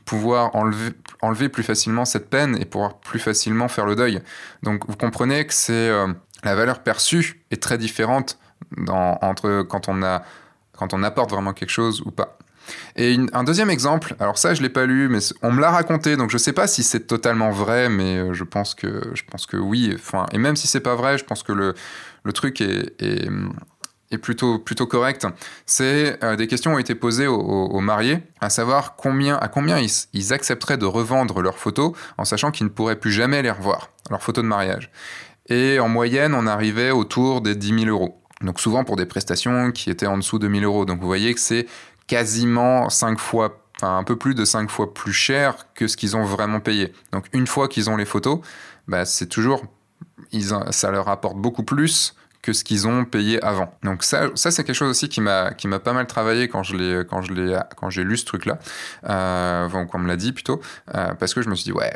pouvoir 0.06 0.56
enlever, 0.56 0.92
enlever 1.22 1.50
plus 1.50 1.64
facilement 1.64 2.06
cette 2.06 2.30
peine 2.30 2.58
et 2.60 2.66
pouvoir 2.66 3.00
plus 3.00 3.20
facilement 3.20 3.68
faire 3.68 3.86
le 3.86 3.96
deuil. 3.96 4.22
Donc 4.64 4.88
vous 4.88 4.96
comprenez 4.96 5.46
que 5.46 5.54
c'est 5.54 5.90
euh, 5.90 6.08
la 6.44 6.56
valeur 6.56 6.80
perçue 6.80 7.44
est 7.52 7.62
très 7.62 7.78
différente 7.78 8.38
dans, 8.78 9.18
entre 9.22 9.64
quand 9.64 9.90
on 9.90 10.04
a 10.04 10.24
quand 10.74 10.94
on 10.94 11.04
apporte 11.04 11.30
vraiment 11.30 11.54
quelque 11.54 11.70
chose 11.70 12.02
ou 12.06 12.12
pas. 12.12 12.40
Et 12.96 13.18
un 13.34 13.44
deuxième 13.44 13.70
exemple, 13.70 14.16
alors 14.20 14.38
ça 14.38 14.54
je 14.54 14.62
l'ai 14.62 14.70
pas 14.70 14.86
lu, 14.86 15.10
mais 15.10 15.20
on 15.42 15.52
me 15.52 15.60
l'a 15.62 15.72
raconté, 15.72 16.16
donc 16.16 16.30
je 16.30 16.38
sais 16.38 16.54
pas 16.54 16.68
si 16.68 16.84
c'est 16.84 17.02
totalement 17.02 17.52
vrai, 17.52 17.90
mais 17.90 18.18
euh, 18.18 18.34
je 18.34 18.44
pense 18.44 18.76
que 18.76 19.12
je 19.14 19.24
pense 19.30 19.46
que 19.46 19.58
oui. 19.58 19.96
Et 20.32 20.38
même 20.38 20.56
si 20.56 20.68
c'est 20.68 20.80
pas 20.80 20.96
vrai, 20.96 21.18
je 21.18 21.26
pense 21.26 21.44
que 21.44 21.52
le, 21.52 21.74
le 22.24 22.34
truc 22.34 22.62
est, 22.62 23.30
est 24.12 24.18
plutôt, 24.18 24.60
plutôt 24.60 24.86
correct. 24.86 25.26
C'est 25.66 26.24
euh, 26.24 26.36
des 26.36 26.48
questions 26.48 26.74
ont 26.74 26.80
été 26.80 26.96
posées 26.96 27.28
aux, 27.28 27.80
mariés, 27.80 28.20
à 28.40 28.50
savoir 28.50 28.96
à 29.40 29.48
combien 29.48 29.80
ils, 30.14 30.34
accepteraient 30.34 30.78
de 30.78 30.86
revendre 30.86 31.42
leurs 31.42 31.58
photos 31.58 31.94
en 32.18 32.26
sachant 32.26 32.52
qu'ils 32.52 32.66
ne 32.66 32.72
pourraient 32.72 33.00
plus 33.00 33.12
jamais 33.12 33.42
les 33.42 33.52
revoir, 33.52 33.90
leurs 34.10 34.22
photos 34.22 34.44
de 34.44 34.50
mariage. 34.50 34.92
Et 35.48 35.80
en 35.80 35.90
moyenne, 35.90 36.34
on 36.34 36.46
arrivait 36.48 36.92
autour 36.92 37.42
des 37.42 37.56
10 37.56 37.86
000 37.86 37.90
euros. 37.90 38.22
Donc 38.42 38.60
souvent 38.60 38.84
pour 38.84 38.96
des 38.96 39.06
prestations 39.06 39.72
qui 39.72 39.90
étaient 39.90 40.08
en 40.08 40.18
dessous 40.18 40.40
de 40.40 40.48
1000 40.48 40.64
euros. 40.64 40.86
Donc 40.86 41.00
vous 41.00 41.08
voyez 41.08 41.34
que 41.34 41.40
c'est 41.40 41.68
quasiment 42.08 42.90
5 42.90 43.20
fois, 43.20 43.64
enfin 43.78 43.98
un 43.98 44.04
peu 44.04 44.16
plus 44.16 44.36
de 44.36 44.46
5 44.46 44.70
fois 44.70 44.94
plus 44.94 45.14
cher 45.14 45.68
que 45.74 45.88
ce 45.88 45.98
qu'ils 45.98 46.16
ont 46.16 46.24
vraiment 46.24 46.60
payé. 46.60 46.94
Donc 47.12 47.26
une 47.34 47.48
fois 47.48 47.68
qu'ils 47.68 47.90
ont 47.90 47.98
les 47.98 48.06
photos, 48.06 48.40
bah, 48.88 49.06
c'est 49.06 49.28
toujours, 49.28 49.66
ça 50.72 50.92
leur 50.92 51.08
apporte 51.10 51.38
beaucoup 51.38 51.64
plus 51.64 52.16
que 52.42 52.54
ce 52.54 52.64
qu'ils 52.64 52.88
ont 52.88 53.06
payé 53.06 53.44
avant. 53.44 53.74
Donc 53.84 54.04
ça, 54.04 54.30
ça 54.36 54.52
c'est 54.52 54.64
quelque 54.64 54.76
chose 54.76 54.90
aussi 54.90 55.10
qui 55.10 55.22
m'a 55.22 55.54
qui 55.54 55.68
m'a 55.68 55.80
pas 55.80 55.94
mal 55.94 56.08
travaillé 56.08 56.48
quand 56.48 56.64
je 56.64 56.76
l'ai 56.76 57.06
quand 57.06 57.22
je 57.22 57.34
l'ai 57.34 57.60
quand 57.78 57.90
j'ai 57.90 58.04
lu 58.04 58.18
ce 58.18 58.26
truc 58.26 58.46
là, 58.46 58.58
euh, 59.10 59.86
qu'on 59.86 60.00
me 60.00 60.08
l'a 60.08 60.16
dit 60.16 60.32
plutôt, 60.32 60.62
euh, 60.96 61.14
parce 61.14 61.34
que 61.34 61.42
je 61.42 61.50
me 61.50 61.56
suis 61.56 61.66
dit 61.66 61.72
ouais 61.72 61.92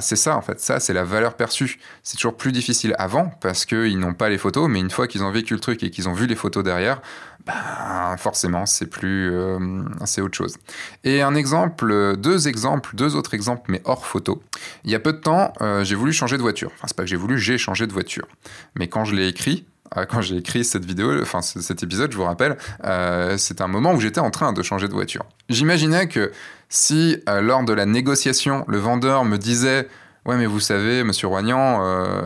c'est 0.00 0.16
ça 0.16 0.36
en 0.36 0.42
fait, 0.42 0.60
ça 0.60 0.80
c'est 0.80 0.92
la 0.92 1.04
valeur 1.04 1.34
perçue. 1.34 1.78
C'est 2.02 2.16
toujours 2.16 2.36
plus 2.36 2.52
difficile 2.52 2.94
avant 2.98 3.30
parce 3.40 3.64
que 3.64 3.86
ils 3.86 3.98
n'ont 3.98 4.14
pas 4.14 4.28
les 4.28 4.38
photos, 4.38 4.68
mais 4.68 4.80
une 4.80 4.90
fois 4.90 5.06
qu'ils 5.06 5.22
ont 5.24 5.30
vécu 5.30 5.54
le 5.54 5.60
truc 5.60 5.82
et 5.82 5.90
qu'ils 5.90 6.08
ont 6.08 6.12
vu 6.12 6.26
les 6.26 6.36
photos 6.36 6.62
derrière, 6.62 7.00
ben, 7.46 8.16
forcément 8.18 8.66
c'est 8.66 8.86
plus 8.86 9.30
euh, 9.32 9.82
c'est 10.04 10.20
autre 10.20 10.36
chose. 10.36 10.58
Et 11.04 11.22
un 11.22 11.34
exemple, 11.34 12.16
deux 12.16 12.48
exemples, 12.48 12.94
deux 12.94 13.16
autres 13.16 13.34
exemples 13.34 13.70
mais 13.70 13.80
hors 13.84 14.06
photo. 14.06 14.42
Il 14.84 14.90
y 14.90 14.94
a 14.94 15.00
peu 15.00 15.12
de 15.12 15.18
temps, 15.18 15.52
euh, 15.62 15.84
j'ai 15.84 15.94
voulu 15.94 16.12
changer 16.12 16.36
de 16.36 16.42
voiture. 16.42 16.70
Enfin 16.74 16.86
c'est 16.88 16.96
pas 16.96 17.04
que 17.04 17.08
j'ai 17.08 17.16
voulu, 17.16 17.38
j'ai 17.38 17.56
changé 17.56 17.86
de 17.86 17.92
voiture. 17.92 18.26
Mais 18.74 18.88
quand 18.88 19.04
je 19.04 19.14
l'ai 19.14 19.28
écrit 19.28 19.64
quand 20.08 20.20
j'ai 20.20 20.36
écrit 20.36 20.64
cette 20.64 20.84
vidéo, 20.84 21.20
enfin 21.22 21.42
cet 21.42 21.82
épisode, 21.82 22.12
je 22.12 22.16
vous 22.16 22.24
rappelle, 22.24 22.56
euh, 22.84 23.36
c'est 23.36 23.60
un 23.60 23.68
moment 23.68 23.92
où 23.92 24.00
j'étais 24.00 24.20
en 24.20 24.30
train 24.30 24.52
de 24.52 24.62
changer 24.62 24.88
de 24.88 24.92
voiture. 24.92 25.24
J'imaginais 25.48 26.08
que 26.08 26.32
si 26.68 27.22
euh, 27.28 27.40
lors 27.40 27.64
de 27.64 27.72
la 27.72 27.86
négociation, 27.86 28.64
le 28.68 28.78
vendeur 28.78 29.24
me 29.24 29.38
disait 29.38 29.88
Ouais, 30.26 30.36
mais 30.36 30.46
vous 30.46 30.58
savez, 30.58 31.04
monsieur 31.04 31.28
Roignan, 31.28 31.78
euh, 31.84 32.20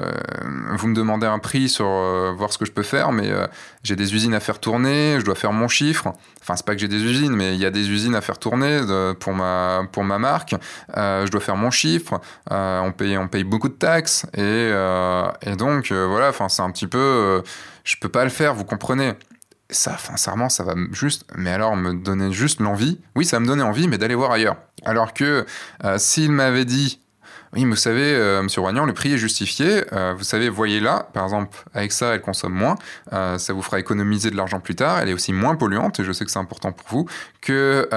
vous 0.70 0.88
me 0.88 0.94
demandez 0.94 1.26
un 1.26 1.38
prix 1.38 1.68
sur 1.68 1.84
euh, 1.84 2.32
voir 2.34 2.50
ce 2.50 2.56
que 2.56 2.64
je 2.64 2.72
peux 2.72 2.82
faire, 2.82 3.12
mais 3.12 3.30
euh, 3.30 3.46
j'ai 3.82 3.94
des 3.94 4.14
usines 4.14 4.32
à 4.32 4.40
faire 4.40 4.58
tourner, 4.58 5.16
je 5.20 5.24
dois 5.26 5.34
faire 5.34 5.52
mon 5.52 5.68
chiffre. 5.68 6.14
Enfin, 6.40 6.56
c'est 6.56 6.64
pas 6.64 6.74
que 6.74 6.80
j'ai 6.80 6.88
des 6.88 7.02
usines, 7.04 7.36
mais 7.36 7.54
il 7.54 7.60
y 7.60 7.66
a 7.66 7.70
des 7.70 7.90
usines 7.90 8.14
à 8.14 8.22
faire 8.22 8.38
tourner 8.38 8.80
pour, 9.20 9.34
ma, 9.34 9.82
pour 9.92 10.02
ma 10.04 10.18
marque. 10.18 10.54
je 10.96 11.30
dois 11.30 11.42
faire 11.42 11.56
mon 11.56 11.70
chiffre. 11.70 12.18
on, 12.50 12.90
paye, 12.96 13.18
on 13.18 13.28
paye 13.28 13.44
beaucoup 13.44 13.68
de 13.68 13.74
taxes. 13.74 14.24
Et, 14.34 14.70
et 15.42 15.56
donc, 15.56 15.92
voilà, 15.92 16.32
c'est 16.48 16.62
un 16.62 16.70
petit 16.70 16.86
peu. 16.86 17.42
je 17.84 17.96
peux 18.00 18.08
pas 18.08 18.24
le 18.24 18.30
faire, 18.30 18.54
vous 18.54 18.64
comprenez 18.64 19.12
ça, 19.68 19.98
sincèrement, 19.98 20.48
ça 20.48 20.64
va 20.64 20.74
juste, 20.90 21.26
mais 21.36 21.50
alors 21.50 21.76
me 21.76 21.94
donner 21.94 22.32
juste 22.32 22.60
l'envie, 22.60 22.98
oui, 23.14 23.24
ça 23.24 23.36
va 23.36 23.40
me 23.40 23.46
donner 23.46 23.62
envie, 23.62 23.86
mais 23.88 23.98
d'aller 23.98 24.16
voir 24.16 24.32
ailleurs. 24.32 24.56
Alors 24.84 25.12
que 25.12 25.44
s'il 25.98 26.32
m'avait 26.32 26.64
dit, 26.64 26.98
oui, 27.52 27.64
mais 27.64 27.70
vous 27.70 27.76
savez, 27.76 28.14
euh, 28.14 28.44
Monsieur 28.44 28.60
Roignan, 28.60 28.84
le 28.84 28.92
prix 28.92 29.12
est 29.12 29.18
justifié. 29.18 29.82
Euh, 29.92 30.14
vous 30.16 30.22
savez, 30.22 30.48
voyez 30.48 30.78
là, 30.78 31.08
par 31.12 31.24
exemple, 31.24 31.58
avec 31.74 31.90
ça, 31.90 32.14
elle 32.14 32.20
consomme 32.20 32.52
moins. 32.52 32.76
Euh, 33.12 33.38
ça 33.38 33.52
vous 33.52 33.62
fera 33.62 33.80
économiser 33.80 34.30
de 34.30 34.36
l'argent 34.36 34.60
plus 34.60 34.76
tard. 34.76 35.00
Elle 35.00 35.08
est 35.08 35.12
aussi 35.12 35.32
moins 35.32 35.56
polluante, 35.56 35.98
et 35.98 36.04
je 36.04 36.12
sais 36.12 36.24
que 36.24 36.30
c'est 36.30 36.38
important 36.38 36.70
pour 36.70 36.86
vous, 36.88 37.08
que 37.40 37.88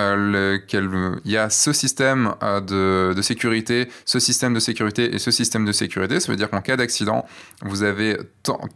qu'il 0.65 1.21
y 1.25 1.37
a 1.37 1.51
ce 1.51 1.71
système 1.71 2.33
de, 2.41 3.13
de, 3.13 3.21
sécurité, 3.21 3.89
ce 4.05 4.19
système 4.19 4.55
de 4.55 4.59
sécurité 4.59 5.13
et 5.13 5.19
ce 5.19 5.29
système 5.29 5.65
de 5.65 5.71
sécurité. 5.71 6.19
Ça 6.19 6.31
veut 6.31 6.37
dire 6.37 6.49
qu'en 6.49 6.61
cas 6.61 6.75
d'accident, 6.75 7.23
vous 7.61 7.83
avez 7.83 8.17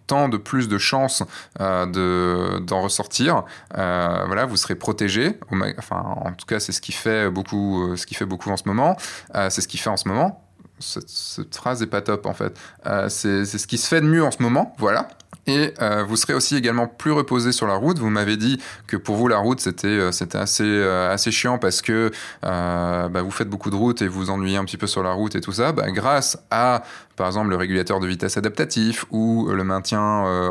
tant 0.06 0.30
de 0.30 0.38
plus 0.38 0.68
de 0.68 0.78
chances 0.78 1.24
de, 1.60 2.60
d'en 2.60 2.82
ressortir. 2.84 3.46
voilà, 3.74 4.46
vous 4.46 4.58
serez 4.58 4.76
protégé. 4.76 5.40
Enfin, 5.80 6.04
en 6.24 6.34
tout 6.34 6.46
cas, 6.46 6.60
c'est 6.60 6.72
ce 6.72 6.82
qui 6.82 6.92
fait 6.92 7.32
beaucoup, 7.32 7.96
ce 7.96 8.06
qui 8.06 8.14
fait 8.14 8.26
beaucoup 8.26 8.52
en 8.52 8.58
ce 8.58 8.68
moment. 8.68 8.96
c'est 9.34 9.62
ce 9.62 9.68
qui 9.68 9.80
fait 9.80 9.90
en 9.90 9.98
ce 9.98 10.08
moment 10.08 10.44
cette, 10.80 11.56
phrase 11.56 11.82
n'est 11.82 11.88
pas 11.88 12.02
top 12.02 12.26
en 12.26 12.34
fait. 12.34 12.58
Euh, 12.86 13.10
c'est 13.10 13.46
ce 13.46 13.68
qui 13.68 13.78
se 13.78 13.88
fait 13.88 14.02
de 14.02 14.08
mieux 14.08 14.24
en 14.24 14.32
ce 14.32 14.42
moment, 14.42 14.76
voilà. 14.78 15.08
Et 15.50 15.74
euh, 15.82 16.04
vous 16.04 16.18
serez 16.18 16.34
aussi 16.34 16.58
également 16.58 16.88
plus 16.88 17.14
reposé 17.14 17.54
sur 17.54 17.68
la 17.68 17.76
route. 17.76 18.00
Vous 18.00 18.10
m'avez 18.10 18.36
dit 18.36 18.62
que 18.86 18.98
pour 18.98 19.16
vous 19.16 19.30
la 19.30 19.38
route 19.38 19.62
c'était 19.62 19.88
euh, 19.88 20.12
c'était 20.12 20.38
assez 20.38 20.84
assez 20.84 21.32
chiant 21.32 21.58
parce 21.58 21.82
que 21.82 22.12
bah, 22.42 23.22
vous 23.22 23.32
faites 23.32 23.50
beaucoup 23.50 23.70
de 23.70 23.76
route 23.76 24.02
et 24.02 24.10
vous 24.10 24.20
vous 24.20 24.30
ennuyez 24.30 24.58
un 24.58 24.66
petit 24.66 24.76
peu 24.76 24.88
sur 24.88 25.04
la 25.04 25.12
route 25.12 25.36
et 25.36 25.42
tout 25.42 25.54
ça. 25.54 25.72
Bah, 25.72 25.90
grâce 25.90 26.38
à 26.52 26.84
par 27.16 27.28
exemple 27.28 27.50
le 27.50 27.56
régulateur 27.56 28.02
de 28.02 28.08
vitesse 28.08 28.36
adaptatif 28.36 29.06
ou 29.10 29.48
le 29.50 29.64
maintien 29.64 30.02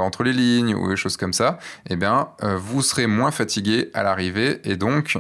entre 0.01 0.23
les 0.23 0.33
lignes 0.33 0.75
ou 0.75 0.89
des 0.89 0.97
choses 0.97 1.19
comme 1.19 1.35
ça, 1.35 1.59
eh 1.91 1.97
bien 1.97 2.29
vous 2.57 2.81
serez 2.81 3.07
moins 3.07 3.31
fatigué 3.31 3.91
à 3.93 4.03
l'arrivée 4.03 4.61
et 4.65 4.77
donc 4.77 5.19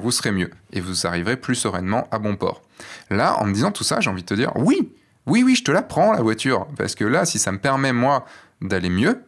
vous 0.00 0.12
serez 0.12 0.32
mieux 0.32 0.50
et 0.72 0.80
vous 0.80 1.06
arriverez 1.06 1.36
plus 1.36 1.56
sereinement 1.56 2.08
à 2.10 2.18
bon 2.18 2.36
port. 2.36 2.62
Là, 3.10 3.40
en 3.40 3.46
me 3.46 3.52
disant 3.52 3.70
tout 3.70 3.84
ça, 3.84 4.00
j'ai 4.00 4.10
envie 4.10 4.22
de 4.22 4.26
te 4.26 4.34
dire 4.34 4.52
oui, 4.56 4.92
oui, 5.26 5.42
oui, 5.44 5.54
je 5.54 5.64
te 5.64 5.70
la 5.70 5.82
prends 5.82 6.12
la 6.12 6.22
voiture. 6.22 6.66
Parce 6.76 6.94
que 6.94 7.04
là, 7.04 7.24
si 7.24 7.38
ça 7.38 7.52
me 7.52 7.58
permet, 7.58 7.92
moi, 7.92 8.24
d'aller 8.60 8.90
mieux 8.90 9.22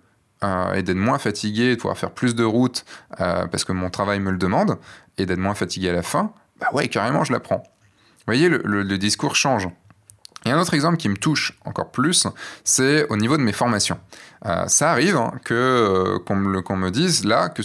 euh, 0.45 0.75
et 0.75 0.83
d'être 0.83 0.97
moins 0.97 1.19
fatigué, 1.19 1.77
de 1.77 1.81
pouvoir 1.81 1.99
faire 1.99 2.11
plus 2.11 2.35
de 2.35 2.45
route 2.45 2.85
euh, 3.21 3.47
parce 3.47 3.65
que 3.65 3.73
mon 3.73 3.91
travail 3.91 4.21
me 4.21 4.31
le 4.31 4.39
demande 4.39 4.79
et 5.19 5.27
d'être 5.27 5.39
moins 5.39 5.55
fatigué 5.55 5.91
à 5.91 5.93
la 5.93 6.03
fin, 6.03 6.33
bah 6.61 6.69
ouais, 6.73 6.89
carrément, 6.89 7.25
je 7.25 7.33
la 7.33 7.41
prends. 7.41 7.59
Vous 7.59 8.27
voyez, 8.27 8.49
le, 8.49 8.99
discours 8.99 9.37
change. 9.37 9.69
Et 10.45 10.51
un 10.51 10.59
autre 10.59 10.75
exemple 10.75 10.97
qui 10.97 11.09
me 11.09 11.17
touche 11.17 11.59
encore 11.65 11.91
plus, 11.91 12.27
c'est 12.65 13.07
au 13.09 13.17
niveau 13.17 13.37
de 13.37 13.43
mes 13.43 13.53
formations. 13.53 13.99
Euh, 14.47 14.67
ça 14.67 14.91
arrive 14.91 15.17
hein, 15.17 15.33
que 15.45 16.19
qu'on 16.27 16.37
me, 16.37 16.91
dise 16.91 17.25
là 17.25 17.49
que, 17.49 17.63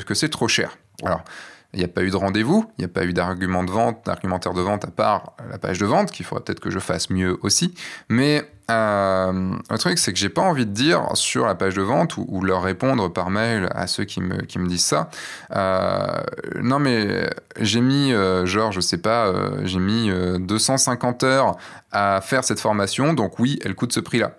que 0.00 0.14
c'est 0.14 0.28
trop 0.28 0.48
cher. 0.48 0.78
Alors, 1.04 1.24
il 1.72 1.78
n'y 1.78 1.84
a 1.84 1.88
pas 1.88 2.02
eu 2.02 2.10
de 2.10 2.16
rendez-vous, 2.16 2.66
il 2.78 2.82
n'y 2.82 2.84
a 2.84 2.92
pas 2.92 3.04
eu 3.04 3.12
d'argument 3.12 3.62
de 3.62 3.70
vente, 3.70 4.04
d'argumentaire 4.04 4.54
de 4.54 4.60
vente 4.60 4.84
à 4.84 4.90
part 4.90 5.34
la 5.48 5.58
page 5.58 5.78
de 5.78 5.86
vente, 5.86 6.10
qu'il 6.10 6.26
faudrait 6.26 6.42
peut-être 6.44 6.60
que 6.60 6.70
je 6.70 6.80
fasse 6.80 7.10
mieux 7.10 7.38
aussi. 7.42 7.74
Mais 8.08 8.44
euh, 8.70 9.52
le 9.70 9.78
truc, 9.78 9.98
c'est 9.98 10.12
que 10.12 10.18
j'ai 10.18 10.28
pas 10.28 10.42
envie 10.42 10.66
de 10.66 10.72
dire 10.72 11.04
sur 11.14 11.46
la 11.46 11.54
page 11.54 11.74
de 11.74 11.82
vente 11.82 12.16
ou, 12.16 12.42
leur 12.42 12.62
répondre 12.62 13.08
par 13.12 13.30
mail 13.30 13.68
à 13.74 13.86
ceux 13.86 14.04
qui 14.04 14.20
me, 14.20 14.42
qui 14.42 14.58
me 14.58 14.68
disent 14.68 14.84
ça. 14.84 15.10
Euh, 15.54 16.20
non, 16.60 16.78
mais 16.78 17.30
j'ai 17.60 17.80
mis, 17.80 18.12
euh, 18.12 18.46
genre, 18.46 18.72
je 18.72 18.80
sais 18.80 18.98
pas, 18.98 19.26
euh, 19.26 19.60
j'ai 19.64 19.78
mis 19.78 20.10
250 20.40 21.22
heures 21.24 21.56
à 21.92 22.20
faire 22.20 22.44
cette 22.44 22.60
formation, 22.60 23.12
donc 23.12 23.38
oui, 23.38 23.58
elle 23.64 23.74
coûte 23.74 23.92
ce 23.92 24.00
prix-là. 24.00 24.32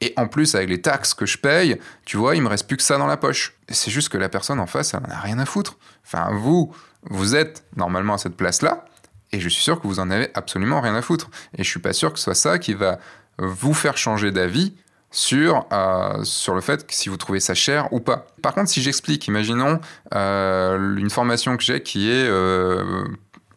Et 0.00 0.12
en 0.16 0.28
plus, 0.28 0.54
avec 0.54 0.68
les 0.68 0.82
taxes 0.82 1.14
que 1.14 1.24
je 1.24 1.38
paye, 1.38 1.80
tu 2.04 2.16
vois, 2.16 2.36
il 2.36 2.42
me 2.42 2.48
reste 2.48 2.66
plus 2.66 2.76
que 2.76 2.82
ça 2.82 2.98
dans 2.98 3.06
la 3.06 3.16
poche. 3.16 3.54
C'est 3.70 3.90
juste 3.90 4.10
que 4.10 4.18
la 4.18 4.28
personne 4.28 4.60
en 4.60 4.66
face, 4.66 4.92
elle 4.92 5.00
n'en 5.00 5.14
a 5.14 5.20
rien 5.20 5.38
à 5.38 5.46
foutre. 5.46 5.78
Enfin, 6.06 6.30
vous, 6.32 6.72
vous 7.10 7.34
êtes 7.36 7.64
normalement 7.76 8.14
à 8.14 8.18
cette 8.18 8.36
place-là, 8.36 8.86
et 9.32 9.40
je 9.40 9.48
suis 9.48 9.62
sûr 9.62 9.80
que 9.80 9.86
vous 9.86 10.00
en 10.00 10.10
avez 10.10 10.30
absolument 10.34 10.80
rien 10.80 10.94
à 10.94 11.02
foutre. 11.02 11.30
Et 11.58 11.64
je 11.64 11.68
suis 11.68 11.80
pas 11.80 11.92
sûr 11.92 12.12
que 12.12 12.18
ce 12.18 12.24
soit 12.24 12.34
ça 12.34 12.58
qui 12.58 12.74
va 12.74 12.98
vous 13.38 13.74
faire 13.74 13.96
changer 13.96 14.30
d'avis 14.30 14.74
sur, 15.10 15.66
euh, 15.72 16.22
sur 16.24 16.54
le 16.54 16.60
fait 16.60 16.86
que 16.86 16.94
si 16.94 17.08
vous 17.08 17.16
trouvez 17.16 17.40
ça 17.40 17.54
cher 17.54 17.92
ou 17.92 18.00
pas. 18.00 18.26
Par 18.42 18.54
contre, 18.54 18.68
si 18.68 18.82
j'explique, 18.82 19.26
imaginons 19.26 19.80
euh, 20.14 20.96
une 20.96 21.10
formation 21.10 21.56
que 21.56 21.62
j'ai 21.62 21.82
qui 21.82 22.10
est 22.10 22.26
euh, 22.28 23.04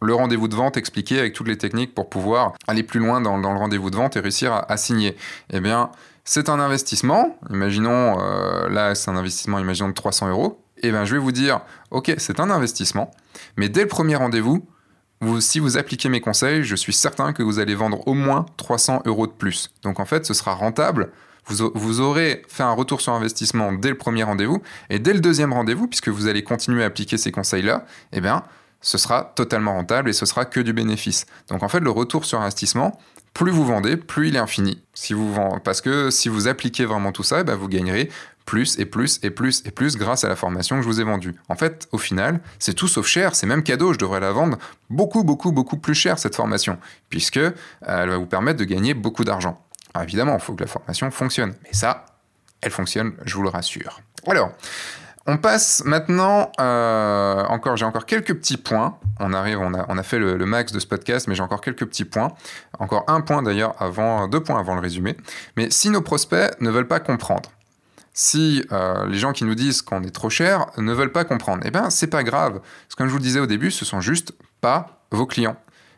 le 0.02 0.14
rendez-vous 0.14 0.48
de 0.48 0.56
vente 0.56 0.78
expliqué 0.78 1.20
avec 1.20 1.34
toutes 1.34 1.48
les 1.48 1.58
techniques 1.58 1.94
pour 1.94 2.10
pouvoir 2.10 2.54
aller 2.68 2.84
plus 2.84 3.00
loin 3.00 3.20
dans, 3.22 3.38
le 3.38 3.46
rendez-vous 3.46 3.90
de 3.90 3.96
vente 3.96 4.16
et 4.16 4.22
réussir 4.22 4.54
à, 4.54 4.72
à 4.72 4.78
signer. 4.78 5.18
Eh 5.52 5.60
bien, 5.60 5.92
c'est 6.24 6.48
un 6.48 6.60
investissement, 6.60 7.38
imaginons, 7.50 8.18
là 8.70 8.94
c'est 8.94 9.10
un 9.10 9.18
investissement, 9.18 9.58
imaginons 9.58 9.90
de 9.90 9.94
300 9.94 10.30
euros, 10.30 10.62
eh 10.84 10.92
bien 10.92 11.06
je 11.06 11.14
vais 11.14 11.22
vous 11.22 11.32
dire, 11.32 11.62
ok, 11.92 12.14
c'est 12.18 12.40
un 12.40 12.50
investissement, 12.50 13.12
mais 13.58 13.70
dès 13.70 13.82
le 13.82 13.88
premier 13.88 14.16
rendez-vous, 14.16 14.68
vous, 15.22 15.42
si 15.42 15.60
vous 15.60 15.78
appliquez 15.78 16.08
mes 16.08 16.22
conseils, 16.22 16.64
je 16.64 16.76
suis 16.76 16.94
certain 16.94 17.34
que 17.34 17.44
vous 17.44 17.60
allez 17.60 17.76
vendre 17.76 18.08
au 18.08 18.14
moins 18.14 18.46
300 18.58 19.02
euros 19.06 19.28
de 19.28 19.34
plus. 19.34 19.70
Donc 19.84 20.00
en 20.00 20.06
fait, 20.06 20.26
ce 20.26 20.34
sera 20.34 20.54
rentable. 20.54 21.12
Vous, 21.46 22.00
aurez 22.00 22.44
fait 22.48 22.62
un 22.62 22.74
retour 22.74 23.02
sur 23.02 23.14
investissement 23.14 23.74
dès 23.74 23.90
le 23.90 23.98
premier 23.98 24.22
rendez-vous, 24.22 24.62
et 24.92 25.00
dès 25.00 25.14
le 25.14 25.20
deuxième 25.20 25.52
rendez-vous, 25.52 25.88
puisque 25.88 26.10
vous 26.10 26.28
allez 26.28 26.44
continuer 26.44 26.84
à 26.84 26.86
appliquer 26.86 27.18
ces 27.18 27.32
conseils-là, 27.32 27.86
eh 28.14 28.22
bien, 28.22 28.44
ce 28.82 29.00
sera 29.00 29.34
totalement 29.36 29.74
rentable 29.74 30.10
et 30.10 30.14
ce 30.14 30.28
sera 30.28 30.46
que 30.46 30.60
du 30.60 30.74
bénéfice. 30.74 31.26
Donc 31.48 31.64
en 31.64 31.68
fait, 31.68 31.80
le 31.80 31.90
retour 31.90 32.26
sur 32.26 32.40
investissement, 32.40 33.00
plus 33.34 33.52
vous 33.52 33.66
vendez, 33.66 33.98
plus 33.98 34.30
il 34.30 34.36
est 34.36 34.40
infini. 34.40 34.82
Parce 35.64 35.82
que 35.82 36.12
si 36.12 36.30
vous 36.30 36.48
appliquez 36.48 36.86
vraiment 36.86 37.12
tout 37.12 37.24
ça, 37.24 37.42
eh 37.42 37.44
ben, 37.44 37.56
vous 37.56 37.68
gagnerez 37.68 38.10
plus 38.50 38.80
et 38.80 38.86
plus 38.86 39.20
et 39.22 39.30
plus 39.30 39.62
et 39.66 39.70
plus 39.70 39.96
grâce 39.96 40.24
à 40.24 40.28
la 40.28 40.36
formation 40.36 40.78
que 40.78 40.82
je 40.82 40.88
vous 40.88 41.00
ai 41.00 41.04
vendue. 41.04 41.36
En 41.50 41.56
fait, 41.56 41.88
au 41.92 42.00
final, 42.00 42.40
c'est 42.58 42.74
tout 42.74 42.88
sauf 42.88 43.06
cher, 43.06 43.36
c'est 43.36 43.46
même 43.46 43.62
cadeau, 43.62 43.94
je 43.94 44.00
devrais 44.00 44.20
la 44.20 44.32
vendre 44.32 44.58
beaucoup, 44.90 45.24
beaucoup, 45.24 45.52
beaucoup 45.52 45.78
plus 45.78 45.94
cher 45.94 46.18
cette 46.18 46.36
formation, 46.36 46.80
puisque 47.10 47.38
euh, 47.38 47.52
elle 47.84 48.10
va 48.10 48.18
vous 48.18 48.26
permettre 48.26 48.58
de 48.58 48.64
gagner 48.64 48.96
beaucoup 48.96 49.24
d'argent. 49.24 49.64
évidemment, 50.02 50.34
il 50.34 50.40
faut 50.40 50.56
que 50.56 50.64
la 50.64 50.68
formation 50.68 51.12
fonctionne, 51.12 51.54
mais 51.64 51.74
ça, 51.74 52.08
elle 52.62 52.72
fonctionne, 52.72 53.14
je 53.24 53.36
vous 53.36 53.44
le 53.44 53.50
rassure. 53.50 54.02
Alors, 54.26 54.52
on 55.28 55.38
passe 55.38 55.84
maintenant, 55.86 56.52
euh, 56.60 57.44
encore, 57.50 57.78
j'ai 57.78 57.86
encore 57.86 58.08
quelques 58.08 58.34
petits 58.34 58.58
points. 58.58 58.98
On 59.20 59.32
arrive, 59.32 59.60
on 59.60 59.74
a, 59.76 60.04
fait 60.04 60.18
le, 60.18 60.44
max 60.48 60.72
de 60.72 60.80
ce 60.80 60.88
podcast, 60.88 61.28
mais 61.28 61.36
j'ai 61.36 61.44
encore 61.44 61.62
quelques 61.62 61.86
petits 61.86 62.06
points. 62.06 62.32
Encore 62.80 63.04
un 63.08 63.22
point 63.22 63.44
d'ailleurs 63.44 63.76
avant, 63.80 64.28
deux 64.28 64.42
points 64.42 64.60
avant 64.60 64.74
le 64.74 64.82
résumé. 64.82 65.16
Mais 65.56 65.70
si 65.70 65.92
nos 65.92 66.02
prospects 66.02 66.60
ne 66.62 66.72
veulent 66.72 66.88
pas 66.88 67.00
comprendre, 67.00 67.52
si 68.20 68.66
euh, 68.74 69.08
les 69.08 69.18
gens 69.18 69.32
qui 69.32 69.46
nous 69.46 69.56
disent 69.56 69.82
qu'on 69.82 70.04
est 70.04 70.14
trop 70.14 70.30
cher 70.30 70.66
ne 70.76 70.92
veulent 70.92 71.14
pas 71.14 71.24
comprendre, 71.24 71.62
eh 71.64 71.72
bien 71.72 71.90
c'est 71.90 72.08
pas 72.08 72.22
grave. 72.22 72.60
Parce 72.60 72.90
que 72.90 72.96
comme 72.98 73.08
je 73.08 73.14
vous 73.14 73.18
le 73.18 73.24
disais 73.24 73.40
au 73.40 73.46
début, 73.46 73.72
ce 73.72 73.86
sont 73.86 74.02
juste 74.02 74.34
pas 74.60 75.06
vos 75.10 75.26
clients. 75.26 75.56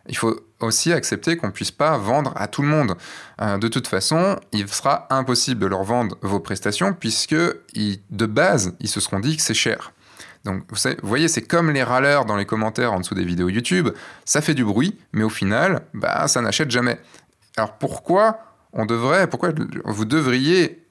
Il 0.08 0.16
faut 0.16 0.40
aussi 0.60 0.94
accepter 0.94 1.36
qu'on 1.36 1.48
ne 1.48 1.52
puisse 1.52 1.72
pas 1.72 1.98
vendre 1.98 2.32
à 2.36 2.48
tout 2.48 2.62
le 2.62 2.68
monde. 2.68 2.96
Euh, 3.42 3.58
de 3.58 3.68
toute 3.68 3.88
façon, 3.88 4.40
il 4.52 4.68
sera 4.70 5.08
impossible 5.10 5.60
de 5.60 5.66
leur 5.66 5.84
vendre 5.84 6.16
vos 6.22 6.40
prestations 6.40 6.94
puisque 6.94 7.34
de 7.34 8.26
base, 8.28 8.76
ils 8.80 8.88
se 8.88 9.00
seront 9.00 9.20
dit 9.20 9.36
que 9.36 9.42
c'est 9.42 9.56
cher. 9.56 9.92
Donc 10.44 10.62
vous, 10.70 10.90
voyez, 11.02 11.28
c'est 11.28 11.42
comme 11.42 11.72
les 11.72 11.82
râleurs 11.82 12.26
dans 12.26 12.36
les 12.36 12.46
commentaires 12.46 12.94
en 12.94 13.00
dessous 13.00 13.16
des 13.16 13.26
vidéos 13.26 13.50
YouTube, 13.50 13.90
ça 14.26 14.42
fait 14.42 14.54
du 14.54 14.64
bruit, 14.64 14.96
mais 15.12 15.24
au 15.24 15.30
final, 15.30 15.82
bah, 15.96 16.28
ça 16.28 16.42
n'achète 16.42 16.70
jamais. 16.70 17.00
Alors 17.58 17.80
pourquoi 17.80 18.42
on 18.74 18.86
devrait, 18.86 19.28
pourquoi 19.28 19.50
vous 19.86 20.06
devriez, 20.06 20.82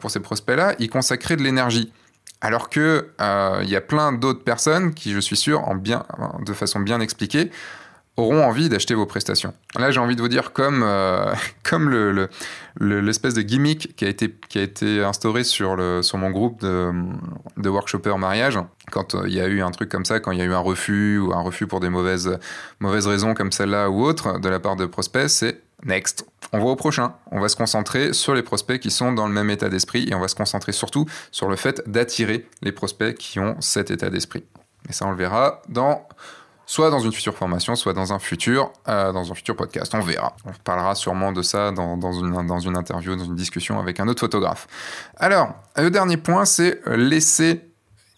pour 0.00 0.10
ces 0.10 0.20
prospects-là, 0.20 0.74
y 0.78 0.88
consacrer 0.88 1.36
de 1.36 1.42
l'énergie 1.42 1.92
alors 2.40 2.70
que 2.70 3.08
euh, 3.20 3.60
il 3.62 3.70
y 3.70 3.76
a 3.76 3.80
plein 3.80 4.12
d'autres 4.12 4.44
personnes 4.44 4.94
qui, 4.94 5.12
je 5.12 5.20
suis 5.20 5.36
sûr, 5.36 5.66
en 5.68 5.74
bien, 5.74 6.04
de 6.44 6.52
façon 6.52 6.80
bien 6.80 7.00
expliquée, 7.00 7.50
auront 8.16 8.42
envie 8.44 8.68
d'acheter 8.68 8.94
vos 8.94 9.06
prestations. 9.06 9.54
Là, 9.76 9.92
j'ai 9.92 10.00
envie 10.00 10.16
de 10.16 10.20
vous 10.20 10.28
dire, 10.28 10.52
comme, 10.52 10.82
euh, 10.84 11.32
comme 11.62 11.88
le, 11.88 12.28
l'espèce 12.80 13.34
de 13.34 13.42
gimmick 13.42 13.94
qui 13.96 14.04
a 14.04 14.08
été, 14.08 14.34
qui 14.48 14.58
a 14.58 14.62
été 14.62 15.02
instauré 15.04 15.44
sur, 15.44 15.76
sur 16.02 16.18
mon 16.18 16.30
groupe 16.30 16.60
de, 16.60 16.92
de 17.56 17.68
workshoppers 17.68 18.18
mariage, 18.18 18.58
quand 18.90 19.14
euh, 19.14 19.22
il 19.26 19.34
y 19.34 19.40
a 19.40 19.46
eu 19.46 19.62
un 19.62 19.70
truc 19.70 19.88
comme 19.88 20.04
ça, 20.04 20.20
quand 20.20 20.32
il 20.32 20.38
y 20.38 20.42
a 20.42 20.44
eu 20.44 20.52
un 20.52 20.58
refus 20.58 21.18
ou 21.18 21.32
un 21.32 21.40
refus 21.40 21.66
pour 21.66 21.80
des 21.80 21.90
mauvaises, 21.90 22.38
mauvaises 22.80 23.06
raisons 23.06 23.34
comme 23.34 23.52
celle-là 23.52 23.90
ou 23.90 24.04
autre 24.04 24.40
de 24.40 24.48
la 24.48 24.60
part 24.60 24.76
de 24.76 24.86
prospects, 24.86 25.28
c'est 25.28 25.60
next. 25.84 26.26
On 26.52 26.58
va 26.58 26.64
au 26.64 26.76
prochain. 26.76 27.14
On 27.30 27.40
va 27.40 27.48
se 27.48 27.56
concentrer 27.56 28.12
sur 28.12 28.34
les 28.34 28.42
prospects 28.42 28.80
qui 28.80 28.90
sont 28.90 29.12
dans 29.12 29.26
le 29.26 29.32
même 29.32 29.50
état 29.50 29.68
d'esprit 29.68 30.08
et 30.08 30.14
on 30.14 30.20
va 30.20 30.28
se 30.28 30.34
concentrer 30.34 30.72
surtout 30.72 31.06
sur 31.30 31.48
le 31.48 31.56
fait 31.56 31.82
d'attirer 31.86 32.46
les 32.62 32.72
prospects 32.72 33.14
qui 33.16 33.38
ont 33.38 33.56
cet 33.60 33.90
état 33.90 34.10
d'esprit. 34.10 34.44
Et 34.88 34.92
ça, 34.92 35.06
on 35.06 35.10
le 35.10 35.16
verra 35.16 35.62
dans 35.68 36.06
soit 36.64 36.90
dans 36.90 37.00
une 37.00 37.12
future 37.12 37.34
formation, 37.34 37.76
soit 37.76 37.94
dans 37.94 38.12
un 38.12 38.18
futur, 38.18 38.72
euh, 38.88 39.10
dans 39.12 39.32
un 39.32 39.34
futur 39.34 39.56
podcast. 39.56 39.94
On 39.94 40.00
verra. 40.00 40.36
On 40.44 40.52
parlera 40.64 40.94
sûrement 40.94 41.32
de 41.32 41.42
ça 41.42 41.70
dans, 41.72 42.12
une, 42.12 42.46
dans 42.46 42.58
une 42.58 42.76
interview, 42.76 43.16
dans 43.16 43.24
une 43.24 43.36
discussion 43.36 43.78
avec 43.78 44.00
un 44.00 44.08
autre 44.08 44.20
photographe. 44.20 44.66
Alors, 45.16 45.54
le 45.76 45.90
dernier 45.90 46.18
point, 46.18 46.44
c'est 46.44 46.80
laisser 46.86 47.64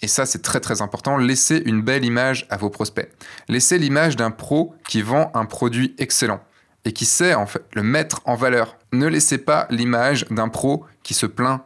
et 0.02 0.08
ça, 0.08 0.24
c'est 0.26 0.42
très 0.42 0.61
très 0.61 0.82
important. 0.82 1.16
Laissez 1.18 1.62
une 1.66 1.82
belle 1.82 2.04
image 2.04 2.46
à 2.50 2.56
vos 2.56 2.70
prospects. 2.70 3.11
Laissez 3.48 3.78
l'image 3.78 4.16
d'un 4.16 4.30
pro 4.30 4.74
qui 4.88 5.02
vend 5.02 5.30
un 5.34 5.44
produit 5.44 5.94
excellent 5.98 6.40
et 6.85 6.93
qui 6.93 7.05
sait 7.05 7.35
en 7.35 7.47
fait 7.47 7.62
le 7.74 7.83
mettre 7.83 8.20
en 8.24 8.35
valeur. 8.35 8.76
Ne 8.93 9.07
laissez 9.07 9.39
pas 9.39 9.66
l'image 9.70 10.26
d'un 10.31 10.49
pro 10.49 10.85
qui 11.03 11.14
se 11.14 11.26
plaint. 11.26 11.62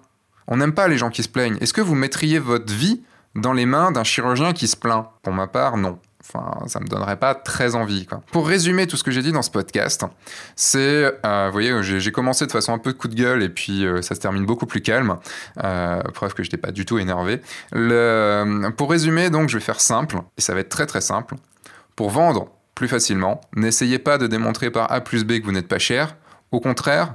On 0.47 0.57
n'aime 0.57 0.75
pas 0.75 0.89
les 0.89 0.99
gens 0.99 1.11
qui 1.11 1.23
se 1.23 1.29
plaignent. 1.29 1.57
Est-ce 1.61 1.73
que 1.73 1.81
vous 1.81 1.95
mettriez 1.95 2.39
votre 2.39 2.73
vie 2.73 3.03
dans 3.35 3.53
les 3.53 3.67
mains 3.67 3.93
d'un 3.93 4.05
chirurgien 4.05 4.53
qui 4.53 4.69
se 4.69 4.77
plaint? 4.77 5.07
Pour 5.23 5.33
ma 5.33 5.47
part, 5.47 5.77
non. 5.77 5.99
Enfin, 6.27 6.67
ça 6.69 6.81
me 6.81 6.87
donnerait 6.87 7.19
pas 7.19 7.35
très 7.35 7.75
envie. 7.75 8.07
Pour 8.33 8.49
résumer 8.49 8.87
tout 8.87 8.97
ce 8.97 9.05
que 9.05 9.11
j'ai 9.11 9.21
dit 9.21 9.33
dans 9.33 9.43
ce 9.43 9.51
podcast, 9.51 10.05
c'est, 10.57 11.13
euh, 11.25 11.47
vous 11.47 11.53
voyez, 11.53 11.83
j'ai 11.83 12.13
commencé 12.13 12.47
de 12.47 12.53
façon 12.53 12.73
un 12.73 12.79
peu 12.79 12.95
coup 12.95 13.09
de 13.09 13.15
gueule 13.15 13.43
et 13.43 13.51
puis 13.51 13.85
euh, 13.85 14.01
ça 14.01 14.15
se 14.15 14.21
termine 14.21 14.47
beaucoup 14.47 14.65
plus 14.65 14.81
calme. 14.81 15.19
Euh, 15.63 16.01
preuve 16.15 16.33
que 16.33 16.43
je 16.43 16.49
n'étais 16.49 16.57
pas 16.57 16.73
du 16.73 16.87
tout 16.87 16.99
énervé. 16.99 17.43
Pour 18.77 18.91
résumer, 18.91 19.29
donc, 19.29 19.51
je 19.51 19.59
vais 19.59 19.65
faire 19.65 19.81
simple 19.81 20.17
et 20.39 20.41
ça 20.41 20.55
va 20.55 20.61
être 20.61 20.71
très 20.71 20.87
très 20.87 21.03
simple. 21.03 21.35
Pour 21.95 22.09
vendre 22.09 22.49
plus 22.75 22.89
facilement, 22.89 23.41
n'essayez 23.55 23.99
pas 23.99 24.19
de 24.19 24.27
démontrer 24.27 24.71
par 24.71 24.91
A 24.91 25.01
plus 25.01 25.25
B 25.25 25.41
que 25.41 25.45
vous 25.45 25.53
n'êtes 25.53 25.69
pas 25.69 25.79
cher. 25.79 26.17
Au 26.51 26.61
contraire, 26.61 27.15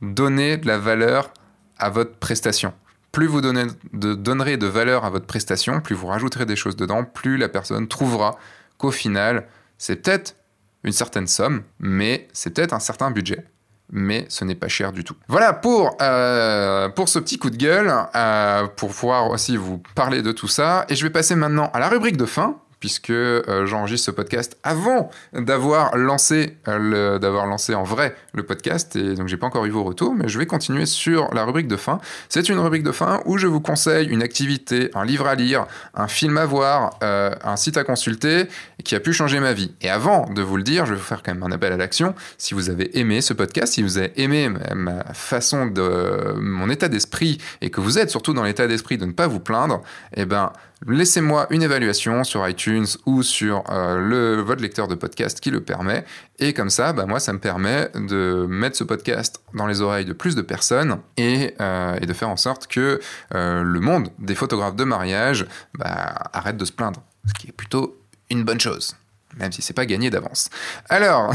donnez 0.00 0.56
de 0.56 0.66
la 0.66 0.78
valeur 0.78 1.32
à 1.78 1.90
votre 1.90 2.16
prestation 2.16 2.72
plus 3.16 3.28
vous 3.28 3.40
donnerez 3.40 4.58
de 4.58 4.66
valeur 4.66 5.06
à 5.06 5.08
votre 5.10 5.24
prestation, 5.24 5.80
plus 5.80 5.94
vous 5.94 6.08
rajouterez 6.08 6.44
des 6.44 6.54
choses 6.54 6.76
dedans, 6.76 7.02
plus 7.02 7.38
la 7.38 7.48
personne 7.48 7.88
trouvera 7.88 8.38
qu'au 8.76 8.90
final, 8.90 9.46
c'est 9.78 9.96
peut-être 9.96 10.36
une 10.84 10.92
certaine 10.92 11.26
somme, 11.26 11.62
mais 11.80 12.28
c'est 12.34 12.50
peut-être 12.50 12.74
un 12.74 12.78
certain 12.78 13.10
budget. 13.10 13.46
Mais 13.90 14.26
ce 14.28 14.44
n'est 14.44 14.54
pas 14.54 14.68
cher 14.68 14.92
du 14.92 15.02
tout. 15.02 15.16
Voilà 15.28 15.54
pour, 15.54 15.96
euh, 16.02 16.90
pour 16.90 17.08
ce 17.08 17.18
petit 17.18 17.38
coup 17.38 17.48
de 17.48 17.56
gueule, 17.56 17.90
euh, 18.14 18.66
pour 18.76 18.90
pouvoir 18.90 19.30
aussi 19.30 19.56
vous 19.56 19.80
parler 19.94 20.20
de 20.20 20.32
tout 20.32 20.48
ça. 20.48 20.84
Et 20.90 20.94
je 20.94 21.02
vais 21.02 21.10
passer 21.10 21.36
maintenant 21.36 21.70
à 21.72 21.78
la 21.78 21.88
rubrique 21.88 22.18
de 22.18 22.26
fin, 22.26 22.58
puisque 22.80 23.10
euh, 23.10 23.66
j'enregistre 23.66 24.06
ce 24.06 24.10
podcast 24.10 24.56
avant 24.62 25.10
d'avoir 25.32 25.96
lancé, 25.96 26.56
euh, 26.68 27.18
lancé 27.18 27.74
en 27.74 27.84
vrai 27.84 28.14
le 28.34 28.42
podcast, 28.42 28.96
et 28.96 29.14
donc 29.14 29.28
j'ai 29.28 29.36
pas 29.36 29.46
encore 29.46 29.64
eu 29.64 29.70
vos 29.70 29.84
retours, 29.84 30.14
mais 30.14 30.28
je 30.28 30.38
vais 30.38 30.46
continuer 30.46 30.86
sur 30.86 31.32
la 31.32 31.44
rubrique 31.44 31.68
de 31.68 31.76
fin. 31.76 32.00
C'est 32.28 32.48
une 32.48 32.58
rubrique 32.58 32.82
de 32.82 32.92
fin 32.92 33.20
où 33.24 33.38
je 33.38 33.46
vous 33.46 33.60
conseille 33.60 34.08
une 34.08 34.22
activité, 34.22 34.90
un 34.94 35.04
livre 35.04 35.26
à 35.26 35.34
lire, 35.34 35.66
un 35.94 36.08
film 36.08 36.36
à 36.36 36.46
voir, 36.46 36.98
euh, 37.02 37.30
un 37.42 37.56
site 37.56 37.76
à 37.76 37.84
consulter 37.84 38.44
qui 38.84 38.94
a 38.94 39.00
pu 39.00 39.12
changer 39.12 39.40
ma 39.40 39.52
vie. 39.52 39.72
Et 39.80 39.88
avant 39.88 40.28
de 40.30 40.42
vous 40.42 40.56
le 40.56 40.62
dire, 40.62 40.86
je 40.86 40.92
vais 40.92 40.98
vous 40.98 41.04
faire 41.04 41.22
quand 41.22 41.32
même 41.32 41.42
un 41.42 41.52
appel 41.52 41.72
à 41.72 41.76
l'action. 41.76 42.14
Si 42.38 42.54
vous 42.54 42.70
avez 42.70 42.98
aimé 42.98 43.20
ce 43.20 43.32
podcast, 43.32 43.74
si 43.74 43.82
vous 43.82 43.98
avez 43.98 44.12
aimé 44.20 44.50
ma 44.74 45.02
façon 45.14 45.66
de 45.66 46.34
mon 46.36 46.68
état 46.70 46.88
d'esprit 46.88 47.38
et 47.60 47.70
que 47.70 47.80
vous 47.80 47.98
êtes 47.98 48.10
surtout 48.10 48.34
dans 48.34 48.44
l'état 48.44 48.66
d'esprit 48.66 48.98
de 48.98 49.06
ne 49.06 49.12
pas 49.12 49.26
vous 49.26 49.40
plaindre, 49.40 49.82
eh 50.14 50.26
ben 50.26 50.52
laissez-moi 50.86 51.46
une 51.50 51.62
évaluation 51.62 52.24
sur 52.24 52.46
iTunes 52.46 52.86
ou 53.06 53.22
sur 53.22 53.64
euh, 53.70 53.98
le, 53.98 54.42
votre 54.42 54.62
lecteur 54.62 54.88
de 54.88 54.94
podcast 54.94 55.40
qui 55.40 55.50
le 55.50 55.60
permet. 55.60 56.04
Et 56.38 56.52
comme 56.52 56.70
ça, 56.70 56.92
bah, 56.92 57.06
moi, 57.06 57.20
ça 57.20 57.32
me 57.32 57.38
permet 57.38 57.88
de 57.94 58.46
mettre 58.48 58.76
ce 58.76 58.84
podcast 58.84 59.40
dans 59.54 59.66
les 59.66 59.80
oreilles 59.80 60.04
de 60.04 60.12
plus 60.12 60.34
de 60.34 60.42
personnes 60.42 61.00
et, 61.16 61.54
euh, 61.60 61.98
de 61.98 62.12
faire 62.12 62.28
en 62.28 62.36
sorte 62.36 62.66
que 62.66 63.00
euh, 63.34 63.62
le 63.62 63.80
monde 63.80 64.08
des 64.18 64.34
photographes 64.34 64.76
de 64.76 64.84
mariage 64.84 65.46
bah, 65.74 66.14
arrête 66.32 66.56
de 66.56 66.64
se 66.64 66.72
plaindre. 66.72 67.02
Ce 67.26 67.32
qui 67.34 67.48
est 67.48 67.52
plutôt 67.52 67.98
une 68.30 68.44
bonne 68.44 68.60
chose, 68.60 68.96
même 69.36 69.52
si 69.52 69.62
c'est 69.62 69.74
pas 69.74 69.86
gagné 69.86 70.10
d'avance. 70.10 70.50
Alors, 70.88 71.32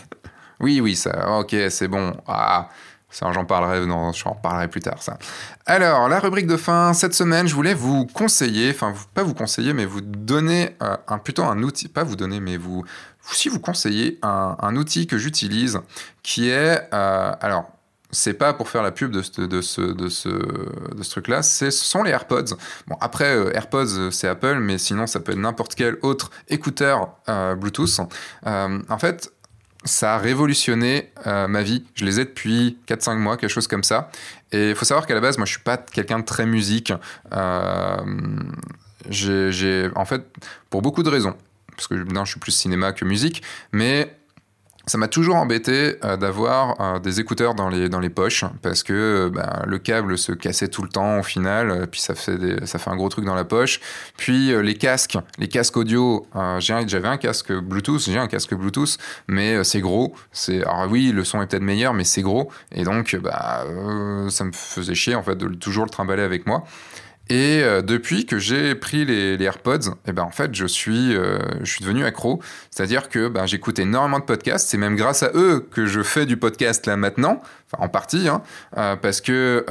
oui, 0.60 0.80
oui, 0.80 0.96
ça, 0.96 1.38
ok, 1.38 1.54
c'est 1.68 1.88
bon. 1.88 2.16
Ah, 2.26 2.70
j'en 3.20 3.44
parlerai, 3.44 3.86
non, 3.86 4.12
j'en 4.12 4.34
parlerai 4.34 4.68
plus 4.68 4.80
tard. 4.80 4.98
Alors, 5.64 6.08
la 6.08 6.18
rubrique 6.18 6.46
de 6.46 6.56
fin, 6.56 6.92
cette 6.92 7.14
semaine, 7.14 7.46
je 7.46 7.54
voulais 7.54 7.74
vous 7.74 8.06
conseiller, 8.06 8.70
enfin, 8.70 8.92
pas 9.14 9.22
vous 9.22 9.34
conseiller, 9.34 9.72
mais 9.72 9.84
vous 9.84 10.00
donner 10.00 10.76
euh, 10.82 10.96
un, 11.08 11.18
plutôt 11.18 11.44
un 11.44 11.62
outil, 11.62 11.88
pas 11.88 12.04
vous 12.04 12.16
donner, 12.16 12.40
mais 12.40 12.56
vous, 12.56 12.84
si 13.32 13.48
vous 13.48 13.58
conseiller 13.58 14.18
un, 14.22 14.76
outil 14.76 15.06
que 15.06 15.18
j'utilise 15.18 15.80
qui 16.22 16.50
est, 16.50 16.88
euh, 16.92 17.32
alors, 17.40 17.70
c'est 18.12 18.34
pas 18.34 18.54
pour 18.54 18.68
faire 18.68 18.82
la 18.82 18.92
pub 18.92 19.10
de 19.10 19.22
ce, 19.22 21.10
truc-là, 21.10 21.42
ce 21.42 21.70
sont 21.70 22.02
les 22.02 22.12
AirPods. 22.12 22.54
Bon, 22.86 22.96
après, 23.00 23.36
euh, 23.36 23.54
AirPods, 23.54 24.10
c'est 24.10 24.28
Apple, 24.28 24.58
mais 24.60 24.78
sinon, 24.78 25.06
ça 25.06 25.20
peut 25.20 25.32
être 25.32 25.38
n'importe 25.38 25.74
quel 25.74 25.98
autre 26.02 26.30
écouteur 26.48 27.16
Bluetooth. 27.56 28.00
en 28.44 28.98
fait, 28.98 29.32
ça 29.86 30.16
a 30.16 30.18
révolutionné 30.18 31.10
euh, 31.26 31.48
ma 31.48 31.62
vie. 31.62 31.84
Je 31.94 32.04
les 32.04 32.20
ai 32.20 32.24
depuis 32.24 32.78
4-5 32.88 33.16
mois, 33.16 33.36
quelque 33.36 33.50
chose 33.50 33.68
comme 33.68 33.84
ça. 33.84 34.10
Et 34.52 34.70
il 34.70 34.76
faut 34.76 34.84
savoir 34.84 35.06
qu'à 35.06 35.14
la 35.14 35.20
base, 35.20 35.38
moi, 35.38 35.46
je 35.46 35.52
suis 35.52 35.62
pas 35.62 35.76
quelqu'un 35.76 36.18
de 36.18 36.24
très 36.24 36.46
musique. 36.46 36.92
Euh, 37.32 37.96
j'ai, 39.08 39.88
en 39.94 40.04
fait, 40.04 40.22
pour 40.70 40.82
beaucoup 40.82 41.02
de 41.02 41.08
raisons, 41.08 41.36
parce 41.76 41.88
que 41.88 41.94
non, 41.94 42.24
je 42.24 42.32
suis 42.32 42.40
plus 42.40 42.52
cinéma 42.52 42.92
que 42.92 43.04
musique, 43.04 43.42
mais 43.72 44.15
ça 44.88 44.98
m'a 44.98 45.08
toujours 45.08 45.36
embêté 45.36 45.96
euh, 46.04 46.16
d'avoir 46.16 46.80
euh, 46.80 46.98
des 47.00 47.18
écouteurs 47.18 47.54
dans 47.56 47.68
les, 47.68 47.88
dans 47.88 47.98
les 47.98 48.08
poches 48.08 48.44
parce 48.62 48.84
que 48.84 48.92
euh, 48.92 49.30
bah, 49.30 49.64
le 49.66 49.78
câble 49.78 50.16
se 50.16 50.30
cassait 50.30 50.68
tout 50.68 50.82
le 50.82 50.88
temps 50.88 51.18
au 51.18 51.22
final, 51.24 51.88
puis 51.90 52.00
ça 52.00 52.14
fait, 52.14 52.64
ça 52.66 52.78
fait 52.78 52.90
un 52.90 52.96
gros 52.96 53.08
truc 53.08 53.24
dans 53.24 53.34
la 53.34 53.44
poche. 53.44 53.80
Puis 54.16 54.52
les 54.62 54.74
casques, 54.74 55.18
les 55.38 55.48
casques 55.48 55.76
audio, 55.76 56.26
j'avais 56.58 57.08
un 57.08 57.16
casque 57.16 57.52
Bluetooth, 57.52 58.00
j'ai 58.00 58.18
un 58.18 58.28
casque 58.28 58.54
Bluetooth, 58.54 58.96
mais 59.26 59.64
c'est 59.64 59.80
gros. 59.80 60.14
C'est, 60.32 60.62
alors 60.62 60.86
oui, 60.88 61.10
le 61.12 61.24
son 61.24 61.42
est 61.42 61.46
peut-être 61.46 61.62
meilleur, 61.62 61.92
mais 61.92 62.04
c'est 62.04 62.22
gros. 62.22 62.50
Et 62.72 62.84
donc, 62.84 63.16
bah, 63.16 63.64
ça 64.28 64.44
me 64.44 64.52
faisait 64.52 64.94
chier 64.94 65.14
en 65.14 65.22
fait 65.22 65.36
de 65.36 65.48
toujours 65.48 65.84
le 65.84 65.90
trimballer 65.90 66.22
avec 66.22 66.46
moi. 66.46 66.64
Et 67.28 67.60
euh, 67.62 67.82
depuis 67.82 68.24
que 68.24 68.38
j'ai 68.38 68.76
pris 68.76 69.04
les, 69.04 69.42
AirPods, 69.42 69.96
eh 70.06 70.12
ben 70.12 70.22
en 70.22 70.30
fait, 70.30 70.54
je 70.54 70.64
suis, 70.64 71.16
euh, 71.16 71.38
je 71.60 71.70
suis 71.70 71.82
devenu 71.82 72.04
accro. 72.04 72.40
C'est-à-dire 72.70 73.08
que 73.08 73.28
ben, 73.28 73.46
j'écoute 73.46 73.80
énormément 73.80 74.20
de 74.20 74.24
podcasts. 74.24 74.68
C'est 74.68 74.76
même 74.76 74.94
grâce 74.94 75.24
à 75.24 75.30
eux 75.34 75.66
que 75.72 75.86
je 75.86 76.02
fais 76.02 76.24
du 76.24 76.36
podcast 76.36 76.86
là 76.86 76.96
maintenant, 76.96 77.42
en 77.78 77.88
partie, 77.88 78.28
hein, 78.28 78.42
euh, 78.76 78.94
parce 78.94 79.20
que 79.20 79.64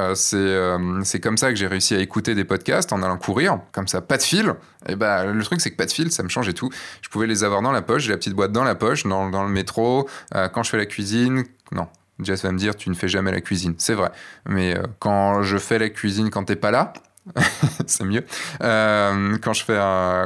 c'est 1.04 1.20
comme 1.22 1.38
ça 1.38 1.50
que 1.50 1.56
j'ai 1.56 1.68
réussi 1.68 1.96
à 1.96 2.00
écouter 2.00 2.36
des 2.36 2.44
podcasts 2.44 2.92
en 2.92 3.02
allant 3.02 3.18
courir, 3.18 3.60
comme 3.72 3.88
ça, 3.88 4.02
pas 4.02 4.18
de 4.18 4.24
fil. 4.24 4.54
Et 4.90 4.96
ben 4.96 5.32
le 5.32 5.44
truc 5.44 5.62
c'est 5.62 5.72
que 5.72 5.78
pas 5.78 5.86
de 5.86 5.92
fil, 5.92 6.12
ça 6.12 6.24
me 6.24 6.30
changeait 6.30 6.54
tout. 6.54 6.70
Je 7.02 7.10
pouvais 7.10 7.28
les 7.28 7.46
avoir 7.46 7.62
dans 7.62 7.72
la 7.72 7.82
poche, 7.82 8.04
j'ai 8.04 8.12
la 8.12 8.18
petite 8.18 8.34
boîte 8.34 8.52
dans 8.52 8.66
la 8.66 8.76
poche, 8.76 9.04
dans, 9.04 9.30
dans 9.30 9.44
le 9.44 9.50
métro, 9.50 10.10
quand 10.34 10.64
je 10.64 10.70
fais 10.70 10.78
la 10.78 10.86
cuisine. 10.86 11.44
Non, 11.72 11.88
Jess 12.20 12.44
va 12.44 12.52
me 12.52 12.58
dire, 12.58 12.76
tu 12.76 12.90
ne 12.90 12.96
fais 12.96 13.08
jamais 13.08 13.32
la 13.32 13.42
cuisine. 13.42 13.76
C'est 13.78 13.94
vrai. 13.94 14.12
Mais 14.46 14.78
quand 15.00 15.42
je 15.42 15.58
fais 15.58 15.80
la 15.80 15.90
cuisine 15.90 16.30
quand 16.30 16.44
t'es 16.44 16.56
pas 16.56 16.72
là, 16.72 16.94
c'est 17.88 18.04
mieux. 18.04 18.24
Euh, 18.62 19.38
quand 19.42 19.54
je 19.54 19.64
fais, 19.64 19.80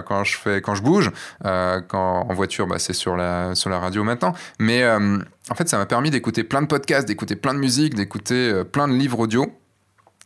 quand 0.06 0.24
je 0.24 0.38
fais, 0.38 0.62
quand 0.62 0.76
je 0.76 0.84
bouge, 0.84 1.12
euh, 1.46 1.82
en 1.94 2.34
voiture, 2.34 2.68
bah, 2.68 2.80
c'est 2.80 2.94
sur 2.94 3.16
la 3.16 3.56
sur 3.56 3.70
la 3.70 3.80
radio 3.80 4.04
maintenant. 4.04 4.34
Mais 4.60 4.84
euh, 4.84 5.18
en 5.50 5.56
fait, 5.56 5.70
ça 5.70 5.78
m'a 5.78 5.86
permis 5.86 6.10
d'écouter 6.10 6.44
plein 6.44 6.62
de 6.62 6.68
podcasts, 6.68 7.08
d'écouter 7.08 7.36
plein 7.36 7.54
de 7.54 7.60
musique, 7.60 7.94
d'écouter 7.96 8.64
plein 8.72 8.88
de 8.88 8.94
livres 8.94 9.20
audio. 9.20 9.48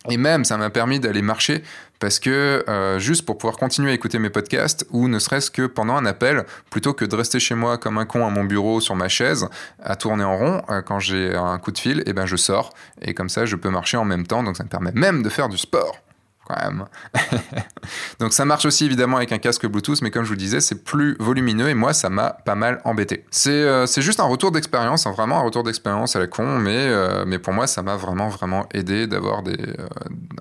Et 0.10 0.18
même, 0.18 0.44
ça 0.44 0.58
m'a 0.58 0.70
permis 0.70 1.00
d'aller 1.00 1.22
marcher 1.22 1.64
parce 2.00 2.20
que 2.20 2.66
juste 2.98 3.26
pour 3.26 3.38
pouvoir 3.38 3.56
continuer 3.56 3.92
à 3.92 3.94
écouter 3.94 4.20
mes 4.20 4.30
podcasts 4.30 4.86
ou 4.92 5.08
ne 5.08 5.18
serait-ce 5.18 5.50
que 5.50 5.66
pendant 5.66 5.96
un 5.96 6.06
appel, 6.06 6.44
plutôt 6.70 6.94
que 6.94 7.06
de 7.06 7.16
rester 7.16 7.40
chez 7.40 7.56
moi 7.56 7.78
comme 7.78 7.98
un 7.98 8.06
con 8.06 8.28
à 8.28 8.30
mon 8.30 8.44
bureau 8.44 8.82
sur 8.82 8.98
ma 8.98 9.08
chaise 9.08 9.48
à 9.82 9.96
tourner 9.96 10.26
en 10.26 10.38
rond, 10.38 10.62
quand 10.86 11.00
j'ai 11.00 11.34
un 11.34 11.58
coup 11.58 11.72
de 11.72 11.78
fil, 11.78 12.00
et 12.00 12.04
eh 12.08 12.14
ben 12.14 12.26
je 12.26 12.36
sors 12.36 12.74
et 13.02 13.14
comme 13.14 13.30
ça 13.30 13.46
je 13.46 13.56
peux 13.56 13.70
marcher 13.70 13.96
en 13.96 14.04
même 14.04 14.28
temps. 14.28 14.44
Donc 14.44 14.58
ça 14.58 14.66
me 14.66 14.70
permet 14.70 14.92
même 14.92 15.24
de 15.24 15.30
faire 15.30 15.48
du 15.48 15.58
sport 15.58 16.04
quand 16.48 16.56
même. 16.62 16.86
Donc 18.20 18.34
ça 18.34 18.46
marche 18.46 18.66
aussi 18.66 18.86
évidemment 18.86 19.18
avec 19.18 19.32
un 19.32 19.38
casque 19.38 19.66
Bluetooth, 19.68 20.02
mais 20.02 20.12
comme 20.12 20.24
je 20.24 20.30
vous 20.30 20.36
disais, 20.36 20.60
c'est 20.60 20.84
plus 20.84 21.16
volumineux 21.20 21.70
et 21.70 21.74
moi 21.74 21.94
ça 21.94 22.10
m'a 22.10 22.32
pas 22.32 22.56
mal 22.56 22.82
embêté. 22.86 23.26
C'est 23.32 23.52
euh, 23.52 23.86
juste 23.86 24.20
un 24.20 24.26
retour 24.26 24.52
d'expérience, 24.52 25.08
hein, 25.08 25.12
vraiment 25.12 25.40
un 25.40 25.44
retour 25.44 25.64
d'expérience 25.64 26.16
à 26.16 26.20
la 26.20 26.28
con, 26.28 26.58
mais, 26.60 26.88
euh, 26.88 27.24
mais 27.26 27.40
pour 27.40 27.54
moi 27.54 27.68
ça 27.68 27.82
m'a 27.82 27.96
vraiment 27.96 28.30
vraiment 28.30 28.68
aidé 28.74 29.08
d'avoir 29.08 29.44
euh, 29.48 29.88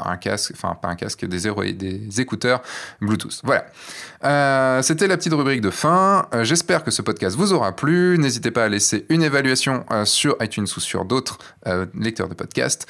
un 0.05 0.17
casque, 0.17 0.53
enfin 0.55 0.77
pas 0.81 0.89
un 0.89 0.97
casque, 0.97 1.25
des, 1.25 1.73
des 1.73 2.21
écouteurs 2.21 2.63
Bluetooth. 3.01 3.41
Voilà. 3.45 3.67
C'était 4.23 5.07
la 5.07 5.17
petite 5.17 5.33
rubrique 5.33 5.61
de 5.61 5.71
fin. 5.71 6.27
J'espère 6.43 6.85
que 6.85 6.91
ce 6.91 7.03
podcast 7.03 7.37
vous 7.37 7.53
aura 7.53 7.75
plu. 7.75 8.19
N'hésitez 8.19 8.51
pas 8.51 8.65
à 8.65 8.69
laisser 8.69 9.07
une 9.09 9.23
évaluation 9.23 9.85
sur 10.05 10.37
iTunes 10.41 10.67
ou 10.77 10.81
sur 10.81 11.05
d'autres 11.05 11.39
lecteurs 11.99 12.29
de 12.29 12.35
podcasts. 12.35 12.87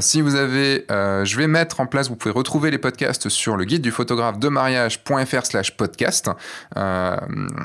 si 0.00 0.20
vous 0.20 0.34
avez, 0.34 0.84
je 0.88 1.36
vais 1.36 1.46
mettre 1.46 1.80
en 1.80 1.86
place, 1.86 2.08
vous 2.08 2.16
pouvez 2.16 2.32
retrouver 2.32 2.70
les 2.70 2.78
podcasts 2.78 3.28
sur 3.28 3.56
le 3.56 3.64
guide 3.64 3.82
du 3.82 3.90
photographe 3.90 4.38
de 4.38 4.48
mariage.fr 4.48 5.46
slash 5.46 5.76
podcast. 5.76 6.30
Euh, 6.76 7.16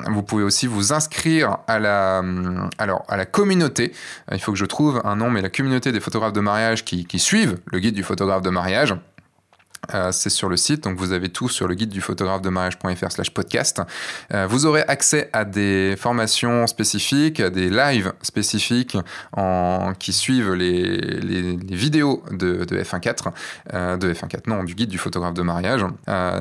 vous 0.08 0.22
pouvez 0.22 0.44
aussi 0.44 0.66
vous 0.66 0.92
inscrire 0.92 1.58
à 1.66 1.78
la, 1.78 2.22
alors, 2.78 3.04
à 3.08 3.16
la 3.16 3.26
communauté. 3.26 3.92
Il 4.32 4.40
faut 4.40 4.52
que 4.52 4.58
je 4.58 4.64
trouve 4.64 5.00
un 5.04 5.16
nom, 5.16 5.30
mais 5.30 5.42
la 5.42 5.50
communauté 5.50 5.92
des 5.92 6.00
photographes 6.00 6.32
de 6.32 6.40
mariage 6.40 6.84
qui 6.84 7.18
suivent 7.18 7.58
le 7.66 7.78
guide 7.78 7.94
du 7.94 8.02
photographe 8.02 8.42
de 8.42 8.50
mariage. 8.50 8.94
Euh, 9.92 10.12
c'est 10.12 10.30
sur 10.30 10.48
le 10.48 10.56
site, 10.56 10.84
donc 10.84 10.98
vous 10.98 11.12
avez 11.12 11.28
tout 11.28 11.48
sur 11.48 11.68
le 11.68 11.74
guide 11.74 11.90
du 11.90 12.00
photographe 12.00 12.42
de 12.42 12.48
mariage.fr 12.48 13.12
slash 13.12 13.30
podcast. 13.30 13.82
Euh, 14.32 14.46
vous 14.46 14.66
aurez 14.66 14.82
accès 14.86 15.28
à 15.32 15.44
des 15.44 15.96
formations 15.98 16.66
spécifiques, 16.66 17.40
à 17.40 17.50
des 17.50 17.70
lives 17.70 18.12
spécifiques 18.22 18.96
qui 19.98 20.12
suivent 20.12 20.52
les, 20.52 21.56
vidéos 21.70 22.22
de, 22.30 22.64
de 22.64 22.82
F1.4, 22.82 23.32
euh, 23.72 23.96
de 23.96 24.12
F1.4, 24.12 24.42
non, 24.46 24.64
du 24.64 24.74
guide 24.74 24.90
du 24.90 24.98
photographe 24.98 25.34
de 25.34 25.42
mariage. 25.42 25.84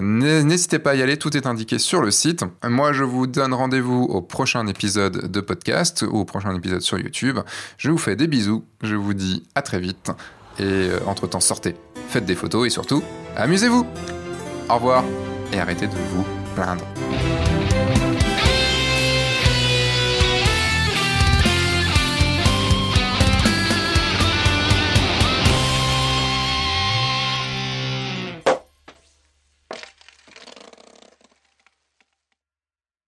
N'hésitez 0.02 0.80
pas 0.80 0.92
à 0.92 0.96
y 0.96 1.02
aller, 1.02 1.18
tout 1.18 1.36
est 1.36 1.48
indiqué 1.48 1.80
sur 1.80 2.02
le 2.02 2.12
site. 2.12 2.44
Moi, 2.64 2.94
je 2.94 3.04
vous 3.04 3.28
donne 3.28 3.54
rendez-vous 3.54 4.04
au 4.04 4.22
prochain 4.22 4.68
épisode 4.68 5.32
de 5.32 5.42
podcast 5.42 6.04
ou 6.04 6.20
au 6.20 6.26
prochain 6.26 6.56
épisode 6.56 6.82
sur 6.82 7.00
YouTube. 7.00 7.40
Je 7.78 7.92
vous 7.92 7.98
fais 7.98 8.16
des 8.16 8.28
bisous, 8.28 8.64
je 8.82 8.96
vous 8.96 9.14
dis 9.14 9.44
à 9.56 9.62
très 9.62 9.80
vite 9.80 10.12
et 10.60 10.90
entre-temps 11.08 11.40
sortez, 11.40 11.76
faites 12.10 12.26
des 12.26 12.36
photos 12.36 12.68
et 12.68 12.70
surtout 12.70 13.04
Amusez-vous 13.36 13.86
Au 14.70 14.76
revoir 14.76 15.04
et 15.52 15.60
arrêtez 15.60 15.88
de 15.88 15.92
vous 15.92 16.26
plaindre. 16.56 16.86